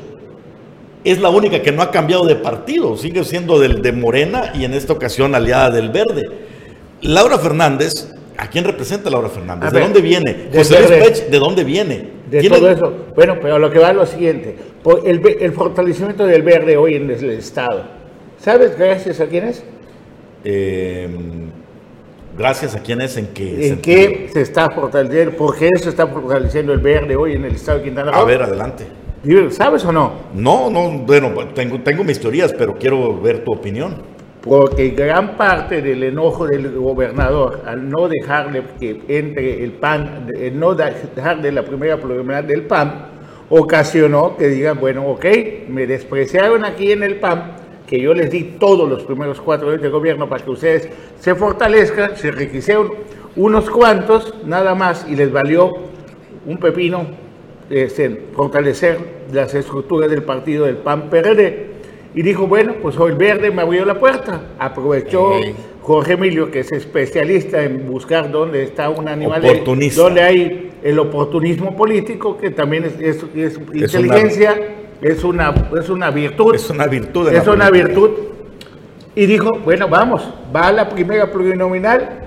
es 1.03 1.19
la 1.19 1.31
única 1.31 1.63
que 1.63 1.73
no 1.73 1.81
ha 1.81 1.91
cambiado 1.91 2.27
de 2.27 2.37
partido, 2.37 2.95
sigue 2.95 3.25
siendo 3.25 3.59
del 3.59 3.81
de 3.81 3.91
Morena 3.93 4.53
y 4.55 4.65
en 4.67 4.75
esta 4.75 4.93
ocasión 4.93 5.35
aliada 5.35 5.71
del 5.71 5.89
Verde. 5.89 6.29
Laura 7.01 7.39
Fernández, 7.39 8.13
¿a 8.37 8.51
quién 8.51 8.65
representa 8.65 9.09
Laura 9.09 9.31
Fernández? 9.31 9.73
¿De 9.73 9.81
dónde 9.81 10.03
viene? 10.03 10.49
José 10.55 10.79
Luis. 10.79 10.91
Pech, 11.03 11.31
¿de 11.31 11.39
dónde 11.39 11.65
viene? 11.65 12.07
de 12.31 12.41
Tiene- 12.41 12.59
todo 12.59 12.71
eso. 12.71 12.93
Bueno, 13.17 13.37
pero 13.41 13.59
lo 13.59 13.71
que 13.71 13.79
va 13.79 13.89
es 13.93 13.97
lo 13.97 14.05
siguiente. 14.05 14.57
El, 15.07 15.23
el 15.41 15.53
fortalecimiento 15.53 16.27
del 16.27 16.43
verde 16.43 16.77
hoy 16.77 16.97
en 16.97 17.11
el 17.11 17.31
Estado. 17.31 17.85
¿Sabes 18.39 18.77
gracias 18.79 19.21
a 19.21 19.27
quién 19.27 19.45
es? 19.45 19.65
Eh, 20.45 21.09
gracias 22.41 22.75
a 22.75 22.81
quién 22.81 23.03
es, 23.03 23.19
en 23.19 23.27
qué 23.29 23.69
¿En 23.69 23.81
qué 23.83 24.31
se 24.33 24.41
está 24.41 24.71
fortaleciendo? 24.71 25.37
¿Por 25.37 25.59
qué 25.59 25.69
se 25.77 25.91
está 25.91 26.07
fortaleciendo 26.07 26.73
el 26.73 26.81
verde 26.81 27.15
hoy 27.15 27.35
en 27.35 27.45
el 27.45 27.55
Estado 27.55 27.79
de 27.79 27.85
Quintana 27.85 28.13
Roo? 28.13 28.21
A 28.21 28.25
ver, 28.25 28.43
adelante. 28.43 28.87
¿Sabes 29.51 29.85
o 29.85 29.93
no? 29.93 30.13
No, 30.35 30.71
no, 30.71 30.91
bueno, 31.01 31.35
tengo, 31.55 31.81
tengo 31.81 32.03
mis 32.03 32.19
teorías, 32.19 32.55
pero 32.55 32.75
quiero 32.75 33.21
ver 33.21 33.45
tu 33.45 33.53
opinión. 33.53 33.97
Porque 34.41 34.89
gran 34.91 35.37
parte 35.37 35.83
del 35.83 36.03
enojo 36.03 36.47
del 36.47 36.75
gobernador 36.75 37.61
al 37.67 37.87
no 37.87 38.09
dejarle 38.09 38.63
que 38.81 39.03
entre 39.09 39.63
el 39.63 39.73
PAN, 39.73 40.29
el 40.35 40.59
no 40.59 40.75
dejarle 40.75 41.53
la 41.53 41.63
primera 41.63 41.99
preliminar 41.99 42.47
del 42.47 42.63
PAN, 42.63 43.09
ocasionó 43.51 44.39
que 44.39 44.49
digan, 44.49 44.81
bueno, 44.81 45.07
ok, 45.09 45.27
me 45.69 45.87
despreciaron 45.87 46.65
aquí 46.65 46.93
en 46.93 47.03
el 47.03 47.17
PAN, 47.17 47.57
que 47.91 48.01
yo 48.01 48.15
les 48.15 48.31
di 48.31 48.45
todos 48.61 48.89
los 48.89 49.03
primeros 49.03 49.41
cuatro 49.41 49.69
años 49.71 49.83
de 49.83 49.89
gobierno 49.89 50.29
para 50.29 50.45
que 50.45 50.51
ustedes 50.51 50.89
se 51.19 51.35
fortalezcan, 51.35 52.17
se 52.17 52.31
requisieron 52.31 52.93
unos 53.35 53.69
cuantos 53.69 54.33
nada 54.47 54.77
más 54.77 55.05
y 55.11 55.17
les 55.17 55.33
valió 55.33 55.73
un 56.47 56.57
pepino 56.59 57.05
este, 57.69 58.27
fortalecer 58.33 58.97
las 59.33 59.53
estructuras 59.55 60.09
del 60.09 60.23
partido 60.23 60.67
del 60.67 60.77
PAN-PRD. 60.77 61.69
Y 62.15 62.23
dijo, 62.23 62.47
bueno, 62.47 62.75
pues 62.81 62.97
hoy 62.99 63.11
el 63.13 63.17
verde 63.17 63.51
me 63.51 63.63
abrió 63.63 63.85
la 63.85 63.99
puerta. 63.99 64.41
Aprovechó 64.59 65.33
Jorge 65.83 66.13
Emilio, 66.13 66.51
que 66.51 66.61
es 66.61 66.71
especialista 66.73 67.63
en 67.63 67.89
buscar 67.89 68.31
dónde 68.31 68.63
está 68.65 68.89
un 68.89 69.09
animal, 69.09 69.43
de- 69.43 69.51
Oportunista. 69.51 70.03
dónde 70.03 70.23
hay 70.23 70.71
el 70.83 70.99
oportunismo 70.99 71.77
político, 71.77 72.37
que 72.39 72.51
también 72.51 72.85
es, 72.85 72.95
es- 73.01 73.25
es 73.35 73.59
inteligencia, 73.75 74.57
es 75.01 75.25
una, 75.25 75.55
es 75.79 75.89
una 75.89 76.11
virtud. 76.11 76.55
Es 76.55 76.71
una 76.71 76.87
virtud. 76.87 77.33
Es 77.33 77.47
una 77.47 77.71
virtud. 77.71 78.11
Y 79.15 79.27
dijo, 79.27 79.59
bueno, 79.65 79.89
vamos, 79.89 80.29
va 80.55 80.69
a 80.69 80.73
la 80.73 80.89
primera 80.89 81.31
plurinominal 81.31 82.21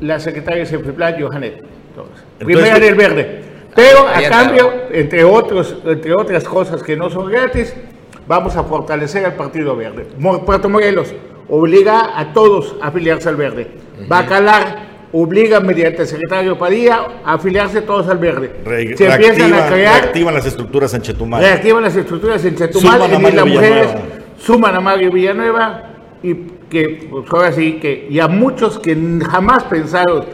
la 0.00 0.18
secretaria 0.20 0.60
de 0.60 0.66
Cefeplan, 0.66 1.20
Johanet. 1.20 1.62
Entonces, 1.90 2.24
primera 2.38 2.78
del 2.78 2.94
verde. 2.94 3.42
Pero 3.74 4.06
a 4.06 4.20
está. 4.20 4.44
cambio, 4.44 4.70
entre, 4.90 5.24
otros, 5.24 5.76
entre 5.84 6.14
otras 6.14 6.44
cosas 6.44 6.82
que 6.82 6.96
no 6.96 7.10
son 7.10 7.30
gratis, 7.30 7.74
vamos 8.26 8.56
a 8.56 8.64
fortalecer 8.64 9.24
al 9.24 9.34
Partido 9.34 9.74
Verde. 9.76 10.06
Puerto 10.44 10.68
Morelos 10.68 11.14
obliga 11.48 12.18
a 12.18 12.32
todos 12.32 12.76
a 12.82 12.88
afiliarse 12.88 13.28
al 13.28 13.36
verde. 13.36 13.70
Va 14.10 14.20
a 14.20 14.26
calar 14.26 14.91
obligan 15.12 15.66
mediante 15.66 16.02
el 16.02 16.08
secretario 16.08 16.58
Padilla 16.58 17.06
a 17.24 17.34
afiliarse 17.34 17.82
todos 17.82 18.08
al 18.08 18.18
verde. 18.18 18.50
Re- 18.64 18.96
Se 18.96 19.06
empiezan 19.06 19.52
a 19.52 19.56
reactivan- 19.58 19.68
crear, 19.72 20.00
reactivan 20.02 20.34
las 20.34 20.46
estructuras 20.46 20.94
en 20.94 21.02
Chetumal. 21.02 21.42
reactivan 21.42 21.82
las 21.82 21.96
estructuras 21.96 22.44
en 22.44 22.56
Chetumal, 22.56 23.00
Suman 23.02 23.10
Mario 23.22 23.28
Isla 23.28 23.44
Mujeres, 23.44 23.70
Villanueva. 23.92 24.00
suman 24.38 24.74
a 24.76 24.80
Mario 24.80 25.12
Villanueva 25.12 25.82
y 26.22 26.34
que 26.70 27.06
pues, 27.10 27.24
ahora 27.30 27.52
sí 27.52 27.74
que 27.80 28.06
y 28.08 28.18
a 28.20 28.28
muchos 28.28 28.78
que 28.78 28.96
jamás 29.28 29.64
pensaron 29.64 30.24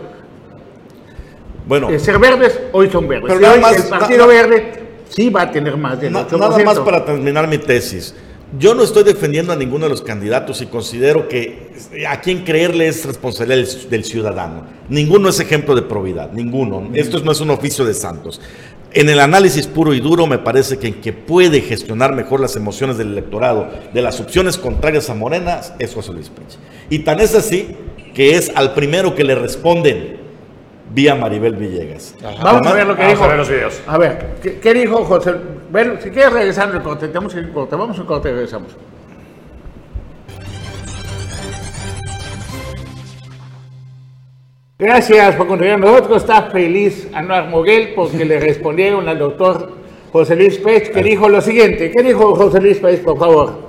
Bueno, 1.67 1.91
eh, 1.91 1.99
ser 1.99 2.19
verdes 2.19 2.59
hoy 2.73 2.89
son 2.89 3.07
verdes. 3.09 3.33
Pero 3.35 3.41
Y 3.41 3.55
hoy 3.57 3.61
más- 3.61 3.77
el 3.77 3.89
Partido 3.91 4.21
na- 4.21 4.33
Verde 4.33 4.83
sí 5.09 5.29
va 5.29 5.43
a 5.43 5.51
tener 5.51 5.77
más 5.77 6.01
del 6.01 6.13
Na- 6.13 6.21
8%. 6.21 6.39
Nada 6.39 6.65
más 6.65 6.79
para 6.81 7.05
terminar 7.05 7.47
mi 7.49 7.59
tesis. 7.59 8.15
Yo 8.57 8.75
no 8.75 8.83
estoy 8.83 9.05
defendiendo 9.05 9.53
a 9.53 9.57
ninguno 9.57 9.85
de 9.85 9.91
los 9.91 10.01
candidatos 10.01 10.63
y 10.63 10.67
considero 10.67 11.29
que 11.29 11.71
a 12.09 12.21
quien 12.23 12.45
creerle 12.45 12.89
es 12.89 13.05
responsabilidad 13.05 13.69
del, 13.91 14.05
ciudadano. 14.05 14.65
Ninguno 14.89 15.29
es 15.29 15.39
ejemplo 15.39 15.75
de 15.75 15.83
probidad, 15.83 16.33
ninguno. 16.33 16.89
Esto 16.95 17.21
no 17.21 17.33
es 17.33 17.41
un 17.41 17.51
oficio 17.51 17.85
de 17.85 17.93
santos. 17.93 18.41
En 18.93 19.11
el 19.11 19.21
análisis 19.21 19.67
puro 19.67 19.93
y 19.93 20.01
duro 20.01 20.27
me 20.27 20.39
parece 20.39 20.79
que 20.79 20.87
en 20.89 20.95
que 20.95 21.13
puede 21.13 21.61
gestionar 21.61 22.15
mejor 22.15 22.41
las 22.41 22.57
emociones 22.57 22.97
del 22.97 23.09
electorado 23.09 23.69
de 23.93 24.01
las 24.01 24.19
opciones 24.19 24.57
contrarias 24.57 25.11
a 25.11 25.15
Morena 25.15 25.61
es 25.79 25.93
José 25.93 26.15
Luis 26.15 26.31
Pech. 26.31 26.59
Y 26.89 27.01
tan 27.01 27.21
es 27.21 27.35
así 27.35 27.77
que 28.15 28.37
es 28.37 28.51
al 28.55 28.73
primero 28.73 29.15
que 29.15 29.25
le 29.25 29.35
responden 29.35 30.17
vía 30.95 31.15
Maribel 31.15 31.55
Villegas. 31.55 32.15
Vamos 32.43 32.67
a 32.67 32.73
ver 32.73 32.87
lo 32.87 32.97
que 32.97 33.03
Vamos 33.03 33.19
dijo. 33.19 33.25
a 33.25 33.29
ver 33.29 33.37
los 33.37 33.49
videos. 33.51 33.81
A 33.87 33.99
ver, 33.99 34.37
¿qué, 34.43 34.59
qué 34.59 34.73
dijo 34.73 35.05
José? 35.05 35.35
Bueno, 35.71 35.95
si 36.01 36.11
quieres 36.11 36.33
regresar 36.33 36.71
al 36.71 36.83
corte, 36.83 37.09
tenemos 37.09 37.35
que 37.35 37.41
ir 37.41 37.53
corte. 37.53 37.77
Vamos 37.77 37.99
a 37.99 38.01
un 38.01 38.07
corte 38.07 38.31
y 38.31 38.33
regresamos. 38.33 38.75
Gracias 44.79 45.35
por 45.35 45.47
continuar. 45.47 45.81
Nosotros 45.81 46.23
está 46.23 46.43
feliz 46.51 47.09
Anuar 47.13 47.49
Moguel 47.49 47.95
porque 47.95 48.25
le 48.25 48.41
respondieron 48.41 49.09
al 49.09 49.19
doctor 49.19 49.73
José 50.13 50.37
Luis 50.37 50.57
Pech 50.59 50.93
que 50.93 51.03
dijo 51.03 51.29
lo 51.29 51.41
siguiente. 51.41 51.91
¿Qué 51.91 52.03
dijo 52.03 52.35
José 52.35 52.61
Luis 52.61 52.79
Pech, 52.79 53.03
por 53.03 53.19
favor? 53.19 53.68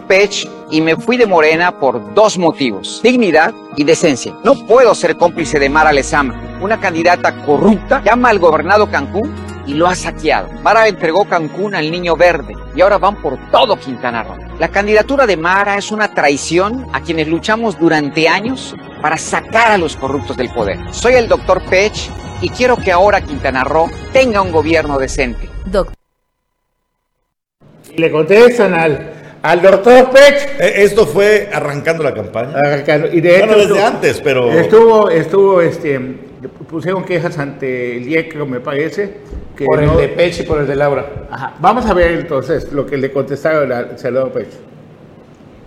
Pech 0.00 0.48
y 0.70 0.80
me 0.80 0.96
fui 0.96 1.16
de 1.16 1.26
Morena 1.26 1.78
por 1.78 2.14
dos 2.14 2.38
motivos, 2.38 3.00
dignidad 3.02 3.54
y 3.76 3.84
decencia. 3.84 4.34
No 4.44 4.54
puedo 4.66 4.94
ser 4.94 5.16
cómplice 5.16 5.58
de 5.58 5.68
Mara 5.68 5.92
Lezama, 5.92 6.58
una 6.60 6.80
candidata 6.80 7.44
corrupta, 7.44 8.02
llama 8.02 8.30
al 8.30 8.38
gobernado 8.38 8.90
Cancún 8.90 9.32
y 9.66 9.74
lo 9.74 9.86
ha 9.86 9.94
saqueado. 9.94 10.48
Mara 10.62 10.88
entregó 10.88 11.24
Cancún 11.26 11.74
al 11.74 11.90
niño 11.90 12.16
verde 12.16 12.54
y 12.74 12.80
ahora 12.80 12.98
van 12.98 13.20
por 13.20 13.38
todo 13.50 13.76
Quintana 13.76 14.22
Roo. 14.22 14.36
La 14.58 14.68
candidatura 14.68 15.26
de 15.26 15.36
Mara 15.36 15.76
es 15.76 15.92
una 15.92 16.14
traición 16.14 16.86
a 16.92 17.02
quienes 17.02 17.28
luchamos 17.28 17.78
durante 17.78 18.28
años 18.28 18.74
para 19.00 19.18
sacar 19.18 19.72
a 19.72 19.78
los 19.78 19.96
corruptos 19.96 20.36
del 20.36 20.50
poder. 20.50 20.78
Soy 20.92 21.14
el 21.14 21.28
doctor 21.28 21.62
Pech 21.68 22.10
y 22.40 22.48
quiero 22.48 22.76
que 22.76 22.92
ahora 22.92 23.20
Quintana 23.20 23.64
Roo 23.64 23.90
tenga 24.12 24.40
un 24.40 24.52
gobierno 24.52 24.98
decente. 24.98 25.48
Y 27.94 28.00
le 28.00 28.10
contestan 28.10 28.74
al, 28.74 29.21
al 29.42 29.60
doctor 29.62 30.10
Pech. 30.10 30.60
Eh, 30.60 30.82
Esto 30.84 31.06
fue 31.06 31.50
arrancando 31.52 32.02
la 32.02 32.14
campaña. 32.14 32.56
Arrancando. 32.56 33.08
Y 33.12 33.20
de 33.20 33.30
Bueno, 33.38 33.44
hecho 33.44 33.52
desde 33.60 33.72
estuvo- 33.74 33.86
antes, 33.86 34.20
pero- 34.20 34.50
Estuvo, 34.52 35.10
estuvo, 35.10 35.60
este, 35.60 35.98
pusieron 36.68 37.04
quejas 37.04 37.38
ante 37.38 37.96
el 37.96 38.08
IECRO, 38.08 38.46
me 38.46 38.60
parece. 38.60 39.20
Que 39.56 39.66
Por 39.66 39.82
no- 39.82 39.92
el 39.92 39.98
de 39.98 40.08
Pech 40.08 40.40
y 40.40 40.42
por 40.44 40.60
el 40.60 40.66
de 40.66 40.74
Laura. 40.76 41.26
Ajá. 41.30 41.54
Vamos 41.58 41.84
a 41.86 41.92
ver 41.92 42.12
entonces 42.12 42.72
lo 42.72 42.86
que 42.86 42.96
le 42.96 43.12
contestaron 43.12 43.70
al 43.70 43.98
senador 43.98 44.32
Pech. 44.32 44.48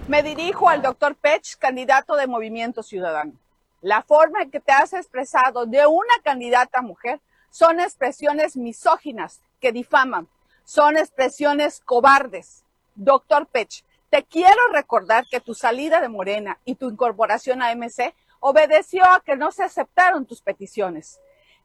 Me 0.08 0.24
dirijo 0.24 0.68
al 0.70 0.82
doctor 0.82 1.16
Pech, 1.16 1.56
candidato 1.60 2.16
de 2.16 2.26
Movimiento 2.28 2.82
Ciudadano. 2.82 3.34
La 3.82 4.02
forma 4.02 4.42
en 4.42 4.50
que 4.52 4.60
te 4.60 4.72
has 4.72 4.94
expresado 4.94 5.66
de 5.68 5.86
una 5.86 6.14
candidata 6.24 6.82
mujer 6.82 7.20
son 7.52 7.80
expresiones 7.80 8.58
misóginas 8.58 9.40
que 9.62 9.72
difaman, 9.72 10.28
son 10.64 10.98
expresiones 10.98 11.82
cobardes. 11.86 12.64
Doctor 12.96 13.48
Pech, 13.48 13.84
te 14.10 14.24
quiero 14.24 14.68
recordar 14.72 15.26
que 15.30 15.42
tu 15.42 15.54
salida 15.54 16.00
de 16.00 16.08
Morena 16.08 16.60
y 16.64 16.76
tu 16.76 16.90
incorporación 16.90 17.62
a 17.62 17.76
MC 17.76 18.16
obedeció 18.40 19.04
a 19.04 19.20
que 19.20 19.36
no 19.36 19.52
se 19.52 19.64
aceptaron 19.64 20.26
tus 20.26 20.42
peticiones. 20.42 21.20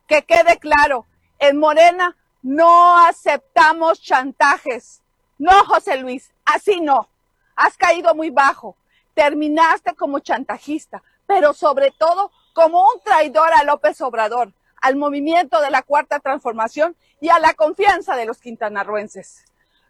Que 0.09 0.23
quede 0.23 0.59
claro, 0.59 1.07
en 1.39 1.59
Morena 1.59 2.17
no 2.43 2.99
aceptamos 3.07 4.03
chantajes. 4.03 5.03
No, 5.39 5.53
José 5.67 5.99
Luis, 5.99 6.33
así 6.45 6.81
no. 6.81 7.09
Has 7.55 7.77
caído 7.77 8.15
muy 8.15 8.31
bajo. 8.31 8.77
Terminaste 9.15 9.95
como 9.95 10.19
chantajista, 10.19 11.03
pero 11.27 11.53
sobre 11.53 11.93
todo 11.93 12.33
como 12.55 12.83
un 12.83 13.01
traidor 13.05 13.53
a 13.53 13.63
López 13.63 14.01
Obrador, 14.01 14.53
al 14.81 14.97
movimiento 14.97 15.61
de 15.61 15.71
la 15.71 15.83
Cuarta 15.83 16.19
Transformación 16.19 16.97
y 17.21 17.29
a 17.29 17.39
la 17.39 17.55
confianza 17.55 18.17
de 18.17 18.27
los 18.27 18.39
quintanarruenses. 18.39 19.45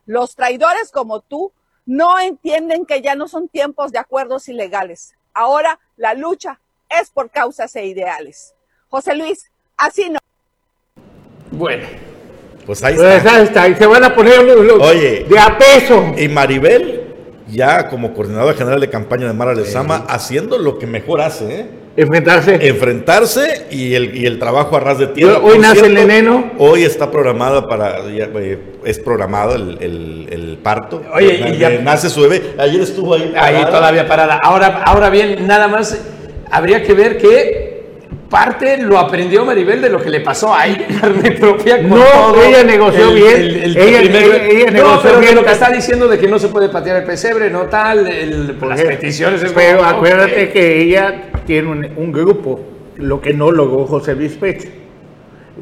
Los 0.06 0.34
traidores 0.34 0.90
como 0.90 1.20
tú 1.20 1.52
no 1.86 2.18
entienden 2.18 2.86
que 2.86 3.00
ya 3.02 3.14
no 3.14 3.28
son 3.28 3.48
tiempos 3.48 3.92
de 3.92 3.98
acuerdos 3.98 4.48
ilegales. 4.48 5.14
Ahora 5.34 5.78
la 5.96 6.14
lucha 6.14 6.60
es 6.88 7.10
por 7.10 7.30
causas 7.30 7.74
e 7.76 7.86
ideales. 7.86 8.54
José 8.88 9.14
Luis, 9.14 9.50
así 9.76 10.08
no. 10.10 10.18
Bueno. 11.50 11.86
Pues 12.66 12.82
ahí 12.84 12.94
Pues 12.94 13.16
está. 13.16 13.36
ahí 13.36 13.42
está, 13.44 13.68
y 13.68 13.74
se 13.74 13.86
van 13.86 14.04
a 14.04 14.14
poner 14.14 14.44
los- 14.44 14.64
los- 14.64 14.82
Oye. 14.82 15.24
de 15.28 15.38
a 15.38 15.56
peso. 15.58 16.12
Y 16.16 16.28
Maribel, 16.28 17.14
ya 17.48 17.88
como 17.88 18.12
coordinadora 18.14 18.54
general 18.56 18.80
de 18.80 18.90
campaña 18.90 19.26
de 19.26 19.32
Mara 19.32 19.54
Lezama, 19.54 20.04
haciendo 20.08 20.58
lo 20.58 20.78
que 20.78 20.86
mejor 20.86 21.20
hace, 21.20 21.60
¿eh? 21.60 21.70
Enfrentarse. 21.96 22.68
Enfrentarse 22.68 23.66
y 23.70 23.94
el, 23.94 24.16
y 24.16 24.26
el 24.26 24.38
trabajo 24.38 24.76
a 24.76 24.80
ras 24.80 24.98
de 24.98 25.08
tierra. 25.08 25.38
Hoy 25.42 25.58
nace 25.58 25.86
el 25.86 25.94
neneno. 25.94 26.52
Hoy 26.58 26.84
está 26.84 27.10
programada 27.10 27.66
para. 27.66 28.08
ya, 28.10 28.28
eh, 28.36 28.58
es 28.84 28.98
programado 28.98 29.54
el, 29.56 29.76
el- 29.80 30.26
el 30.30 30.58
parto. 30.62 31.02
Oye, 31.12 31.52
y 31.54 31.58
ya- 31.58 31.70
Nace 31.82 32.08
su 32.08 32.22
bebé. 32.22 32.54
Ayer 32.58 32.80
estuvo 32.80 33.14
ahí. 33.14 33.32
Ahí 33.36 33.54
parada. 33.56 33.70
todavía 33.70 34.06
parada. 34.08 34.38
Ahora, 34.42 34.82
ahora 34.86 35.10
bien, 35.10 35.46
nada 35.46 35.66
más 35.68 35.98
habría 36.50 36.82
que 36.82 36.94
ver 36.94 37.18
que 37.18 37.69
parte 38.30 38.78
lo 38.78 38.98
aprendió 38.98 39.44
Maribel 39.44 39.82
de 39.82 39.90
lo 39.90 40.00
que 40.00 40.08
le 40.08 40.20
pasó 40.20 40.54
carne 41.00 41.32
propia. 41.32 41.78
con 41.80 41.90
No, 41.90 41.96
todo 42.04 42.42
ella 42.42 42.64
negoció 42.64 43.12
bien. 43.12 43.36
Ella- 43.64 44.00
primero- 44.00 44.32
ella- 44.34 44.44
ella 44.46 44.66
no, 44.66 44.72
negoció 44.72 45.00
pero 45.02 45.20
bien. 45.20 45.34
lo 45.34 45.44
que 45.44 45.50
está 45.52 45.70
diciendo 45.70 46.08
de 46.08 46.18
que 46.18 46.28
no 46.28 46.38
se 46.38 46.48
puede 46.48 46.68
patear 46.70 46.98
el 46.98 47.04
pesebre, 47.04 47.50
no 47.50 47.62
tal, 47.66 48.06
el- 48.06 48.56
las 48.66 48.80
peticiones. 48.80 49.42
es 49.42 49.52
Pero 49.52 49.78
como, 49.78 49.88
acuérdate 49.90 50.48
que 50.50 50.80
ella 50.80 51.22
tiene 51.44 51.68
un, 51.68 51.88
un 51.96 52.12
grupo, 52.12 52.60
lo 52.96 53.20
que 53.20 53.34
no 53.34 53.50
logró 53.50 53.84
José 53.86 54.14
Luis 54.14 54.32
Pech. 54.36 54.68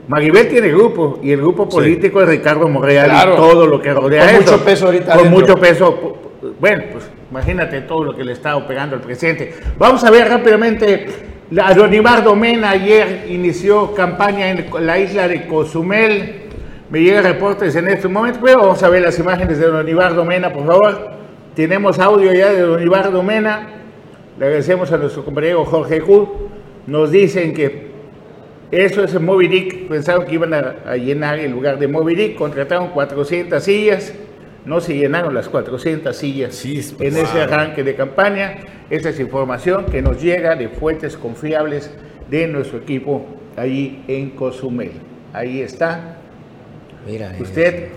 Maribel 0.07 0.49
tiene 0.49 0.69
grupo 0.69 1.19
y 1.23 1.33
el 1.33 1.39
grupo 1.39 1.69
político 1.69 2.23
es 2.23 2.29
Ricardo 2.29 2.69
Monreal 2.69 3.11
Claro. 3.11 3.33
y 3.33 3.37
todo 3.37 3.67
lo 3.67 3.81
que 3.83 3.93
rodea 3.93 4.27
Con 4.27 4.31
eso. 4.43 4.53
mucho 4.53 4.65
peso 4.65 4.87
ahorita 4.87 5.05
Con 5.07 5.13
adentro. 5.27 5.41
mucho 5.41 5.57
peso. 5.57 6.19
Bueno, 6.61 6.85
pues 6.93 7.05
imagínate 7.31 7.83
todo 7.83 8.05
lo 8.05 8.17
que 8.17 8.25
le 8.25 8.33
está 8.33 8.57
operando 8.57 8.97
el 8.97 9.03
presidente. 9.03 9.55
Vamos 9.79 10.03
a 10.05 10.11
ver 10.11 10.29
rápidamente. 10.29 11.07
La, 11.51 11.73
don 11.73 11.93
Ibardo 11.93 12.37
Mena 12.37 12.71
ayer 12.71 13.27
inició 13.29 13.95
campaña 13.95 14.51
en 14.51 14.67
la 14.81 14.99
isla 14.99 15.29
de 15.29 15.47
Cozumel. 15.47 16.43
Me 16.91 17.01
llegan 17.01 17.25
reportes 17.25 17.75
en 17.77 17.89
este 17.89 18.09
momento, 18.09 18.41
pero 18.43 18.59
vamos 18.61 18.83
a 18.83 18.89
ver 18.89 19.03
las 19.03 19.19
imágenes 19.19 19.59
de 19.59 19.67
don 19.67 19.89
Ibardo 19.89 20.25
Mena, 20.25 20.53
por 20.53 20.67
favor. 20.67 21.11
Tenemos 21.55 21.99
audio 21.99 22.33
ya 22.33 22.53
de 22.53 22.61
don 22.61 22.83
Ibardo 22.83 23.23
Mena. 23.23 23.69
Le 24.39 24.45
agradecemos 24.45 24.93
a 24.93 24.99
nuestro 24.99 25.25
compañero 25.25 25.65
Jorge 25.65 26.01
Q. 26.01 26.49
Nos 26.87 27.11
dicen 27.11 27.53
que 27.55 27.89
eso 28.71 29.05
es 29.05 29.19
Moby 29.21 29.49
Dick. 29.49 29.89
Pensaron 29.89 30.27
que 30.27 30.35
iban 30.35 30.53
a, 30.53 30.77
a 30.87 30.97
llenar 30.97 31.39
el 31.39 31.51
lugar 31.51 31.79
de 31.79 31.89
Moby 31.89 32.15
Dick. 32.15 32.37
Contrataron 32.37 32.89
400 32.89 33.63
sillas. 33.63 34.15
No 34.69 34.83
se 34.83 34.95
llenaron 34.95 35.35
las 35.35 35.49
400 35.49 36.15
sillas 36.15 36.63
en 36.65 37.17
ese 37.17 37.41
arranque 37.41 37.83
de 37.83 37.95
campaña. 37.95 38.59
Esa 38.91 39.09
es 39.09 39.19
información 39.19 39.87
que 39.87 40.03
nos 40.03 40.21
llega 40.23 40.57
de 40.57 40.69
fuentes 40.69 41.17
confiables 41.17 41.91
de 42.29 42.47
nuestro 42.49 42.77
equipo 42.79 43.25
ahí 43.57 44.05
en 44.09 44.29
Cozumel. 44.31 44.93
Ahí 45.33 45.63
está. 45.63 46.19
Mira. 47.07 47.35
eh, 47.35 47.41
Usted, 47.43 47.89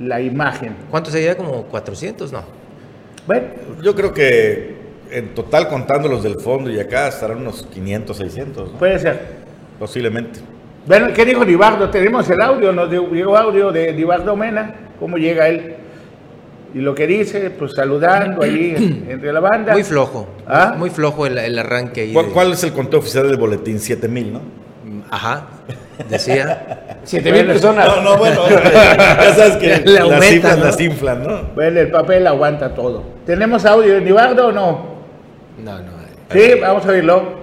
la 0.00 0.20
imagen. 0.20 0.74
¿Cuánto 0.90 1.12
sería? 1.12 1.36
¿Como 1.36 1.62
400? 1.66 2.32
No. 2.32 2.42
Bueno, 3.28 3.46
Yo 3.80 3.94
creo 3.94 4.12
que 4.12 4.74
en 5.12 5.32
total, 5.32 5.68
contando 5.68 6.08
los 6.08 6.24
del 6.24 6.40
fondo 6.40 6.70
y 6.72 6.80
acá, 6.80 7.06
estarán 7.06 7.38
unos 7.38 7.64
500, 7.72 8.16
600. 8.16 8.72
¿no? 8.72 8.78
puede 8.80 8.98
ser. 8.98 9.20
Posiblemente. 9.78 10.40
Bueno, 10.86 11.12
¿qué 11.14 11.24
dijo 11.24 11.44
Libardo? 11.44 11.88
Tenemos 11.88 12.28
el 12.30 12.40
audio, 12.40 12.72
nos 12.72 12.90
dio 12.90 13.08
llegó 13.12 13.36
audio 13.36 13.70
de 13.70 13.92
Libardo 13.92 14.34
Mena, 14.34 14.74
cómo 14.98 15.16
llega 15.16 15.46
él. 15.46 15.76
Y 16.74 16.78
lo 16.78 16.94
que 16.94 17.06
dice, 17.06 17.50
pues 17.50 17.72
saludando 17.74 18.42
ahí 18.42 19.04
entre 19.08 19.32
la 19.32 19.40
banda. 19.40 19.72
Muy 19.72 19.82
flojo. 19.84 20.28
¿Ah? 20.46 20.74
Muy 20.78 20.90
flojo 20.90 21.26
el, 21.26 21.36
el 21.38 21.58
arranque 21.58 22.02
ahí. 22.02 22.12
¿Cuál, 22.12 22.26
de- 22.26 22.32
cuál 22.32 22.52
es 22.52 22.62
el 22.64 22.72
conteo 22.72 23.00
oficial 23.00 23.26
del 23.28 23.36
boletín? 23.38 23.80
7000, 23.80 24.32
¿no? 24.32 24.40
Ajá. 25.10 25.46
Decía. 26.08 26.86
Siete 27.04 27.32
mil 27.32 27.46
personas. 27.46 27.86
No, 27.86 28.02
no, 28.02 28.16
bueno, 28.18 28.42
ya 28.48 29.34
sabes 29.34 29.56
que 29.56 29.68
las 29.90 30.24
cifras 30.26 30.58
¿no? 30.58 30.64
las 30.66 30.80
inflan, 30.80 31.22
¿no? 31.26 31.40
Bueno, 31.54 31.80
el 31.80 31.90
papel 31.90 32.26
aguanta 32.26 32.74
todo. 32.74 33.02
¿Tenemos 33.26 33.64
audio 33.64 33.94
de 33.94 34.00
Libardo 34.02 34.48
o 34.48 34.52
no? 34.52 34.84
No, 35.64 35.78
no. 35.78 35.90
Sí, 36.30 36.52
vamos 36.60 36.84
a 36.86 36.88
oírlo. 36.90 37.40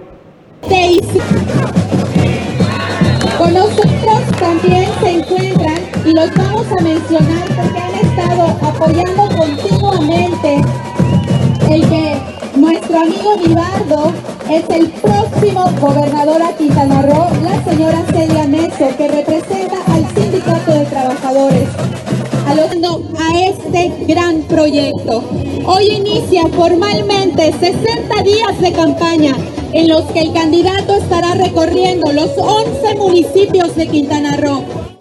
Con 3.37 3.53
nosotros 3.53 4.21
también 4.39 4.85
se 5.01 5.09
encuentran 5.09 5.77
y 6.07 6.13
los 6.13 6.33
vamos 6.35 6.65
a 6.79 6.83
mencionar 6.83 7.45
porque 7.47 7.79
han 7.79 7.95
estado 7.95 8.43
apoyando 8.61 9.29
continuamente 9.35 10.61
el 11.69 11.89
que 11.89 12.17
nuestro 12.55 13.01
amigo 13.01 13.37
Vivardo 13.37 14.13
es 14.49 14.63
el 14.69 14.89
próximo 14.89 15.69
gobernador 15.81 16.41
a 16.41 16.53
Quintana 16.55 17.01
Roo, 17.01 17.27
la 17.43 17.61
señora 17.69 18.01
Celia 18.09 18.47
Meso, 18.47 18.87
que 18.97 19.07
representa 19.09 19.75
al 19.87 20.07
Sindicato 20.15 20.73
de 20.73 20.85
Trabajadores 20.85 21.67
a 23.19 23.39
este 23.39 24.05
gran 24.07 24.41
proyecto. 24.43 25.23
Hoy 25.65 25.87
inicia 25.87 26.47
formalmente 26.47 27.51
60 27.51 28.23
días 28.23 28.61
de 28.61 28.71
campaña 28.71 29.35
en 29.73 29.89
los 29.89 30.03
que 30.05 30.21
el 30.21 30.33
candidato 30.33 30.95
estará 30.95 31.33
recorriendo 31.35 32.13
los 32.13 32.31
11 32.37 32.95
municipios 32.95 33.75
de 33.75 33.87
Quintana 33.87 34.37
Roo. 34.37 34.96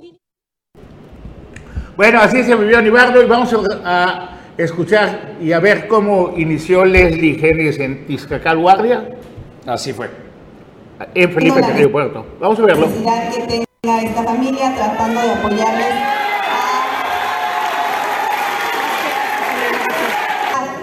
Bueno, 1.96 2.20
así 2.20 2.42
se 2.42 2.54
vivió 2.54 2.82
Nibardo 2.82 3.22
y 3.22 3.26
vamos 3.26 3.56
a 3.84 4.36
escuchar 4.58 5.36
y 5.40 5.52
a 5.52 5.60
ver 5.60 5.88
cómo 5.88 6.34
inició 6.36 6.84
Leslie 6.84 7.38
Genes 7.38 7.78
en 7.78 8.06
Tizcacal 8.06 8.58
Guardia. 8.58 9.16
Así 9.66 9.94
fue. 9.94 10.10
En 11.14 11.32
Felipe 11.32 11.60
Carrillo 11.60 11.90
Puerto. 11.90 12.26
Vamos 12.38 12.58
a 12.58 12.62
verlo. 12.62 12.86
que 12.86 13.42
tenga 13.82 14.02
esta 14.02 14.22
familia 14.24 14.74
tratando 14.76 15.22
de 15.22 15.30
apoyarles 15.30 15.94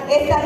esta 0.09 0.41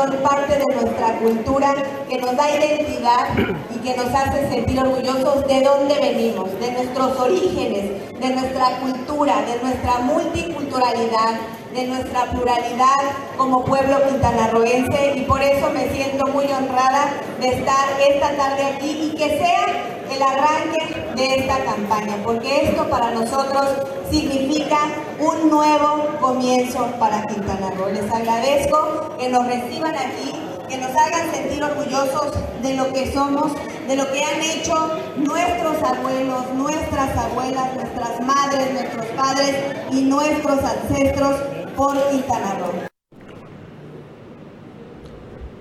parte 0.00 0.58
de 0.58 0.74
nuestra 0.74 1.18
cultura, 1.18 1.74
que 2.08 2.18
nos 2.18 2.36
da 2.36 2.50
identidad 2.50 3.28
y 3.74 3.78
que 3.78 3.96
nos 3.96 4.06
hace 4.14 4.48
sentir 4.48 4.80
orgullosos 4.80 5.46
de 5.46 5.62
dónde 5.62 5.94
venimos, 6.00 6.58
de 6.60 6.72
nuestros 6.72 7.20
orígenes, 7.20 8.12
de 8.18 8.28
nuestra 8.30 8.78
cultura, 8.80 9.42
de 9.42 9.60
nuestra 9.62 9.98
multiculturalidad, 9.98 11.40
de 11.74 11.86
nuestra 11.86 12.24
pluralidad 12.30 12.96
como 13.36 13.64
pueblo 13.64 13.96
quintanarroense. 14.08 15.14
Y 15.16 15.20
por 15.22 15.42
eso 15.42 15.70
me 15.70 15.90
siento 15.90 16.26
muy 16.28 16.46
honrada 16.46 17.12
de 17.40 17.48
estar 17.48 17.88
esta 18.08 18.34
tarde 18.36 18.64
aquí 18.64 19.10
y 19.12 19.16
que 19.16 19.38
sea 19.38 19.66
el 20.10 20.22
arranque 20.22 20.91
de 21.14 21.34
esta 21.36 21.64
campaña, 21.64 22.16
porque 22.24 22.68
esto 22.68 22.88
para 22.88 23.10
nosotros 23.10 23.66
significa 24.10 24.78
un 25.18 25.50
nuevo 25.50 26.06
comienzo 26.20 26.86
para 26.98 27.26
Quintana 27.26 27.70
Roo. 27.76 27.90
Les 27.92 28.10
agradezco 28.10 29.16
que 29.18 29.28
nos 29.28 29.46
reciban 29.46 29.94
aquí, 29.94 30.32
que 30.68 30.78
nos 30.78 30.90
hagan 30.90 31.32
sentir 31.32 31.62
orgullosos 31.62 32.32
de 32.62 32.74
lo 32.76 32.92
que 32.92 33.12
somos, 33.12 33.52
de 33.88 33.96
lo 33.96 34.10
que 34.10 34.22
han 34.22 34.40
hecho 34.40 34.74
nuestros 35.16 35.82
abuelos, 35.82 36.50
nuestras 36.54 37.16
abuelas, 37.16 37.74
nuestras 37.74 38.20
madres, 38.20 38.72
nuestros 38.72 39.06
padres 39.06 39.54
y 39.90 40.02
nuestros 40.02 40.58
ancestros 40.64 41.36
por 41.76 41.94
Quintana 42.10 42.56
Roo. 42.58 42.92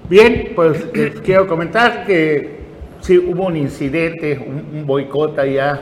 Bien, 0.10 0.52
pues 0.56 0.93
les 0.93 1.22
quiero 1.22 1.47
comentar 1.47 2.06
que 2.06 2.61
sí 3.02 3.18
hubo 3.18 3.47
un 3.47 3.58
incidente, 3.58 4.38
un, 4.39 4.78
un 4.80 4.86
boicot 4.86 5.38
allá 5.39 5.80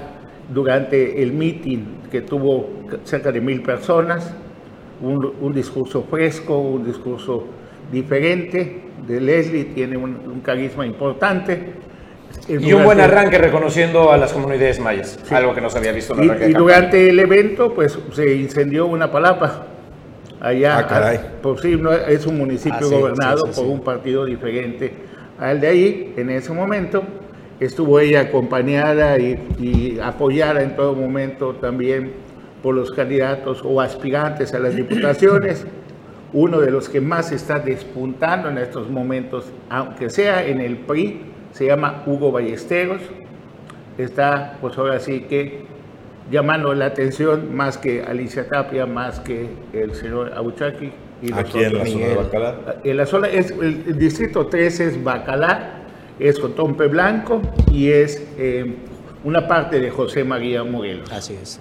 durante 0.53 1.21
el 1.21 1.31
meeting 1.33 1.79
que 2.11 2.21
tuvo 2.21 2.69
cerca 3.03 3.31
de 3.31 3.39
mil 3.41 3.61
personas, 3.61 4.33
un, 5.01 5.33
un 5.39 5.53
discurso 5.53 6.03
fresco, 6.09 6.57
un 6.57 6.83
discurso 6.85 7.45
diferente 7.91 8.81
de 9.07 9.21
Leslie, 9.21 9.65
tiene 9.65 9.95
un, 9.97 10.17
un 10.25 10.39
carisma 10.41 10.85
importante. 10.85 11.73
Y 12.47 12.73
un 12.73 12.83
buen 12.83 12.99
arranque 12.99 13.37
reconociendo 13.37 14.11
a 14.11 14.17
las 14.17 14.33
comunidades 14.33 14.79
mayas, 14.79 15.19
algo 15.31 15.53
que 15.53 15.61
no 15.61 15.69
se 15.69 15.77
había 15.79 15.91
visto 15.91 16.13
en 16.15 16.23
Y, 16.23 16.23
arranque 16.25 16.49
y 16.49 16.53
campaña. 16.53 16.59
durante 16.59 17.09
el 17.09 17.19
evento, 17.19 17.73
pues 17.73 17.97
se 18.11 18.35
incendió 18.35 18.85
una 18.87 19.11
palapa 19.11 19.67
allá. 20.39 20.77
Ah, 20.79 20.87
caray. 20.87 21.19
Por 21.41 21.59
sí, 21.59 21.75
no, 21.75 21.91
es 21.91 22.25
un 22.25 22.37
municipio 22.37 22.87
Ah, 22.87 22.89
sí, 22.89 22.95
gobernado 22.95 23.45
sí, 23.47 23.53
sí, 23.53 23.55
por 23.55 23.65
sí. 23.65 23.71
un 23.71 23.81
partido 23.81 24.25
diferente 24.25 24.93
al 25.39 25.59
de 25.61 25.67
ahí. 25.67 26.13
En 26.17 26.29
ese 26.29 26.53
momento 26.53 27.03
estuvo 27.59 27.99
ella 27.99 28.21
acompañada 28.21 29.17
y, 29.19 29.39
y 29.59 29.99
apoyada 29.99 30.61
en 30.61 30.75
todo 30.75 30.93
momento 30.93 31.55
también 31.55 32.13
por 32.61 32.75
los 32.75 32.91
candidatos 32.91 33.61
o 33.63 33.81
aspirantes 33.81 34.53
a 34.53 34.59
las 34.59 34.75
diputaciones. 34.75 35.65
Uno 36.33 36.59
de 36.59 36.69
los 36.69 36.89
que 36.89 37.01
más 37.01 37.31
está 37.31 37.59
despuntando 37.59 38.49
en 38.49 38.59
estos 38.59 38.89
momentos, 38.89 39.51
aunque 39.69 40.09
sea 40.11 40.45
en 40.45 40.61
el 40.61 40.77
PRI, 40.77 41.21
se 41.53 41.65
llama 41.65 42.03
Hugo 42.05 42.31
Ballesteros. 42.31 43.01
Está, 43.97 44.57
pues 44.61 44.77
ahora 44.77 44.99
sí 44.99 45.21
que 45.21 45.65
llamando 46.29 46.73
la 46.73 46.85
atención 46.85 47.55
más 47.55 47.77
que 47.77 48.03
Alicia 48.03 48.47
Tapia, 48.47 48.85
más 48.85 49.19
que 49.19 49.49
el 49.73 49.95
señor 49.95 50.33
Abuchaki. 50.35 50.91
Y 51.21 51.27
los 51.27 51.39
Aquí 51.39 51.63
en 51.63 51.77
la 51.77 51.85
zona 51.85 52.07
de 52.07 52.15
Bacalar. 52.15 52.81
En 52.83 52.97
la 52.97 53.05
zona 53.05 53.27
es, 53.27 53.51
el, 53.51 53.83
el 53.87 53.99
distrito 53.99 54.47
3 54.47 54.79
es 54.79 55.03
Bacalar, 55.03 55.79
es 56.19 56.39
Cotompe 56.39 56.87
Blanco 56.87 57.41
y 57.71 57.89
es 57.89 58.25
eh, 58.37 58.75
una 59.23 59.47
parte 59.47 59.79
de 59.79 59.89
José 59.89 60.23
María 60.23 60.63
Morelos. 60.63 61.11
Así 61.11 61.37
es. 61.41 61.59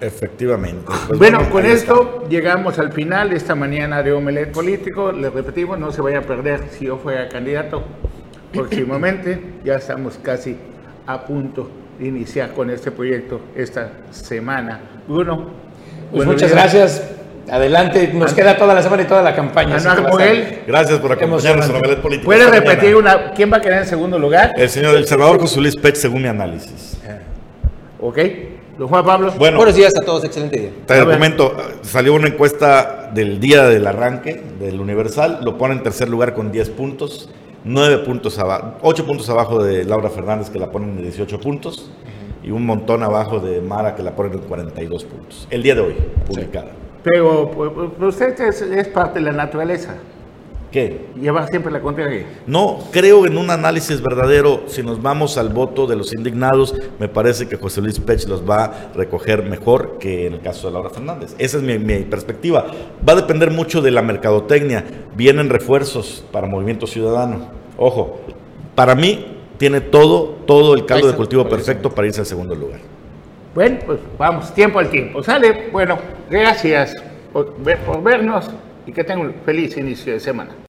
Efectivamente. 0.00 0.84
Pues 1.06 1.18
bueno, 1.18 1.38
bueno, 1.38 1.52
con 1.52 1.64
está. 1.64 1.92
esto 1.92 2.28
llegamos 2.28 2.78
al 2.78 2.92
final 2.92 3.32
esta 3.32 3.54
mañana 3.54 4.02
de 4.02 4.12
Omelet 4.12 4.50
Político. 4.52 5.12
Les 5.12 5.32
repetimos, 5.32 5.78
no 5.78 5.92
se 5.92 6.02
vaya 6.02 6.18
a 6.18 6.22
perder 6.22 6.64
si 6.70 6.86
yo 6.86 6.98
fuera 6.98 7.28
candidato 7.28 7.84
próximamente. 8.52 9.40
Ya 9.64 9.76
estamos 9.76 10.18
casi 10.20 10.56
a 11.06 11.24
punto 11.24 11.70
de 11.98 12.08
iniciar 12.08 12.52
con 12.52 12.70
este 12.70 12.90
proyecto 12.90 13.40
esta 13.54 13.92
semana. 14.10 14.80
Bruno. 15.06 15.50
Pues 16.10 16.26
muchas 16.26 16.50
días. 16.50 16.52
gracias. 16.52 17.21
Adelante, 17.50 18.10
nos 18.14 18.32
queda 18.32 18.56
toda 18.56 18.74
la 18.74 18.82
semana 18.82 19.02
y 19.02 19.06
toda 19.06 19.22
la 19.22 19.34
campaña. 19.34 19.76
Moguel. 20.08 20.60
Gracias 20.66 20.98
por 21.00 21.12
acompañarnos 21.12 21.68
en. 21.68 21.76
Omelet 21.76 22.00
Político. 22.00 22.24
¿Puede 22.26 22.46
repetir 22.48 22.94
mañana. 22.94 23.16
una? 23.26 23.32
¿Quién 23.34 23.52
va 23.52 23.56
a 23.56 23.60
quedar 23.60 23.82
en 23.82 23.88
segundo 23.88 24.18
lugar? 24.18 24.52
El 24.56 24.68
señor 24.68 24.96
El 24.96 25.06
Salvador 25.06 25.40
José 25.40 25.60
Luis 25.60 25.76
Pech, 25.76 25.96
según 25.96 26.22
mi 26.22 26.28
análisis. 26.28 26.98
Ok. 28.00 28.18
Don 28.78 28.88
Juan 28.88 29.04
Pablo. 29.04 29.32
Bueno, 29.38 29.58
Buenos 29.58 29.76
días 29.76 29.92
a 30.00 30.04
todos, 30.04 30.24
excelente 30.24 30.58
día. 30.58 30.70
te 30.86 31.04
comento, 31.04 31.54
salió 31.82 32.14
una 32.14 32.28
encuesta 32.28 33.10
del 33.12 33.38
día 33.38 33.64
del 33.64 33.86
arranque 33.86 34.42
del 34.58 34.80
Universal, 34.80 35.40
lo 35.42 35.58
pone 35.58 35.74
en 35.74 35.82
tercer 35.82 36.08
lugar 36.08 36.32
con 36.32 36.50
10 36.50 36.70
puntos, 36.70 37.28
9 37.64 37.98
puntos 37.98 38.38
abajo, 38.38 38.78
8 38.80 39.04
puntos 39.04 39.28
abajo 39.28 39.62
de 39.62 39.84
Laura 39.84 40.08
Fernández 40.08 40.48
que 40.48 40.58
la 40.58 40.70
ponen 40.70 40.96
en 40.96 41.02
18 41.02 41.38
puntos 41.38 41.90
y 42.42 42.50
un 42.50 42.64
montón 42.64 43.02
abajo 43.02 43.40
de 43.40 43.60
Mara 43.60 43.94
que 43.94 44.02
la 44.02 44.12
ponen 44.16 44.32
en 44.32 44.38
42 44.40 45.04
puntos. 45.04 45.46
El 45.50 45.62
día 45.62 45.74
de 45.74 45.82
hoy, 45.82 45.94
publicada. 46.26 46.70
Pero 47.02 47.50
pues, 47.50 48.14
usted 48.14 48.40
es, 48.40 48.62
es 48.62 48.88
parte 48.88 49.18
de 49.18 49.26
la 49.26 49.32
naturaleza. 49.32 49.96
¿Qué? 50.72 51.08
Lleva 51.20 51.46
siempre 51.48 51.70
la 51.70 51.82
contraria. 51.82 52.24
No, 52.46 52.78
creo 52.90 53.26
en 53.26 53.36
un 53.36 53.50
análisis 53.50 54.00
verdadero. 54.00 54.62
Si 54.68 54.82
nos 54.82 55.02
vamos 55.02 55.36
al 55.36 55.50
voto 55.50 55.86
de 55.86 55.96
los 55.96 56.14
indignados, 56.14 56.74
me 56.98 57.08
parece 57.08 57.46
que 57.46 57.56
José 57.56 57.82
Luis 57.82 58.00
Pech 58.00 58.26
los 58.26 58.48
va 58.48 58.64
a 58.64 58.92
recoger 58.94 59.42
mejor 59.42 59.98
que 59.98 60.26
en 60.26 60.32
el 60.32 60.40
caso 60.40 60.68
de 60.68 60.72
Laura 60.72 60.88
Fernández. 60.88 61.34
Esa 61.36 61.58
es 61.58 61.62
mi, 61.62 61.78
mi 61.78 61.98
perspectiva. 62.04 62.66
Va 63.06 63.12
a 63.12 63.16
depender 63.16 63.50
mucho 63.50 63.82
de 63.82 63.90
la 63.90 64.00
mercadotecnia. 64.00 64.82
Vienen 65.14 65.50
refuerzos 65.50 66.24
para 66.32 66.46
Movimiento 66.46 66.86
Ciudadano. 66.86 67.48
Ojo, 67.76 68.20
para 68.74 68.94
mí 68.94 69.26
tiene 69.58 69.82
todo, 69.82 70.36
todo 70.46 70.72
el 70.72 70.86
caldo 70.86 71.06
de 71.06 71.14
cultivo 71.14 71.46
perfecto 71.48 71.90
para 71.90 72.06
irse 72.06 72.20
al 72.20 72.26
segundo 72.26 72.54
lugar. 72.54 72.80
Bueno, 73.54 73.78
pues 73.84 73.98
vamos, 74.18 74.54
tiempo 74.54 74.78
al 74.78 74.88
tiempo. 74.88 75.22
Sale. 75.22 75.68
Bueno, 75.70 75.98
gracias 76.30 76.94
por, 77.32 77.54
por 77.54 78.02
vernos 78.02 78.50
y 78.86 78.92
que 78.92 79.04
tengan 79.04 79.26
un 79.26 79.34
feliz 79.44 79.76
inicio 79.76 80.14
de 80.14 80.20
semana. 80.20 80.52